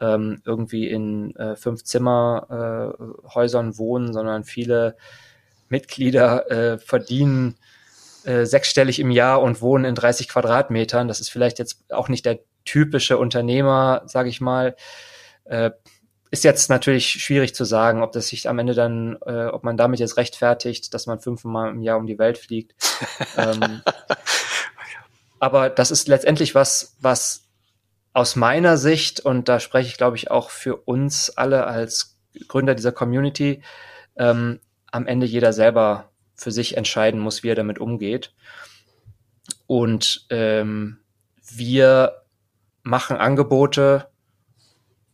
ähm, 0.00 0.42
irgendwie 0.44 0.88
in 0.88 1.34
äh, 1.36 1.56
fünf 1.56 1.84
Zimmerhäusern 1.84 3.70
äh, 3.70 3.78
wohnen, 3.78 4.12
sondern 4.12 4.44
viele 4.44 4.96
Mitglieder 5.68 6.50
äh, 6.50 6.78
verdienen 6.78 7.56
äh, 8.24 8.44
sechsstellig 8.44 8.98
im 8.98 9.10
Jahr 9.10 9.40
und 9.40 9.60
wohnen 9.60 9.84
in 9.84 9.94
30 9.94 10.28
Quadratmetern. 10.28 11.08
Das 11.08 11.20
ist 11.20 11.30
vielleicht 11.30 11.58
jetzt 11.58 11.84
auch 11.90 12.08
nicht 12.08 12.26
der 12.26 12.40
typische 12.64 13.18
Unternehmer, 13.18 14.02
sage 14.06 14.28
ich 14.28 14.40
mal. 14.40 14.76
Äh, 15.44 15.70
ist 16.30 16.44
jetzt 16.44 16.68
natürlich 16.68 17.08
schwierig 17.08 17.54
zu 17.54 17.64
sagen, 17.64 18.02
ob 18.02 18.12
das 18.12 18.28
sich 18.28 18.48
am 18.48 18.58
Ende 18.58 18.74
dann, 18.74 19.16
äh, 19.24 19.46
ob 19.46 19.62
man 19.62 19.76
damit 19.76 20.00
jetzt 20.00 20.16
rechtfertigt, 20.16 20.92
dass 20.92 21.06
man 21.06 21.20
fünfmal 21.20 21.70
im 21.70 21.82
Jahr 21.82 21.98
um 21.98 22.06
die 22.06 22.18
Welt 22.18 22.36
fliegt. 22.36 22.74
ähm, 23.36 23.82
aber 25.38 25.70
das 25.70 25.90
ist 25.90 26.08
letztendlich 26.08 26.54
was, 26.54 26.96
was 27.00 27.45
aus 28.16 28.34
meiner 28.34 28.78
Sicht, 28.78 29.20
und 29.20 29.46
da 29.46 29.60
spreche 29.60 29.90
ich, 29.90 29.98
glaube 29.98 30.16
ich, 30.16 30.30
auch 30.30 30.48
für 30.48 30.76
uns 30.76 31.28
alle 31.28 31.66
als 31.66 32.16
Gründer 32.48 32.74
dieser 32.74 32.92
Community, 32.92 33.62
ähm, 34.16 34.58
am 34.90 35.06
Ende 35.06 35.26
jeder 35.26 35.52
selber 35.52 36.08
für 36.34 36.50
sich 36.50 36.78
entscheiden 36.78 37.20
muss, 37.20 37.42
wie 37.42 37.50
er 37.50 37.54
damit 37.54 37.78
umgeht. 37.78 38.32
Und 39.66 40.24
ähm, 40.30 41.00
wir 41.42 42.22
machen 42.82 43.18
Angebote, 43.18 44.08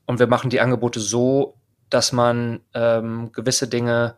und 0.07 0.21
wir 0.21 0.29
machen 0.29 0.51
die 0.51 0.61
Angebote 0.61 1.01
so, 1.01 1.57
dass 1.91 2.13
man 2.13 2.61
ähm, 2.73 3.33
gewisse 3.33 3.67
Dinge, 3.67 4.17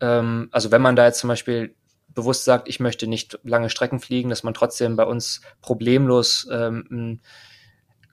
ähm, 0.00 0.48
also 0.50 0.70
wenn 0.70 0.80
man 0.80 0.96
da 0.96 1.04
jetzt 1.04 1.18
zum 1.18 1.28
Beispiel 1.28 1.74
bewusst 2.14 2.44
sagt, 2.44 2.70
ich 2.70 2.80
möchte 2.80 3.06
nicht 3.06 3.38
lange 3.42 3.68
Strecken 3.68 4.00
fliegen, 4.00 4.30
dass 4.30 4.44
man 4.44 4.54
trotzdem 4.54 4.96
bei 4.96 5.04
uns 5.04 5.42
problemlos 5.60 6.48
ähm, 6.50 7.20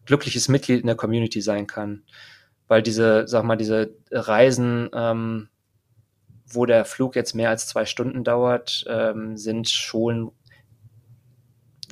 glückliches 0.05 0.47
Mitglied 0.47 0.81
in 0.81 0.87
der 0.87 0.95
Community 0.95 1.41
sein 1.41 1.67
kann. 1.67 2.03
Weil 2.67 2.81
diese, 2.81 3.27
sag 3.27 3.43
mal, 3.43 3.57
diese 3.57 3.95
Reisen, 4.11 4.89
ähm, 4.93 5.49
wo 6.47 6.65
der 6.65 6.85
Flug 6.85 7.15
jetzt 7.15 7.33
mehr 7.33 7.49
als 7.49 7.67
zwei 7.67 7.85
Stunden 7.85 8.23
dauert, 8.23 8.85
ähm, 8.87 9.37
sind 9.37 9.69
schon 9.69 10.31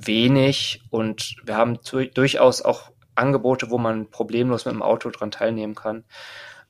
wenig 0.03 0.81
und 0.89 1.35
wir 1.43 1.55
haben 1.55 1.79
durchaus 2.13 2.61
auch 2.61 2.91
Angebote, 3.15 3.69
wo 3.69 3.77
man 3.77 4.09
problemlos 4.09 4.65
mit 4.65 4.73
dem 4.73 4.81
Auto 4.81 5.09
dran 5.09 5.31
teilnehmen 5.31 5.75
kann. 5.75 6.03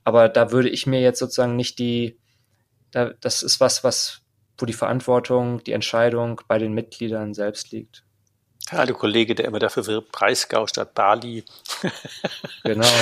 Aber 0.04 0.28
da 0.28 0.50
würde 0.50 0.68
ich 0.68 0.86
mir 0.86 1.00
jetzt 1.00 1.18
sozusagen 1.18 1.56
nicht 1.56 1.78
die, 1.78 2.18
da, 2.90 3.12
das 3.20 3.42
ist 3.42 3.60
was, 3.60 3.82
was, 3.82 4.22
wo 4.58 4.66
die 4.66 4.74
Verantwortung, 4.74 5.64
die 5.64 5.72
Entscheidung 5.72 6.40
bei 6.46 6.58
den 6.58 6.74
Mitgliedern 6.74 7.32
selbst 7.32 7.72
liegt. 7.72 8.04
Der 8.70 8.80
alte 8.80 8.94
Kollege, 8.94 9.34
der 9.34 9.44
immer 9.44 9.58
dafür 9.58 9.86
wirbt, 9.86 10.12
Breisgau 10.12 10.66
statt 10.66 10.94
Bali. 10.94 11.44
Genau. 12.62 12.86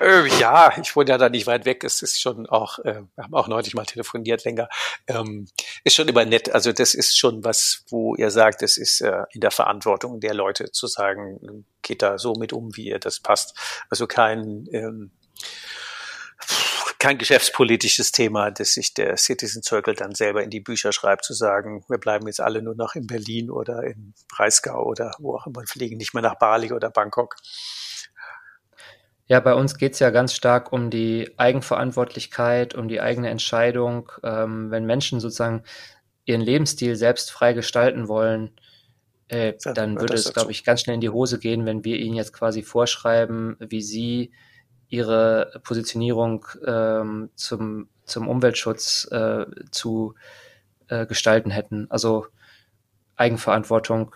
Äh, 0.00 0.28
ja, 0.38 0.70
ich 0.80 0.94
wohne 0.94 1.10
ja 1.10 1.18
da 1.18 1.30
nicht 1.30 1.46
weit 1.46 1.64
weg. 1.64 1.82
Es 1.82 2.02
ist 2.02 2.20
schon 2.20 2.46
auch, 2.46 2.78
äh, 2.80 3.02
wir 3.14 3.24
haben 3.24 3.34
auch 3.34 3.48
neulich 3.48 3.74
mal 3.74 3.86
telefoniert 3.86 4.44
länger. 4.44 4.68
Ähm, 5.06 5.48
ist 5.82 5.96
schon 5.96 6.08
immer 6.08 6.26
nett. 6.26 6.52
Also 6.52 6.72
das 6.72 6.92
ist 6.94 7.18
schon 7.18 7.42
was, 7.42 7.84
wo 7.88 8.14
ihr 8.14 8.30
sagt, 8.30 8.62
es 8.62 8.76
ist 8.76 9.00
äh, 9.00 9.24
in 9.30 9.40
der 9.40 9.50
Verantwortung 9.50 10.20
der 10.20 10.34
Leute 10.34 10.70
zu 10.72 10.86
sagen, 10.86 11.64
geht 11.80 12.02
da 12.02 12.18
so 12.18 12.34
mit 12.34 12.52
um, 12.52 12.76
wie 12.76 12.88
ihr 12.88 12.98
das 12.98 13.18
passt. 13.20 13.56
Also 13.88 14.06
kein 14.06 14.66
ähm, 14.72 15.10
kein 16.98 17.18
geschäftspolitisches 17.18 18.10
Thema, 18.10 18.50
dass 18.50 18.72
sich 18.72 18.92
der 18.92 19.16
Citizen 19.16 19.62
Circle 19.62 19.94
dann 19.94 20.14
selber 20.14 20.42
in 20.42 20.50
die 20.50 20.60
Bücher 20.60 20.92
schreibt, 20.92 21.24
zu 21.24 21.32
sagen, 21.32 21.84
wir 21.88 21.98
bleiben 21.98 22.26
jetzt 22.26 22.40
alle 22.40 22.60
nur 22.60 22.74
noch 22.74 22.94
in 22.94 23.06
Berlin 23.06 23.50
oder 23.50 23.84
in 23.84 24.14
Breisgau 24.28 24.84
oder 24.84 25.12
wo 25.18 25.36
auch 25.36 25.46
immer, 25.46 25.62
fliegen 25.66 25.96
nicht 25.96 26.14
mehr 26.14 26.22
nach 26.22 26.38
Bali 26.38 26.72
oder 26.72 26.90
Bangkok. 26.90 27.36
Ja, 29.26 29.40
bei 29.40 29.54
uns 29.54 29.76
geht's 29.76 29.98
ja 29.98 30.10
ganz 30.10 30.34
stark 30.34 30.72
um 30.72 30.90
die 30.90 31.34
Eigenverantwortlichkeit, 31.36 32.74
um 32.74 32.88
die 32.88 33.00
eigene 33.00 33.28
Entscheidung. 33.28 34.10
Ähm, 34.24 34.70
wenn 34.70 34.86
Menschen 34.86 35.20
sozusagen 35.20 35.62
ihren 36.24 36.40
Lebensstil 36.40 36.96
selbst 36.96 37.30
frei 37.30 37.52
gestalten 37.52 38.08
wollen, 38.08 38.58
äh, 39.28 39.52
dann 39.74 40.00
würde 40.00 40.14
es, 40.14 40.32
glaube 40.32 40.50
ich, 40.50 40.64
ganz 40.64 40.80
schnell 40.80 40.94
in 40.94 41.02
die 41.02 41.10
Hose 41.10 41.38
gehen, 41.38 41.66
wenn 41.66 41.84
wir 41.84 41.98
ihnen 41.98 42.16
jetzt 42.16 42.32
quasi 42.32 42.62
vorschreiben, 42.62 43.56
wie 43.60 43.82
sie 43.82 44.32
ihre 44.88 45.60
Positionierung 45.64 46.46
ähm, 46.66 47.30
zum, 47.34 47.88
zum 48.04 48.28
Umweltschutz 48.28 49.08
äh, 49.10 49.46
zu 49.70 50.14
äh, 50.88 51.06
gestalten 51.06 51.50
hätten. 51.50 51.86
Also 51.90 52.26
Eigenverantwortung 53.16 54.14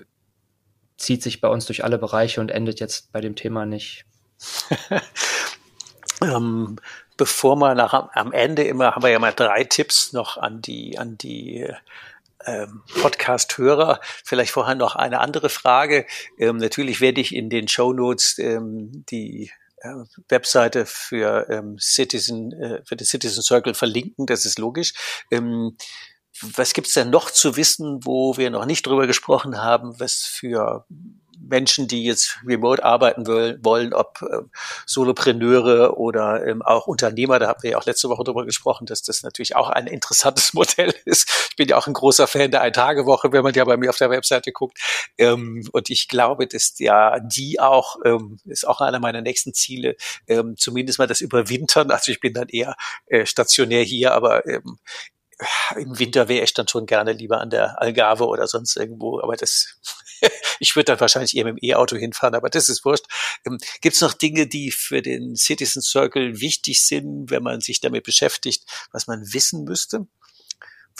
zieht 0.96 1.22
sich 1.22 1.40
bei 1.40 1.48
uns 1.48 1.66
durch 1.66 1.84
alle 1.84 1.98
Bereiche 1.98 2.40
und 2.40 2.50
endet 2.50 2.80
jetzt 2.80 3.12
bei 3.12 3.20
dem 3.20 3.36
Thema 3.36 3.66
nicht. 3.66 4.04
ähm, 6.22 6.76
bevor 7.16 7.56
wir 7.56 7.74
nach, 7.74 7.92
am 8.14 8.32
Ende 8.32 8.64
immer 8.64 8.94
haben 8.94 9.02
wir 9.02 9.10
ja 9.10 9.18
mal 9.18 9.32
drei 9.32 9.64
Tipps 9.64 10.12
noch 10.12 10.36
an 10.36 10.62
die 10.62 10.98
an 10.98 11.18
die 11.18 11.68
ähm, 12.44 12.82
Podcast-Hörer. 13.00 14.00
Vielleicht 14.24 14.52
vorher 14.52 14.74
noch 14.74 14.96
eine 14.96 15.20
andere 15.20 15.48
Frage. 15.48 16.06
Ähm, 16.38 16.56
natürlich 16.56 17.00
werde 17.00 17.20
ich 17.20 17.34
in 17.34 17.50
den 17.50 17.68
Show 17.68 17.92
Notes 17.92 18.38
ähm, 18.38 19.04
die 19.06 19.50
Webseite 20.28 20.86
für 20.86 21.48
ähm, 21.50 21.76
Citizen, 21.78 22.52
äh, 22.52 22.82
für 22.84 22.96
den 22.96 23.06
Citizen 23.06 23.42
Circle 23.42 23.74
verlinken, 23.74 24.26
das 24.26 24.44
ist 24.44 24.58
logisch. 24.58 24.94
Ähm, 25.30 25.76
was 26.40 26.72
gibt's 26.72 26.94
denn 26.94 27.10
noch 27.10 27.30
zu 27.30 27.56
wissen, 27.56 28.00
wo 28.04 28.36
wir 28.36 28.50
noch 28.50 28.64
nicht 28.64 28.86
drüber 28.86 29.06
gesprochen 29.06 29.58
haben, 29.58 29.98
was 30.00 30.22
für 30.22 30.86
Menschen, 31.48 31.88
die 31.88 32.04
jetzt 32.04 32.38
remote 32.46 32.84
arbeiten 32.84 33.26
wollen, 33.26 33.94
ob 33.94 34.22
äh, 34.22 34.42
Solopreneure 34.86 35.98
oder 35.98 36.46
ähm, 36.46 36.62
auch 36.62 36.86
Unternehmer, 36.86 37.38
da 37.38 37.48
haben 37.48 37.62
wir 37.62 37.72
ja 37.72 37.78
auch 37.78 37.86
letzte 37.86 38.08
Woche 38.08 38.24
drüber 38.24 38.44
gesprochen, 38.44 38.86
dass 38.86 39.02
das 39.02 39.22
natürlich 39.22 39.56
auch 39.56 39.68
ein 39.68 39.86
interessantes 39.86 40.54
Modell 40.54 40.94
ist. 41.04 41.28
Ich 41.50 41.56
bin 41.56 41.68
ja 41.68 41.76
auch 41.76 41.86
ein 41.86 41.92
großer 41.92 42.26
Fan 42.26 42.50
der 42.50 42.62
Ein-Tage-Woche, 42.62 43.32
wenn 43.32 43.42
man 43.42 43.54
ja 43.54 43.64
bei 43.64 43.76
mir 43.76 43.90
auf 43.90 43.98
der 43.98 44.10
Webseite 44.10 44.52
guckt. 44.52 44.78
Ähm, 45.18 45.68
und 45.72 45.90
ich 45.90 46.08
glaube, 46.08 46.46
dass 46.46 46.78
ja 46.78 47.18
die 47.20 47.60
auch, 47.60 47.96
ähm, 48.04 48.38
ist 48.44 48.66
auch 48.66 48.80
einer 48.80 49.00
meiner 49.00 49.20
nächsten 49.20 49.54
Ziele, 49.54 49.96
ähm, 50.26 50.56
zumindest 50.56 50.98
mal 50.98 51.06
das 51.06 51.20
Überwintern. 51.20 51.90
Also 51.90 52.12
ich 52.12 52.20
bin 52.20 52.34
dann 52.34 52.48
eher 52.48 52.76
äh, 53.06 53.26
stationär 53.26 53.82
hier, 53.82 54.12
aber 54.12 54.46
ähm, 54.46 54.78
im 55.76 55.98
Winter 55.98 56.28
wäre 56.28 56.44
ich 56.44 56.54
dann 56.54 56.68
schon 56.68 56.86
gerne 56.86 57.12
lieber 57.12 57.40
an 57.40 57.50
der 57.50 57.80
Algarve 57.80 58.26
oder 58.26 58.46
sonst 58.46 58.76
irgendwo, 58.76 59.20
aber 59.20 59.36
das, 59.36 59.78
ich 60.60 60.76
würde 60.76 60.86
dann 60.86 61.00
wahrscheinlich 61.00 61.36
eher 61.36 61.44
mit 61.44 61.58
dem 61.58 61.68
E-Auto 61.68 61.96
hinfahren, 61.96 62.34
aber 62.34 62.48
das 62.48 62.68
ist 62.68 62.84
wurscht. 62.84 63.06
Ähm, 63.46 63.58
Gibt 63.80 63.94
es 63.94 64.00
noch 64.00 64.12
Dinge, 64.12 64.46
die 64.46 64.70
für 64.70 65.02
den 65.02 65.36
Citizen 65.36 65.82
Circle 65.82 66.40
wichtig 66.40 66.82
sind, 66.84 67.30
wenn 67.30 67.42
man 67.42 67.60
sich 67.60 67.80
damit 67.80 68.04
beschäftigt, 68.04 68.64
was 68.92 69.06
man 69.06 69.32
wissen 69.32 69.64
müsste? 69.64 70.06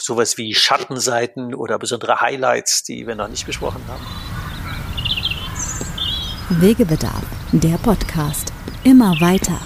Sowas 0.00 0.38
wie 0.38 0.54
Schattenseiten 0.54 1.54
oder 1.54 1.78
besondere 1.78 2.20
Highlights, 2.20 2.82
die 2.82 3.06
wir 3.06 3.14
noch 3.14 3.28
nicht 3.28 3.46
besprochen 3.46 3.82
haben? 3.86 4.04
Wegebedarf, 6.60 7.24
der 7.52 7.78
Podcast. 7.78 8.52
Immer 8.84 9.20
weiter. 9.20 9.60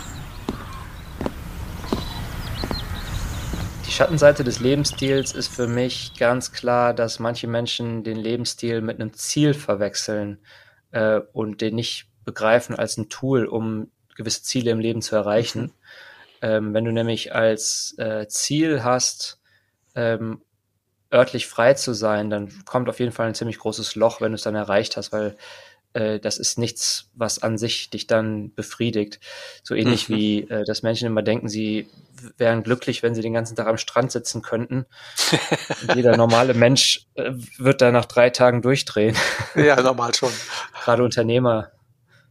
Schattenseite 3.93 4.45
des 4.45 4.61
Lebensstils 4.61 5.33
ist 5.33 5.49
für 5.49 5.67
mich 5.67 6.13
ganz 6.19 6.53
klar, 6.53 6.93
dass 6.93 7.19
manche 7.19 7.47
Menschen 7.47 8.05
den 8.05 8.17
Lebensstil 8.17 8.81
mit 8.81 9.01
einem 9.01 9.15
Ziel 9.15 9.55
verwechseln 9.55 10.39
äh, 10.91 11.21
und 11.33 11.61
den 11.61 11.75
nicht 11.77 12.07
begreifen 12.25 12.77
als 12.77 12.97
ein 12.99 13.09
Tool, 13.09 13.47
um 13.47 13.91
gewisse 14.15 14.43
Ziele 14.43 14.71
im 14.71 14.81
Leben 14.81 15.03
zu 15.03 15.17
erreichen. 15.17 15.63
Mhm. 15.63 15.73
Ähm, 16.43 16.75
wenn 16.75 16.85
du 16.85 16.93
nämlich 16.93 17.35
als 17.35 17.95
äh, 17.99 18.27
Ziel 18.29 18.85
hast, 18.85 19.41
ähm, 19.95 20.43
örtlich 21.13 21.47
frei 21.47 21.75
zu 21.75 21.95
sein, 21.95 22.29
dann 22.31 22.65
kommt 22.65 22.89
auf 22.89 23.01
jeden 23.01 23.13
Fall 23.13 23.29
ein 23.29 23.35
ziemlich 23.35 23.59
großes 23.59 23.95
Loch, 23.95 24.21
wenn 24.21 24.33
du 24.33 24.37
es 24.37 24.43
dann 24.43 24.55
erreicht 24.55 24.97
hast, 24.97 25.13
weil 25.13 25.37
äh, 25.97 26.21
das 26.21 26.37
ist 26.37 26.59
nichts, 26.59 27.09
was 27.15 27.43
an 27.43 27.57
sich 27.57 27.89
dich 27.89 28.07
dann 28.07 28.53
befriedigt. 28.55 29.19
So 29.63 29.75
ähnlich 29.75 30.09
mhm. 30.09 30.15
wie, 30.15 30.41
äh, 30.43 30.65
dass 30.65 30.83
Menschen 30.83 31.07
immer 31.07 31.23
denken, 31.23 31.49
sie 31.49 31.89
wären 32.37 32.63
glücklich, 32.63 33.03
wenn 33.03 33.15
sie 33.15 33.23
den 33.23 33.33
ganzen 33.33 33.57
Tag 33.57 33.67
am 33.67 33.79
Strand 33.79 34.13
sitzen 34.13 34.43
könnten. 34.43 34.85
jeder 35.95 36.17
normale 36.19 36.53
Mensch 36.53 37.07
äh, 37.15 37.33
wird 37.57 37.81
da 37.81 37.93
nach 37.93 38.05
drei 38.05 38.29
Tagen 38.29 38.61
durchdrehen. 38.61 39.17
Ja, 39.55 39.81
normal 39.81 40.15
schon. 40.15 40.33
Gerade 40.85 41.03
Unternehmer. 41.03 41.73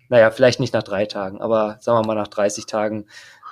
Naja, 0.10 0.30
vielleicht 0.30 0.60
nicht 0.60 0.74
nach 0.74 0.84
drei 0.84 1.08
Tagen, 1.08 1.42
aber 1.42 1.78
sagen 1.82 1.98
wir 1.98 2.06
mal 2.06 2.14
nach 2.14 2.28
30 2.28 2.68
Tagen 2.68 3.08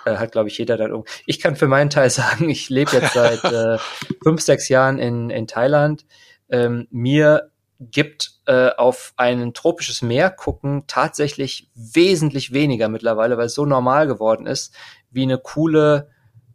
äh, 0.05 0.17
hat, 0.17 0.31
glaube 0.31 0.49
ich, 0.49 0.57
jeder 0.59 0.77
dann 0.77 0.91
um. 0.91 1.05
Ich 1.25 1.39
kann 1.39 1.55
für 1.55 1.67
meinen 1.67 1.89
Teil 1.89 2.09
sagen, 2.11 2.49
ich 2.49 2.69
lebe 2.69 2.91
jetzt 2.91 3.13
seit 3.13 3.43
äh, 3.45 3.79
fünf, 4.21 4.41
sechs 4.41 4.69
Jahren 4.69 4.99
in, 4.99 5.31
in 5.31 5.47
Thailand. 5.47 6.05
Ähm, 6.49 6.87
mir 6.91 7.49
gibt 7.79 8.32
äh, 8.45 8.69
auf 8.69 9.13
ein 9.15 9.53
tropisches 9.53 10.01
Meer 10.01 10.29
gucken 10.29 10.83
tatsächlich 10.87 11.69
wesentlich 11.75 12.53
weniger 12.53 12.89
mittlerweile, 12.89 13.37
weil 13.37 13.45
es 13.45 13.53
so 13.53 13.65
normal 13.65 14.07
geworden 14.07 14.47
ist, 14.47 14.73
wie 15.11 15.23
eine 15.23 15.37
coole, 15.37 16.09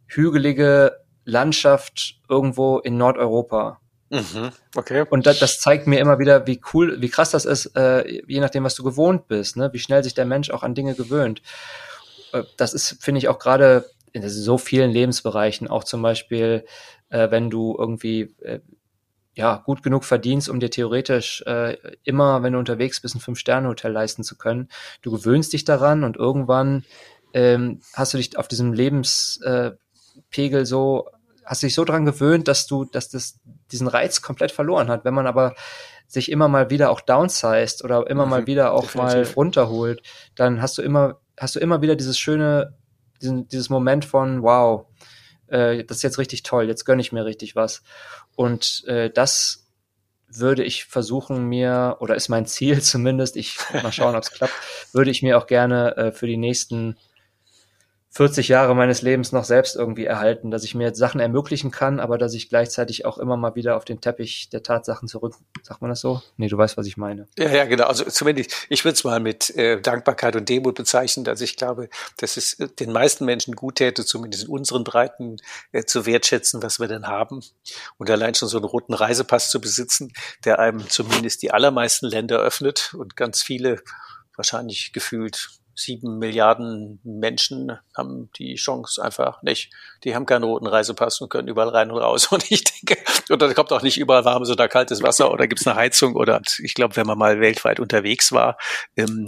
hügelige 0.05 0.97
Landschaft 1.25 2.19
irgendwo 2.27 2.79
in 2.79 2.97
Nordeuropa. 2.97 3.79
Mhm, 4.09 4.51
okay. 4.75 5.05
Und 5.09 5.27
das, 5.27 5.39
das 5.39 5.59
zeigt 5.59 5.85
mir 5.85 5.99
immer 5.99 6.17
wieder, 6.17 6.47
wie 6.47 6.59
cool, 6.73 6.99
wie 6.99 7.09
krass 7.09 7.31
das 7.31 7.45
ist, 7.45 7.75
äh, 7.75 8.23
je 8.27 8.39
nachdem, 8.39 8.63
was 8.63 8.75
du 8.75 8.83
gewohnt 8.83 9.27
bist, 9.27 9.55
ne? 9.55 9.69
wie 9.71 9.79
schnell 9.79 10.03
sich 10.03 10.15
der 10.15 10.25
Mensch 10.25 10.49
auch 10.49 10.63
an 10.63 10.73
Dinge 10.73 10.95
gewöhnt. 10.95 11.41
Äh, 12.33 12.43
das 12.57 12.73
ist, 12.73 12.97
finde 13.01 13.19
ich, 13.19 13.27
auch 13.27 13.37
gerade 13.37 13.85
in 14.11 14.27
so 14.27 14.57
vielen 14.57 14.89
Lebensbereichen, 14.89 15.67
auch 15.67 15.83
zum 15.83 16.01
Beispiel, 16.01 16.65
äh, 17.09 17.29
wenn 17.29 17.51
du 17.51 17.75
irgendwie 17.77 18.35
äh, 18.41 18.59
ja, 19.39 19.55
gut 19.65 19.83
genug 19.83 20.03
verdienst, 20.03 20.49
um 20.49 20.59
dir 20.59 20.69
theoretisch 20.69 21.41
äh, 21.47 21.77
immer, 22.03 22.43
wenn 22.43 22.51
du 22.51 22.59
unterwegs 22.59 22.99
bist, 22.99 23.15
ein 23.15 23.21
Fünf-Sterne-Hotel 23.21 23.89
leisten 23.89 24.25
zu 24.25 24.37
können. 24.37 24.67
Du 25.01 25.11
gewöhnst 25.11 25.53
dich 25.53 25.63
daran 25.63 26.03
und 26.03 26.17
irgendwann 26.17 26.83
ähm, 27.33 27.79
hast 27.93 28.13
du 28.13 28.17
dich 28.17 28.37
auf 28.37 28.49
diesem 28.49 28.73
Lebenspegel 28.73 29.79
äh, 30.61 30.65
so, 30.65 31.07
hast 31.45 31.63
dich 31.63 31.73
so 31.73 31.85
dran 31.85 32.03
gewöhnt, 32.03 32.49
dass 32.49 32.67
du, 32.67 32.83
dass 32.83 33.07
das 33.07 33.39
diesen 33.71 33.87
Reiz 33.87 34.21
komplett 34.21 34.51
verloren 34.51 34.89
hat. 34.89 35.05
Wenn 35.05 35.13
man 35.13 35.25
aber 35.25 35.55
sich 36.05 36.29
immer 36.29 36.49
mal 36.49 36.69
wieder 36.69 36.89
auch 36.91 36.99
downsized 36.99 37.85
oder 37.85 38.09
immer 38.09 38.25
mhm, 38.25 38.31
mal 38.31 38.45
wieder 38.45 38.73
auch 38.73 38.91
definitiv. 38.91 39.13
mal 39.13 39.33
runterholt, 39.35 40.01
dann 40.35 40.61
hast 40.61 40.77
du 40.77 40.81
immer, 40.81 41.21
hast 41.39 41.55
du 41.55 41.61
immer 41.61 41.81
wieder 41.81 41.95
dieses 41.95 42.19
schöne, 42.19 42.75
diesen, 43.21 43.47
dieses 43.47 43.69
Moment 43.69 44.03
von, 44.03 44.43
wow, 44.43 44.85
äh, 45.49 45.83
das 45.83 45.97
ist 45.97 46.03
jetzt 46.03 46.17
richtig 46.17 46.43
toll, 46.43 46.67
jetzt 46.67 46.85
gönne 46.85 47.01
ich 47.01 47.11
mir 47.11 47.25
richtig 47.25 47.55
was. 47.55 47.83
Und 48.35 48.83
äh, 48.87 49.09
das 49.09 49.67
würde 50.27 50.63
ich 50.63 50.85
versuchen 50.85 51.45
mir, 51.45 51.97
oder 51.99 52.15
ist 52.15 52.29
mein 52.29 52.45
Ziel 52.45 52.81
zumindest, 52.81 53.35
ich 53.35 53.57
mal 53.73 53.91
schauen, 53.91 54.15
ob 54.15 54.23
es 54.23 54.31
klappt, 54.31 54.53
würde 54.93 55.11
ich 55.11 55.21
mir 55.21 55.37
auch 55.37 55.47
gerne 55.47 55.97
äh, 55.97 56.11
für 56.11 56.27
die 56.27 56.37
nächsten 56.37 56.97
40 58.11 58.47
Jahre 58.47 58.75
meines 58.75 59.03
Lebens 59.03 59.31
noch 59.31 59.43
selbst 59.43 59.75
irgendwie 59.75 60.05
erhalten, 60.05 60.49
dass 60.49 60.63
ich 60.63 60.73
mir 60.73 60.95
Sachen 60.95 61.19
ermöglichen 61.19 61.69
kann, 61.69 61.99
aber 61.99 62.17
dass 62.17 62.33
ich 62.33 62.49
gleichzeitig 62.49 63.05
auch 63.05 63.19
immer 63.19 63.37
mal 63.37 63.53
wieder 63.53 63.77
auf 63.77 63.85
den 63.85 64.01
Teppich 64.01 64.49
der 64.49 64.63
Tatsachen 64.63 65.07
zurück, 65.07 65.35
sagt 65.61 65.81
man 65.81 65.89
das 65.89 66.01
so? 66.01 66.21
Nee, 66.35 66.47
du 66.47 66.57
weißt, 66.57 66.75
was 66.75 66.87
ich 66.87 66.97
meine. 66.97 67.27
Ja, 67.37 67.49
ja, 67.49 67.65
genau. 67.65 67.85
Also 67.85 68.05
zumindest, 68.05 68.65
ich 68.69 68.83
würde 68.83 68.95
es 68.95 69.03
mal 69.03 69.19
mit 69.19 69.55
äh, 69.55 69.79
Dankbarkeit 69.79 70.35
und 70.35 70.49
Demut 70.49 70.75
bezeichnen, 70.75 71.23
dass 71.23 71.39
ich 71.41 71.55
glaube, 71.55 71.87
dass 72.17 72.35
es 72.35 72.53
äh, 72.53 72.67
den 72.67 72.91
meisten 72.91 73.25
Menschen 73.25 73.55
gut 73.55 73.75
täte, 73.75 74.03
zumindest 74.03 74.45
in 74.45 74.49
unseren 74.49 74.83
Breiten 74.83 75.37
äh, 75.71 75.83
zu 75.83 76.07
wertschätzen, 76.07 76.63
was 76.63 76.79
wir 76.79 76.87
denn 76.87 77.05
haben. 77.05 77.41
Und 77.97 78.09
allein 78.09 78.33
schon 78.33 78.49
so 78.49 78.57
einen 78.57 78.65
roten 78.65 78.95
Reisepass 78.95 79.51
zu 79.51 79.61
besitzen, 79.61 80.13
der 80.45 80.57
einem 80.57 80.89
zumindest 80.89 81.43
die 81.43 81.51
allermeisten 81.51 82.07
Länder 82.07 82.39
öffnet 82.39 82.95
und 82.95 83.15
ganz 83.15 83.43
viele 83.43 83.81
wahrscheinlich 84.35 84.93
gefühlt 84.93 85.49
sieben 85.79 86.17
Milliarden 86.19 86.99
Menschen 87.03 87.77
haben 87.95 88.29
die 88.37 88.55
Chance 88.55 89.03
einfach 89.03 89.41
nicht. 89.41 89.71
Die 90.03 90.15
haben 90.15 90.25
keinen 90.25 90.43
roten 90.43 90.67
Reisepass 90.67 91.21
und 91.21 91.29
können 91.29 91.47
überall 91.47 91.69
rein 91.69 91.91
und 91.91 91.97
raus. 91.97 92.27
Und 92.31 92.51
ich 92.51 92.63
denke, 92.63 93.01
und 93.29 93.41
da 93.41 93.53
kommt 93.53 93.71
auch 93.71 93.81
nicht 93.81 93.97
überall 93.97 94.25
warmes 94.25 94.49
oder 94.49 94.67
kaltes 94.67 95.01
Wasser 95.01 95.31
oder 95.31 95.47
gibt's 95.47 95.65
eine 95.67 95.75
Heizung 95.75 96.15
oder 96.15 96.41
ich 96.63 96.73
glaube, 96.73 96.95
wenn 96.95 97.07
man 97.07 97.17
mal 97.17 97.39
weltweit 97.39 97.79
unterwegs 97.79 98.31
war, 98.31 98.57
ähm, 98.95 99.25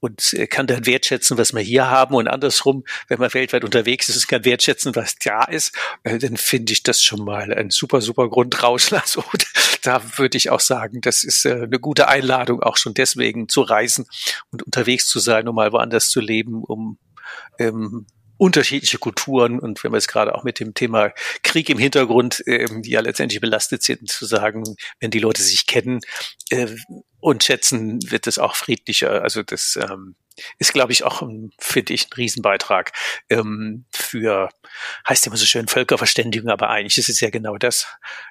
und 0.00 0.32
äh, 0.34 0.46
kann 0.46 0.66
dann 0.66 0.86
wertschätzen, 0.86 1.38
was 1.38 1.52
wir 1.52 1.60
hier 1.60 1.90
haben 1.90 2.14
und 2.14 2.28
andersrum, 2.28 2.84
wenn 3.08 3.18
man 3.18 3.32
weltweit 3.34 3.64
unterwegs 3.64 4.08
ist 4.08 4.16
und 4.16 4.28
kann 4.28 4.44
wertschätzen, 4.44 4.94
was 4.96 5.16
da 5.16 5.44
ist, 5.44 5.74
äh, 6.04 6.18
dann 6.18 6.36
finde 6.36 6.72
ich 6.72 6.82
das 6.82 7.02
schon 7.02 7.24
mal 7.24 7.52
ein 7.52 7.70
super, 7.70 8.00
super 8.00 8.28
Grundrauschlass. 8.28 9.16
Und 9.32 9.46
da 9.82 10.02
würde 10.16 10.36
ich 10.36 10.50
auch 10.50 10.60
sagen, 10.60 11.00
das 11.00 11.24
ist 11.24 11.44
äh, 11.44 11.52
eine 11.52 11.80
gute 11.80 12.08
Einladung, 12.08 12.62
auch 12.62 12.76
schon 12.76 12.94
deswegen 12.94 13.48
zu 13.48 13.62
reisen 13.62 14.06
und 14.50 14.62
unterwegs 14.62 15.06
zu 15.06 15.18
sein, 15.18 15.48
um 15.48 15.54
mal 15.54 15.72
woanders 15.72 16.10
zu 16.10 16.20
leben, 16.20 16.62
um 16.64 16.98
ähm, 17.58 18.06
unterschiedliche 18.38 18.98
Kulturen 18.98 19.58
und 19.58 19.82
wenn 19.82 19.92
wir 19.92 19.96
jetzt 19.96 20.08
gerade 20.08 20.34
auch 20.34 20.44
mit 20.44 20.60
dem 20.60 20.72
Thema 20.72 21.12
Krieg 21.42 21.68
im 21.68 21.78
Hintergrund, 21.78 22.42
ähm, 22.46 22.82
die 22.82 22.90
ja 22.90 23.00
letztendlich 23.00 23.40
belastet 23.40 23.82
sind, 23.82 24.08
zu 24.08 24.24
sagen, 24.24 24.62
wenn 25.00 25.10
die 25.10 25.18
Leute 25.18 25.42
sich 25.42 25.66
kennen 25.66 26.00
äh, 26.50 26.68
und 27.20 27.44
schätzen, 27.44 27.98
wird 28.10 28.26
es 28.26 28.38
auch 28.38 28.54
friedlicher. 28.54 29.22
Also 29.22 29.42
das 29.42 29.78
ähm, 29.80 30.14
ist, 30.58 30.72
glaube 30.72 30.92
ich, 30.92 31.04
auch, 31.04 31.22
finde 31.58 31.92
ich, 31.92 32.06
ein 32.06 32.12
Riesenbeitrag 32.16 32.92
ähm, 33.28 33.84
für, 33.92 34.50
heißt 35.08 35.26
immer 35.26 35.36
so 35.36 35.46
schön, 35.46 35.68
Völkerverständigung, 35.68 36.50
aber 36.50 36.70
eigentlich 36.70 36.98
ist 36.98 37.08
es 37.08 37.20
ja 37.20 37.30
genau 37.30 37.56
das. 37.56 37.86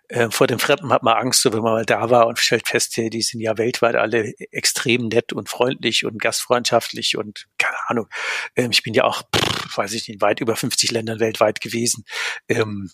Äh, 0.08 0.30
vor 0.30 0.48
dem 0.48 0.60
Fremden 0.60 0.92
hat 0.92 1.04
man 1.04 1.18
Angst, 1.18 1.42
so 1.42 1.54
wenn 1.54 1.62
man 1.62 1.74
mal 1.74 1.86
da 1.86 2.10
war 2.10 2.28
und 2.28 2.40
stellt 2.40 2.68
fest, 2.68 2.96
die 2.98 3.22
sind 3.22 3.42
ja 3.42 3.58
weltweit 3.58 3.96
alle 3.96 4.34
extrem 4.52 5.08
nett 5.08 5.34
und 5.34 5.50
freundlich 5.50 6.06
und 6.06 6.22
gastfreundschaftlich 6.22 7.18
und 7.18 7.48
keine 7.58 7.78
Ahnung. 7.88 8.08
Ähm, 8.56 8.72
ich 8.72 8.84
bin 8.84 8.94
ja 8.94 9.04
auch, 9.04 9.24
pff, 9.36 9.78
weiß 9.78 9.94
ich 9.94 10.08
nicht, 10.08 10.22
weit 10.22 10.40
über 10.40 10.56
50 10.56 10.92
Ländern 10.92 11.20
weltweit 11.20 11.62
gewesen. 11.62 12.06
Ähm, 12.48 12.90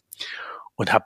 und 0.76 0.94
habe 0.94 1.06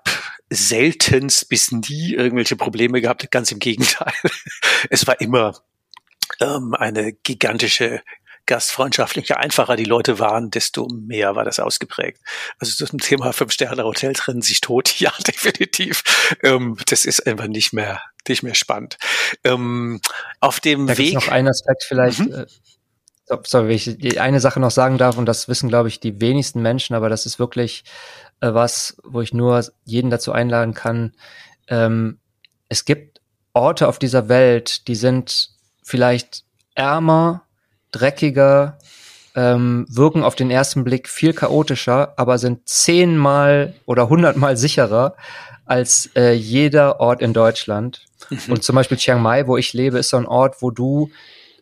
seltenst 0.49 1.49
bis 1.49 1.71
nie 1.71 2.13
irgendwelche 2.13 2.55
Probleme 2.55 3.01
gehabt. 3.01 3.29
Ganz 3.31 3.51
im 3.51 3.59
Gegenteil. 3.59 4.13
Es 4.89 5.07
war 5.07 5.19
immer 5.19 5.59
ähm, 6.39 6.75
eine 6.75 7.13
gigantische 7.13 8.01
gastfreundschaftlich, 8.47 9.29
je 9.29 9.35
einfacher 9.35 9.75
die 9.75 9.83
Leute 9.83 10.17
waren, 10.17 10.49
desto 10.49 10.87
mehr 10.87 11.35
war 11.35 11.45
das 11.45 11.59
ausgeprägt. 11.59 12.19
Also 12.57 12.83
das 12.83 12.95
Thema 13.05 13.33
Fünf-Sterne-Hotel 13.33 14.13
trennen 14.13 14.41
sich 14.41 14.61
tot, 14.61 14.95
ja, 14.99 15.13
definitiv. 15.27 16.03
Ähm, 16.41 16.77
das 16.87 17.05
ist 17.05 17.27
einfach 17.27 17.47
nicht 17.47 17.73
mehr, 17.73 18.01
nicht 18.27 18.41
mehr 18.41 18.55
spannend. 18.55 18.97
Ähm, 19.43 20.01
auf 20.39 20.59
dem 20.59 20.87
da 20.87 20.97
Weg. 20.97 21.13
noch 21.13 21.27
ein 21.27 21.47
Aspekt 21.47 21.83
vielleicht, 21.83 22.19
mhm. 22.19 22.45
äh, 23.27 23.37
sorry, 23.43 23.67
wenn 23.67 23.75
ich 23.75 23.97
die 23.97 24.19
eine 24.19 24.39
Sache 24.39 24.59
noch 24.59 24.71
sagen 24.71 24.97
darf, 24.97 25.17
und 25.17 25.25
das 25.25 25.47
wissen, 25.47 25.69
glaube 25.69 25.89
ich, 25.89 25.99
die 25.99 26.19
wenigsten 26.21 26.61
Menschen, 26.61 26.95
aber 26.95 27.09
das 27.09 27.25
ist 27.25 27.39
wirklich 27.39 27.83
äh, 28.41 28.53
was, 28.53 28.97
wo 29.03 29.21
ich 29.21 29.33
nur 29.33 29.63
jeden 29.85 30.09
dazu 30.09 30.31
einladen 30.31 30.73
kann. 30.73 31.13
Ähm, 31.67 32.19
es 32.69 32.85
gibt 32.85 33.21
Orte 33.53 33.87
auf 33.87 33.99
dieser 33.99 34.29
Welt, 34.29 34.87
die 34.87 34.95
sind 34.95 35.49
vielleicht 35.81 36.43
ärmer, 36.75 37.43
dreckiger, 37.91 38.77
ähm, 39.35 39.85
wirken 39.89 40.23
auf 40.23 40.35
den 40.35 40.51
ersten 40.51 40.83
Blick 40.83 41.07
viel 41.07 41.33
chaotischer, 41.33 42.13
aber 42.17 42.37
sind 42.37 42.67
zehnmal 42.67 43.73
oder 43.85 44.09
hundertmal 44.09 44.57
sicherer 44.57 45.15
als 45.65 46.09
äh, 46.15 46.33
jeder 46.33 46.99
Ort 46.99 47.21
in 47.21 47.33
Deutschland. 47.33 48.05
Mhm. 48.29 48.39
Und 48.49 48.63
zum 48.63 48.75
Beispiel 48.75 48.97
Chiang 48.97 49.21
Mai, 49.21 49.47
wo 49.47 49.57
ich 49.57 49.73
lebe, 49.73 49.99
ist 49.99 50.09
so 50.09 50.17
ein 50.17 50.25
Ort, 50.25 50.61
wo 50.61 50.71
du 50.71 51.09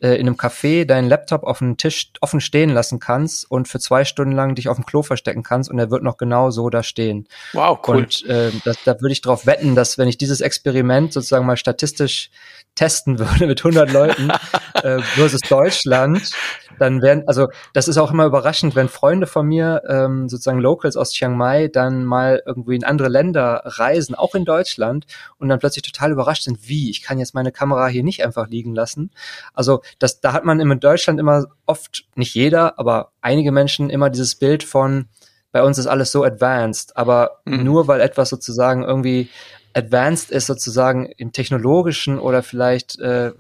äh, 0.02 0.16
in 0.16 0.28
einem 0.28 0.36
Café 0.36 0.86
deinen 0.86 1.08
Laptop 1.08 1.44
auf 1.44 1.60
dem 1.60 1.78
Tisch 1.78 2.12
offen 2.22 2.42
stehen 2.42 2.70
lassen 2.70 3.00
kannst 3.00 3.50
und 3.50 3.68
für 3.68 3.80
zwei 3.80 4.06
Stunden 4.06 4.34
lang 4.34 4.56
dich 4.56 4.70
auf 4.70 4.78
dem 4.78 4.86
Klo 4.86 5.04
verstecken 5.04 5.44
kannst 5.44 5.70
und 5.70 5.80
er 5.80 5.92
wird 5.92 6.04
noch 6.04 6.18
genau 6.18 6.52
so 6.52 6.70
da 6.70 6.84
stehen. 6.84 7.28
Wow, 7.54 7.80
cool. 7.88 7.98
Und 7.98 8.26
äh, 8.26 8.52
das, 8.64 8.78
da 8.84 9.00
würde 9.02 9.14
ich 9.14 9.22
darauf 9.22 9.46
wetten, 9.46 9.76
dass 9.76 9.98
wenn 9.98 10.08
ich 10.08 10.18
dieses 10.18 10.42
Experiment 10.42 11.14
sozusagen 11.14 11.46
mal 11.46 11.58
statistisch 11.58 12.30
testen 12.76 13.20
würde 13.20 13.48
mit 13.48 13.60
100 13.60 13.92
Leuten 13.92 14.30
äh, 14.84 15.00
versus 15.00 15.42
Deutschland, 15.42 16.32
dann 16.78 17.02
werden, 17.02 17.24
also 17.28 17.48
das 17.74 17.88
ist 17.88 17.98
auch 17.98 18.12
immer 18.12 18.26
überraschend, 18.26 18.76
wenn 18.76 18.90
Freunde 18.90 19.28
von 19.28 19.48
mir, 19.48 19.82
ähm, 19.88 20.30
sozusagen 20.30 20.60
Locals 20.60 20.98
aus 20.98 21.12
Chiang 21.12 21.38
Mai, 21.38 21.70
dann 21.70 22.04
mal 22.04 22.44
irgendwie 22.46 22.76
in 22.76 22.84
andere 22.84 23.08
Länder 23.08 23.62
reisen, 23.64 24.16
auch 24.16 24.36
in 24.36 24.46
Deutschland, 24.46 25.06
und 25.38 25.50
dann 25.50 25.60
plötzlich 25.60 25.84
total 25.84 26.12
überrascht 26.12 26.44
sind, 26.44 26.68
wie, 26.68 26.90
ich 26.90 27.02
kann 27.02 27.18
jetzt 27.18 27.34
meine 27.34 27.52
Kamera 27.52 27.88
hier 27.88 28.04
nicht 28.04 28.24
einfach 28.24 28.50
liegen 28.50 28.76
lassen. 28.76 29.12
Also 29.54 29.82
das, 30.00 30.20
da 30.20 30.34
hat 30.34 30.46
man 30.46 30.60
in 30.60 30.80
Deutschland 30.80 31.20
immer 31.20 31.46
oft, 31.66 32.06
nicht 32.16 32.36
jeder, 32.36 32.78
aber 32.78 33.12
einige 33.22 33.52
Menschen 33.52 33.90
immer 33.90 34.10
dieses 34.10 34.36
Bild 34.36 34.64
von, 34.64 35.08
bei 35.52 35.64
uns 35.64 35.78
ist 35.78 35.88
alles 35.88 36.12
so 36.12 36.24
advanced, 36.24 36.98
aber 36.98 37.40
mhm. 37.46 37.64
nur 37.64 37.88
weil 37.88 38.02
etwas 38.02 38.30
sozusagen 38.30 38.84
irgendwie 38.84 39.30
advanced 39.76 40.32
ist 40.32 40.48
sozusagen 40.48 41.06
im 41.18 41.32
technologischen 41.32 42.18
oder 42.18 42.42
vielleicht 42.42 42.98
äh, 43.00 43.32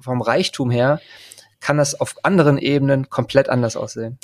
vom 0.00 0.20
Reichtum 0.20 0.70
her, 0.70 1.00
kann 1.60 1.78
das 1.78 1.98
auf 1.98 2.16
anderen 2.24 2.58
Ebenen 2.58 3.08
komplett 3.08 3.48
anders 3.48 3.76
aussehen. 3.76 4.18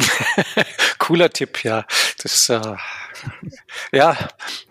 Cooler 0.98 1.30
Tipp, 1.30 1.62
ja. 1.62 1.86
Das, 2.20 2.48
äh, 2.48 2.76
ja, 3.92 4.16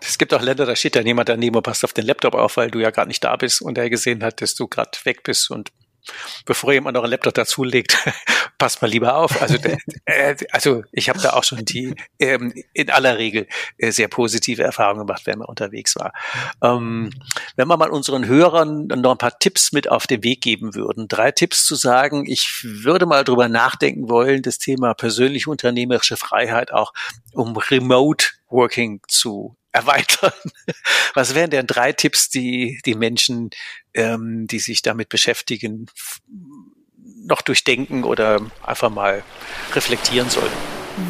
es 0.00 0.18
gibt 0.18 0.34
auch 0.34 0.42
Länder, 0.42 0.66
da 0.66 0.76
steht 0.76 0.94
dann 0.94 1.06
jemand 1.06 1.30
daneben 1.30 1.56
und 1.56 1.62
passt 1.62 1.84
auf 1.84 1.94
den 1.94 2.04
Laptop 2.04 2.34
auf, 2.34 2.58
weil 2.58 2.70
du 2.70 2.78
ja 2.78 2.90
gerade 2.90 3.08
nicht 3.08 3.24
da 3.24 3.34
bist 3.36 3.62
und 3.62 3.78
er 3.78 3.88
gesehen 3.88 4.22
hat, 4.22 4.42
dass 4.42 4.54
du 4.54 4.68
gerade 4.68 4.90
weg 5.04 5.22
bist 5.22 5.50
und 5.50 5.72
bevor 6.44 6.72
jemand 6.72 6.94
noch 6.94 7.02
einen 7.02 7.12
Laptop 7.12 7.34
dazulegt, 7.34 7.96
passt 8.58 8.82
mal 8.82 8.88
lieber 8.88 9.16
auf. 9.16 9.40
Also, 9.40 9.56
äh, 10.04 10.36
also 10.50 10.82
ich 10.92 11.08
habe 11.08 11.20
da 11.20 11.34
auch 11.34 11.44
schon 11.44 11.64
die 11.64 11.94
ähm, 12.18 12.52
in 12.72 12.90
aller 12.90 13.18
Regel 13.18 13.46
äh, 13.78 13.90
sehr 13.90 14.08
positive 14.08 14.62
Erfahrungen 14.62 15.06
gemacht, 15.06 15.22
wenn 15.26 15.38
man 15.38 15.48
unterwegs 15.48 15.96
war. 15.96 16.12
Ähm, 16.62 17.10
wenn 17.56 17.68
wir 17.68 17.76
mal 17.76 17.90
unseren 17.90 18.26
Hörern 18.26 18.86
noch 18.86 19.12
ein 19.12 19.18
paar 19.18 19.38
Tipps 19.38 19.72
mit 19.72 19.88
auf 19.90 20.06
den 20.06 20.22
Weg 20.24 20.40
geben 20.40 20.74
würden, 20.74 21.08
drei 21.08 21.30
Tipps 21.30 21.64
zu 21.64 21.74
sagen, 21.74 22.24
ich 22.26 22.62
würde 22.62 23.06
mal 23.06 23.24
drüber 23.24 23.48
nachdenken 23.48 24.08
wollen, 24.08 24.42
das 24.42 24.58
Thema 24.58 24.94
persönliche 24.94 25.50
unternehmerische 25.50 26.16
Freiheit 26.16 26.72
auch 26.72 26.92
um 27.32 27.56
Remote 27.56 28.26
Working 28.50 29.00
zu 29.08 29.56
erweitern. 29.78 30.32
Was 31.14 31.34
wären 31.34 31.50
denn 31.50 31.66
drei 31.66 31.92
Tipps, 31.92 32.28
die 32.28 32.80
die 32.84 32.94
Menschen, 32.94 33.50
ähm, 33.94 34.46
die 34.46 34.58
sich 34.58 34.82
damit 34.82 35.08
beschäftigen, 35.08 35.86
noch 37.24 37.42
durchdenken 37.42 38.04
oder 38.04 38.40
einfach 38.62 38.90
mal 38.90 39.22
reflektieren 39.74 40.30
sollen? 40.30 40.52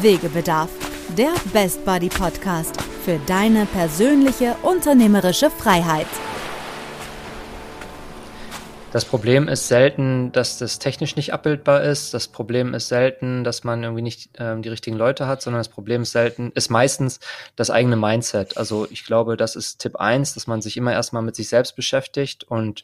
Wegebedarf, 0.01 0.69
der 1.17 1.33
Best 1.51 1.83
Buddy 1.85 2.09
Podcast 2.09 2.75
für 3.03 3.19
deine 3.25 3.65
persönliche 3.65 4.55
unternehmerische 4.61 5.49
Freiheit. 5.49 6.07
Das 8.91 9.05
Problem 9.05 9.47
ist 9.47 9.67
selten, 9.67 10.31
dass 10.31 10.57
das 10.57 10.79
technisch 10.79 11.15
nicht 11.15 11.31
abbildbar 11.31 11.83
ist. 11.83 12.11
Das 12.15 12.27
Problem 12.27 12.73
ist 12.73 12.87
selten, 12.87 13.43
dass 13.43 13.63
man 13.63 13.83
irgendwie 13.83 14.01
nicht 14.01 14.31
ähm, 14.39 14.63
die 14.63 14.69
richtigen 14.69 14.97
Leute 14.97 15.27
hat, 15.27 15.43
sondern 15.43 15.59
das 15.59 15.69
Problem 15.69 16.01
ist 16.01 16.11
selten, 16.11 16.51
ist 16.55 16.71
meistens 16.71 17.19
das 17.55 17.69
eigene 17.69 17.95
Mindset. 17.95 18.57
Also 18.57 18.87
ich 18.89 19.05
glaube, 19.05 19.37
das 19.37 19.55
ist 19.55 19.77
Tipp 19.77 19.97
eins, 19.97 20.33
dass 20.33 20.47
man 20.47 20.63
sich 20.63 20.75
immer 20.75 20.91
erstmal 20.91 21.21
mit 21.21 21.35
sich 21.35 21.49
selbst 21.49 21.75
beschäftigt 21.75 22.45
und 22.45 22.83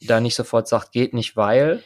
da 0.00 0.20
nicht 0.20 0.36
sofort 0.36 0.68
sagt, 0.68 0.92
geht 0.92 1.14
nicht, 1.14 1.36
weil. 1.36 1.82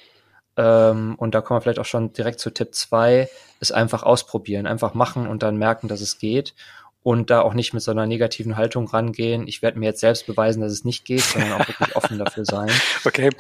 Ähm, 0.59 1.14
und 1.16 1.34
da 1.34 1.40
kommen 1.40 1.57
wir 1.57 1.62
vielleicht 1.62 1.78
auch 1.78 1.86
schon 1.86 2.12
direkt 2.12 2.40
zu 2.40 2.51
Tipp 2.51 2.74
zwei, 2.74 3.30
ist 3.61 3.72
einfach 3.72 4.03
ausprobieren, 4.03 4.66
einfach 4.66 4.92
machen 4.92 5.26
und 5.26 5.42
dann 5.42 5.57
merken, 5.57 5.88
dass 5.88 6.03
es 6.03 6.18
geht 6.18 6.55
und 7.03 7.30
da 7.30 7.40
auch 7.42 7.55
nicht 7.55 7.72
mit 7.74 7.82
so 7.82 7.90
einer 7.90 8.07
negativen 8.07 8.57
Haltung 8.57 8.88
rangehen. 8.88 9.46
Ich 9.46 9.62
werde 9.62 9.78
mir 9.78 9.86
jetzt 9.86 10.01
selbst 10.01 10.26
beweisen, 10.26 10.61
dass 10.61 10.72
es 10.72 10.84
nicht 10.84 11.05
geht, 11.05 11.22
sondern 11.22 11.53
auch 11.53 11.68
wirklich 11.68 11.96
offen 11.96 12.18
dafür 12.18 12.44
sein. 12.44 12.70
Okay. 13.05 13.30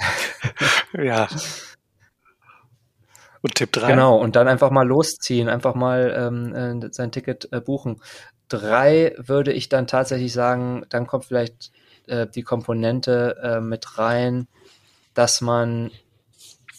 ja. 0.94 1.28
Und 3.42 3.54
Tipp 3.54 3.72
3. 3.72 3.88
Genau, 3.88 4.16
und 4.16 4.36
dann 4.36 4.48
einfach 4.48 4.70
mal 4.70 4.86
losziehen, 4.86 5.48
einfach 5.48 5.74
mal 5.74 6.14
ähm, 6.16 6.82
äh, 6.82 6.88
sein 6.92 7.12
Ticket 7.12 7.48
äh, 7.52 7.60
buchen. 7.60 8.00
Drei 8.48 9.14
würde 9.18 9.52
ich 9.52 9.68
dann 9.68 9.86
tatsächlich 9.86 10.32
sagen, 10.32 10.84
dann 10.88 11.06
kommt 11.06 11.26
vielleicht 11.26 11.70
äh, 12.06 12.26
die 12.26 12.42
Komponente 12.42 13.36
äh, 13.42 13.60
mit 13.60 13.98
rein, 13.98 14.48
dass 15.14 15.40
man 15.40 15.90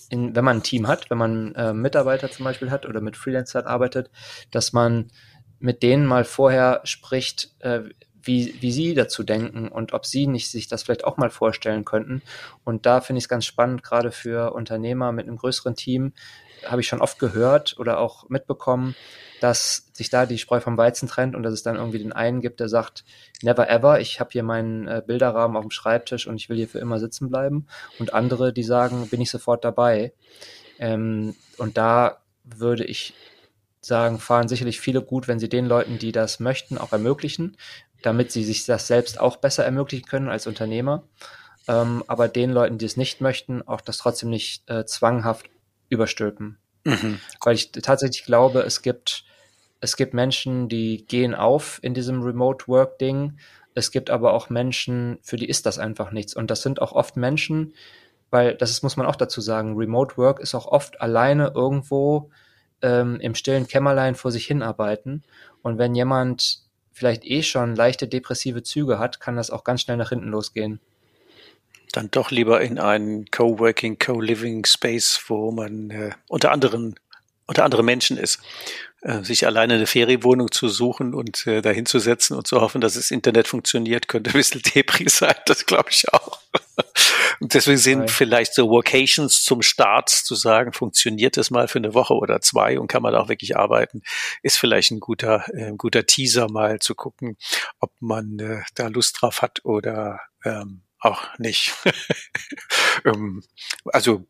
in, 0.10 0.36
wenn 0.36 0.44
man 0.44 0.58
ein 0.58 0.64
Team 0.64 0.88
hat, 0.88 1.10
wenn 1.10 1.18
man 1.18 1.54
äh, 1.56 1.74
Mitarbeiter 1.74 2.32
zum 2.32 2.44
Beispiel 2.44 2.72
hat 2.72 2.86
oder 2.86 3.02
mit 3.02 3.16
Freelancern 3.16 3.66
arbeitet, 3.66 4.10
dass 4.52 4.74
man 4.74 5.12
mit 5.60 5.84
denen 5.84 6.06
mal 6.06 6.24
vorher 6.24 6.82
spricht, 6.84 7.54
äh, 7.60 7.82
wie, 8.22 8.56
wie 8.62 8.72
sie 8.72 8.94
dazu 8.94 9.24
denken 9.24 9.70
und 9.70 9.94
ob 9.94 10.06
sie 10.06 10.28
nicht 10.28 10.52
sich 10.52 10.68
das 10.68 10.84
vielleicht 10.84 11.06
auch 11.06 11.18
mal 11.18 11.30
vorstellen 11.30 11.86
könnten. 11.86 12.22
Und 12.64 12.86
da 12.86 13.02
finde 13.02 13.20
ich 13.20 13.26
es 13.26 13.30
ganz 13.30 13.46
spannend, 13.46 13.84
gerade 13.84 14.12
für 14.12 14.54
Unternehmer 14.54 15.12
mit 15.12 15.28
einem 15.28 15.38
größeren 15.38 15.76
Team, 15.76 16.14
habe 16.66 16.82
ich 16.82 16.88
schon 16.88 17.02
oft 17.02 17.20
gehört 17.20 17.76
oder 17.80 18.00
auch 18.00 18.28
mitbekommen, 18.30 18.96
dass 19.40 19.90
sich 19.94 20.10
da 20.10 20.26
die 20.26 20.38
Spreu 20.38 20.60
vom 20.60 20.78
Weizen 20.78 21.08
trennt 21.08 21.36
und 21.36 21.44
dass 21.44 21.54
es 21.54 21.64
dann 21.64 21.78
irgendwie 21.78 22.00
den 22.00 22.12
einen 22.12 22.42
gibt, 22.42 22.60
der 22.60 22.68
sagt, 22.68 23.06
never 23.42 23.70
ever, 23.70 24.02
ich 24.02 24.20
habe 24.20 24.32
hier 24.32 24.44
meinen 24.44 24.88
äh, 24.88 25.02
Bilderrahmen 25.06 25.56
auf 25.56 25.64
dem 25.64 25.72
Schreibtisch 25.72 26.28
und 26.28 26.36
ich 26.36 26.50
will 26.50 26.58
hier 26.58 26.68
für 26.68 26.80
immer 26.80 27.00
sitzen 27.00 27.30
bleiben. 27.30 27.68
Und 28.00 28.14
andere, 28.14 28.52
die 28.52 28.64
sagen, 28.64 29.08
bin 29.08 29.22
ich 29.22 29.32
sofort 29.32 29.64
dabei. 29.64 30.14
Ähm, 30.78 31.36
und 31.58 31.78
da 31.78 32.22
würde 32.44 32.84
ich 32.84 33.14
sagen, 33.82 34.20
fahren 34.20 34.48
sicherlich 34.48 34.80
viele 34.80 35.02
gut, 35.02 35.28
wenn 35.28 35.40
sie 35.40 35.50
den 35.50 35.66
Leuten, 35.66 36.00
die 36.00 36.12
das 36.12 36.40
möchten, 36.40 36.78
auch 36.78 36.92
ermöglichen, 36.92 37.58
damit 38.02 38.32
sie 38.32 38.44
sich 38.44 38.66
das 38.66 38.88
selbst 38.88 39.20
auch 39.20 39.38
besser 39.38 39.66
ermöglichen 39.66 40.06
können 40.06 40.30
als 40.30 40.48
Unternehmer. 40.48 41.04
Ähm, 41.68 42.04
aber 42.08 42.28
den 42.28 42.52
Leuten, 42.52 42.78
die 42.78 42.86
es 42.86 42.98
nicht 42.98 43.22
möchten, 43.22 43.62
auch 43.68 43.82
das 43.82 43.98
trotzdem 43.98 44.30
nicht 44.30 44.70
äh, 44.70 44.86
zwanghaft 44.86 45.50
überstülpen. 45.90 46.58
Mhm. 46.84 47.20
Weil 47.42 47.56
ich 47.56 47.72
tatsächlich 47.72 48.26
glaube, 48.26 48.62
es 48.62 48.82
gibt, 48.82 49.26
es 49.80 49.96
gibt 49.96 50.14
Menschen, 50.14 50.70
die 50.70 51.06
gehen 51.06 51.36
auf 51.36 51.80
in 51.82 51.94
diesem 51.94 52.22
Remote 52.22 52.68
Work 52.68 53.00
Ding. 53.00 53.38
Es 53.76 53.92
gibt 53.92 54.10
aber 54.10 54.34
auch 54.34 54.50
Menschen, 54.50 55.20
für 55.22 55.38
die 55.38 55.48
ist 55.48 55.66
das 55.66 55.78
einfach 55.78 56.12
nichts. 56.12 56.36
Und 56.36 56.50
das 56.50 56.62
sind 56.62 56.82
auch 56.82 56.94
oft 56.94 57.18
Menschen, 57.18 57.74
weil 58.30 58.56
das 58.56 58.72
ist, 58.72 58.84
muss 58.84 58.98
man 58.98 59.06
auch 59.06 59.16
dazu 59.16 59.42
sagen, 59.42 59.76
Remote 59.76 60.18
Work 60.18 60.40
ist 60.40 60.56
auch 60.56 60.66
oft 60.66 61.02
alleine 61.02 61.52
irgendwo 61.56 62.30
ähm, 62.82 63.20
im 63.20 63.36
stillen 63.36 63.68
Kämmerlein 63.68 64.16
vor 64.16 64.32
sich 64.32 64.46
hinarbeiten. 64.46 65.24
Und 65.62 65.78
wenn 65.78 65.96
jemand 65.96 66.60
vielleicht 66.92 67.26
eh 67.26 67.44
schon 67.44 67.76
leichte 67.76 68.08
depressive 68.08 68.64
Züge 68.64 69.00
hat, 69.00 69.20
kann 69.20 69.36
das 69.36 69.52
auch 69.52 69.64
ganz 69.64 69.82
schnell 69.82 69.98
nach 69.98 70.10
hinten 70.10 70.30
losgehen. 70.30 70.80
Dann 71.92 72.12
doch 72.12 72.30
lieber 72.30 72.62
in 72.62 72.78
einen 72.78 73.26
Coworking, 73.32 73.98
Co-Living 73.98 74.66
Space, 74.66 75.20
wo 75.28 75.52
man 75.52 75.90
äh, 75.90 76.12
unter 76.28 76.52
anderem 76.52 76.96
unter 77.50 77.66
andere 77.66 77.84
Menschen 77.84 78.16
ist, 78.16 78.40
sich 79.24 79.46
alleine 79.46 79.76
eine 79.76 79.88
Ferienwohnung 79.88 80.52
zu 80.52 80.68
suchen 80.68 81.14
und 81.14 81.48
äh, 81.48 81.62
dahin 81.62 81.86
zu 81.86 82.00
setzen 82.00 82.36
und 82.36 82.48
zu 82.48 82.60
hoffen, 82.60 82.82
dass 82.82 82.96
das 82.96 83.12
Internet 83.12 83.48
funktioniert, 83.48 84.08
könnte 84.08 84.32
ein 84.32 84.34
bisschen 84.34 84.62
Depri 84.62 85.08
sein, 85.10 85.36
das 85.46 85.66
glaube 85.66 85.90
ich 85.92 86.12
auch. 86.14 86.40
Und 87.40 87.54
deswegen 87.54 87.78
sind 87.78 88.00
Nein. 88.00 88.08
vielleicht 88.10 88.54
so 88.54 88.70
Vocations 88.70 89.44
zum 89.44 89.62
Start 89.62 90.10
zu 90.10 90.36
sagen, 90.36 90.74
funktioniert 90.74 91.38
das 91.38 91.52
mal 91.52 91.70
für 91.70 91.80
eine 91.80 91.94
Woche 91.94 92.14
oder 92.14 92.42
zwei 92.42 92.78
und 92.78 92.88
kann 92.88 93.02
man 93.02 93.16
auch 93.16 93.30
wirklich 93.30 93.56
arbeiten, 93.56 94.02
ist 94.44 94.58
vielleicht 94.58 94.92
ein 94.92 95.00
guter, 95.00 95.46
äh, 95.54 95.72
guter 95.78 96.06
Teaser 96.06 96.50
mal 96.50 96.80
zu 96.80 96.96
gucken, 96.96 97.38
ob 97.80 97.92
man 98.02 98.40
äh, 98.40 98.62
da 98.76 98.88
Lust 98.88 99.22
drauf 99.22 99.42
hat 99.42 99.64
oder 99.64 100.20
ähm, 100.44 100.82
auch 101.00 101.38
nicht. 101.38 101.74
Ähm, 103.06 103.42
also 103.86 104.28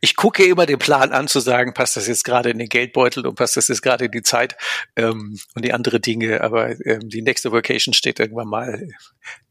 ich 0.00 0.16
gucke 0.16 0.44
immer 0.44 0.66
den 0.66 0.78
Plan 0.78 1.12
an 1.12 1.28
zu 1.28 1.40
sagen, 1.40 1.74
passt 1.74 1.96
das 1.96 2.06
jetzt 2.06 2.24
gerade 2.24 2.50
in 2.50 2.58
den 2.58 2.68
Geldbeutel 2.68 3.26
und 3.26 3.34
passt 3.34 3.56
das 3.56 3.68
jetzt 3.68 3.82
gerade 3.82 4.06
in 4.06 4.12
die 4.12 4.22
Zeit 4.22 4.56
ähm, 4.96 5.38
und 5.54 5.64
die 5.64 5.72
andere 5.72 6.00
Dinge, 6.00 6.40
aber 6.40 6.70
ähm, 6.86 7.08
die 7.08 7.22
nächste 7.22 7.52
Vocation 7.52 7.94
steht 7.94 8.20
irgendwann 8.20 8.48
mal. 8.48 8.88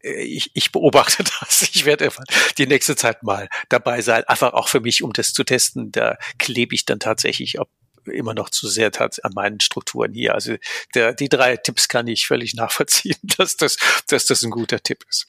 Äh, 0.02 0.24
ich, 0.24 0.52
ich 0.54 0.72
beobachte 0.72 1.24
das. 1.40 1.62
Ich 1.74 1.86
werde 1.86 2.10
die 2.58 2.68
nächste 2.68 2.96
Zeit 2.96 3.24
mal 3.24 3.50
dabei 3.70 4.02
sein, 4.02 4.24
einfach 4.26 4.54
auch 4.54 4.68
für 4.68 4.82
mich, 4.82 5.04
um 5.04 5.14
das 5.14 5.34
zu 5.34 5.44
testen. 5.44 5.92
Da 5.92 6.18
klebe 6.38 6.76
ich 6.76 6.86
dann 6.86 7.00
tatsächlich, 7.00 7.60
ob 7.60 7.70
immer 8.08 8.34
noch 8.34 8.50
zu 8.50 8.68
sehr 8.68 8.92
an 9.02 9.32
meinen 9.36 9.60
Strukturen 9.60 10.14
hier. 10.14 10.34
Also 10.34 10.56
der, 10.94 11.14
die 11.14 11.30
drei 11.30 11.58
Tipps 11.58 11.88
kann 11.88 12.08
ich 12.08 12.28
völlig 12.28 12.54
nachvollziehen, 12.54 13.18
dass 13.38 13.58
das, 13.58 13.78
dass 14.08 14.26
das 14.26 14.44
ein 14.44 14.52
guter 14.52 14.82
Tipp 14.82 15.04
ist. 15.10 15.28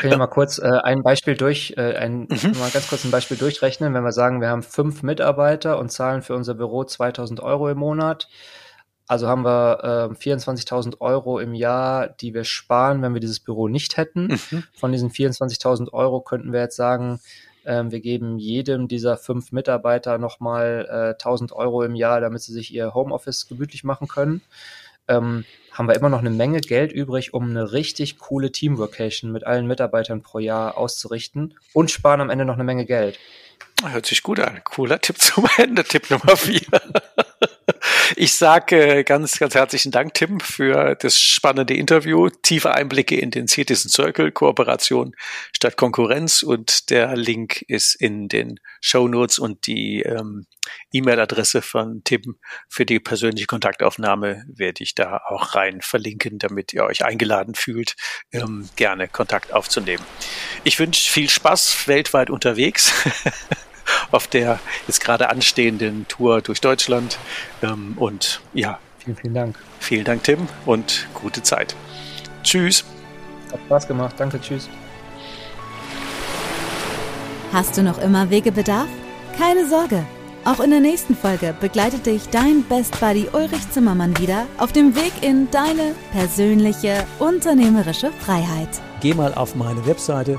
Können 0.00 0.12
wir 0.12 0.18
mal 0.18 0.26
kurz 0.26 0.58
äh, 0.58 0.68
ein 0.82 1.02
Beispiel 1.02 1.36
durch, 1.36 1.74
äh, 1.76 1.96
ein, 1.96 2.28
mhm. 2.28 2.58
mal 2.58 2.70
ganz 2.70 2.88
kurz 2.88 3.04
ein 3.04 3.10
Beispiel 3.10 3.36
durchrechnen, 3.36 3.94
wenn 3.94 4.04
wir 4.04 4.12
sagen, 4.12 4.40
wir 4.40 4.48
haben 4.48 4.62
fünf 4.62 5.02
Mitarbeiter 5.02 5.78
und 5.78 5.90
zahlen 5.90 6.22
für 6.22 6.34
unser 6.34 6.54
Büro 6.54 6.84
2000 6.84 7.40
Euro 7.40 7.68
im 7.68 7.78
Monat. 7.78 8.28
Also 9.06 9.28
haben 9.28 9.44
wir 9.44 10.10
äh, 10.12 10.14
24.000 10.14 11.00
Euro 11.00 11.38
im 11.38 11.54
Jahr, 11.54 12.08
die 12.08 12.32
wir 12.34 12.44
sparen, 12.44 13.02
wenn 13.02 13.12
wir 13.12 13.20
dieses 13.20 13.40
Büro 13.40 13.68
nicht 13.68 13.96
hätten. 13.96 14.38
Mhm. 14.50 14.64
Von 14.72 14.92
diesen 14.92 15.10
24.000 15.10 15.92
Euro 15.92 16.20
könnten 16.22 16.52
wir 16.52 16.60
jetzt 16.60 16.76
sagen, 16.76 17.20
äh, 17.64 17.84
wir 17.88 18.00
geben 18.00 18.38
jedem 18.38 18.88
dieser 18.88 19.16
fünf 19.16 19.52
Mitarbeiter 19.52 20.18
nochmal 20.18 20.86
äh, 21.18 21.22
1.000 21.22 21.52
Euro 21.52 21.82
im 21.82 21.94
Jahr, 21.94 22.20
damit 22.20 22.42
sie 22.42 22.52
sich 22.52 22.72
ihr 22.72 22.94
Homeoffice 22.94 23.48
gemütlich 23.48 23.84
machen 23.84 24.08
können 24.08 24.42
ähm, 25.08 25.44
haben 25.72 25.88
wir 25.88 25.96
immer 25.96 26.08
noch 26.08 26.20
eine 26.20 26.30
Menge 26.30 26.60
Geld 26.60 26.92
übrig, 26.92 27.34
um 27.34 27.50
eine 27.50 27.72
richtig 27.72 28.18
coole 28.18 28.52
Team-Vacation 28.52 29.32
mit 29.32 29.44
allen 29.44 29.66
Mitarbeitern 29.66 30.22
pro 30.22 30.38
Jahr 30.38 30.78
auszurichten 30.78 31.54
und 31.72 31.90
sparen 31.90 32.20
am 32.20 32.30
Ende 32.30 32.44
noch 32.44 32.54
eine 32.54 32.64
Menge 32.64 32.86
Geld. 32.86 33.18
Hört 33.84 34.06
sich 34.06 34.22
gut 34.22 34.40
an. 34.40 34.62
Cooler 34.64 35.00
Tipp 35.00 35.18
zum 35.18 35.46
Ende, 35.56 35.84
Tipp 35.84 36.10
Nummer 36.10 36.36
vier. 36.36 36.60
Ich 38.16 38.34
sage 38.34 38.98
äh, 38.98 39.04
ganz, 39.04 39.38
ganz 39.38 39.54
herzlichen 39.54 39.92
Dank, 39.92 40.14
Tim, 40.14 40.40
für 40.40 40.94
das 40.94 41.18
spannende 41.18 41.74
Interview, 41.74 42.28
tiefe 42.28 42.72
Einblicke 42.74 43.16
in 43.16 43.30
den 43.30 43.48
Citizen 43.48 43.88
Circle, 43.88 44.32
Kooperation 44.32 45.14
statt 45.52 45.76
Konkurrenz 45.76 46.42
und 46.42 46.90
der 46.90 47.16
Link 47.16 47.62
ist 47.62 47.94
in 47.94 48.28
den 48.28 48.60
Show 48.80 49.08
Notes 49.08 49.38
und 49.38 49.66
die 49.66 50.02
ähm, 50.02 50.46
E-Mail-Adresse 50.92 51.62
von 51.62 52.02
Tim 52.04 52.36
für 52.68 52.86
die 52.86 53.00
persönliche 53.00 53.46
Kontaktaufnahme 53.46 54.44
werde 54.48 54.82
ich 54.82 54.94
da 54.94 55.20
auch 55.28 55.54
rein 55.54 55.80
verlinken, 55.80 56.38
damit 56.38 56.72
ihr 56.72 56.84
euch 56.84 57.04
eingeladen 57.04 57.54
fühlt, 57.54 57.96
ähm, 58.32 58.68
gerne 58.76 59.08
Kontakt 59.08 59.52
aufzunehmen. 59.52 60.04
Ich 60.64 60.78
wünsche 60.78 61.10
viel 61.10 61.28
Spaß 61.28 61.88
weltweit 61.88 62.30
unterwegs. 62.30 62.92
auf 64.14 64.26
der 64.26 64.58
jetzt 64.86 65.00
gerade 65.00 65.28
anstehenden 65.30 66.06
Tour 66.08 66.40
durch 66.40 66.60
Deutschland. 66.60 67.18
Ähm, 67.62 67.94
und 67.96 68.40
ja. 68.52 68.78
Vielen, 68.98 69.16
vielen 69.16 69.34
Dank. 69.34 69.58
Vielen 69.80 70.04
Dank, 70.04 70.24
Tim, 70.24 70.48
und 70.64 71.06
gute 71.12 71.42
Zeit. 71.42 71.76
Tschüss. 72.42 72.84
Hat 73.52 73.60
Spaß 73.66 73.88
gemacht. 73.88 74.14
Danke, 74.16 74.40
tschüss. 74.40 74.68
Hast 77.52 77.76
du 77.76 77.82
noch 77.82 77.98
immer 77.98 78.30
Wegebedarf? 78.30 78.88
Keine 79.38 79.68
Sorge. 79.68 80.04
Auch 80.44 80.60
in 80.60 80.70
der 80.70 80.80
nächsten 80.80 81.16
Folge 81.16 81.54
begleitet 81.58 82.04
dich 82.04 82.28
dein 82.28 82.64
Best 82.64 82.98
Buddy 83.00 83.28
Ulrich 83.32 83.70
Zimmermann 83.70 84.18
wieder 84.18 84.46
auf 84.58 84.72
dem 84.72 84.94
Weg 84.94 85.12
in 85.22 85.50
deine 85.50 85.94
persönliche 86.12 87.06
unternehmerische 87.18 88.10
Freiheit. 88.12 88.68
Geh 89.00 89.14
mal 89.14 89.32
auf 89.34 89.54
meine 89.54 89.86
Webseite 89.86 90.38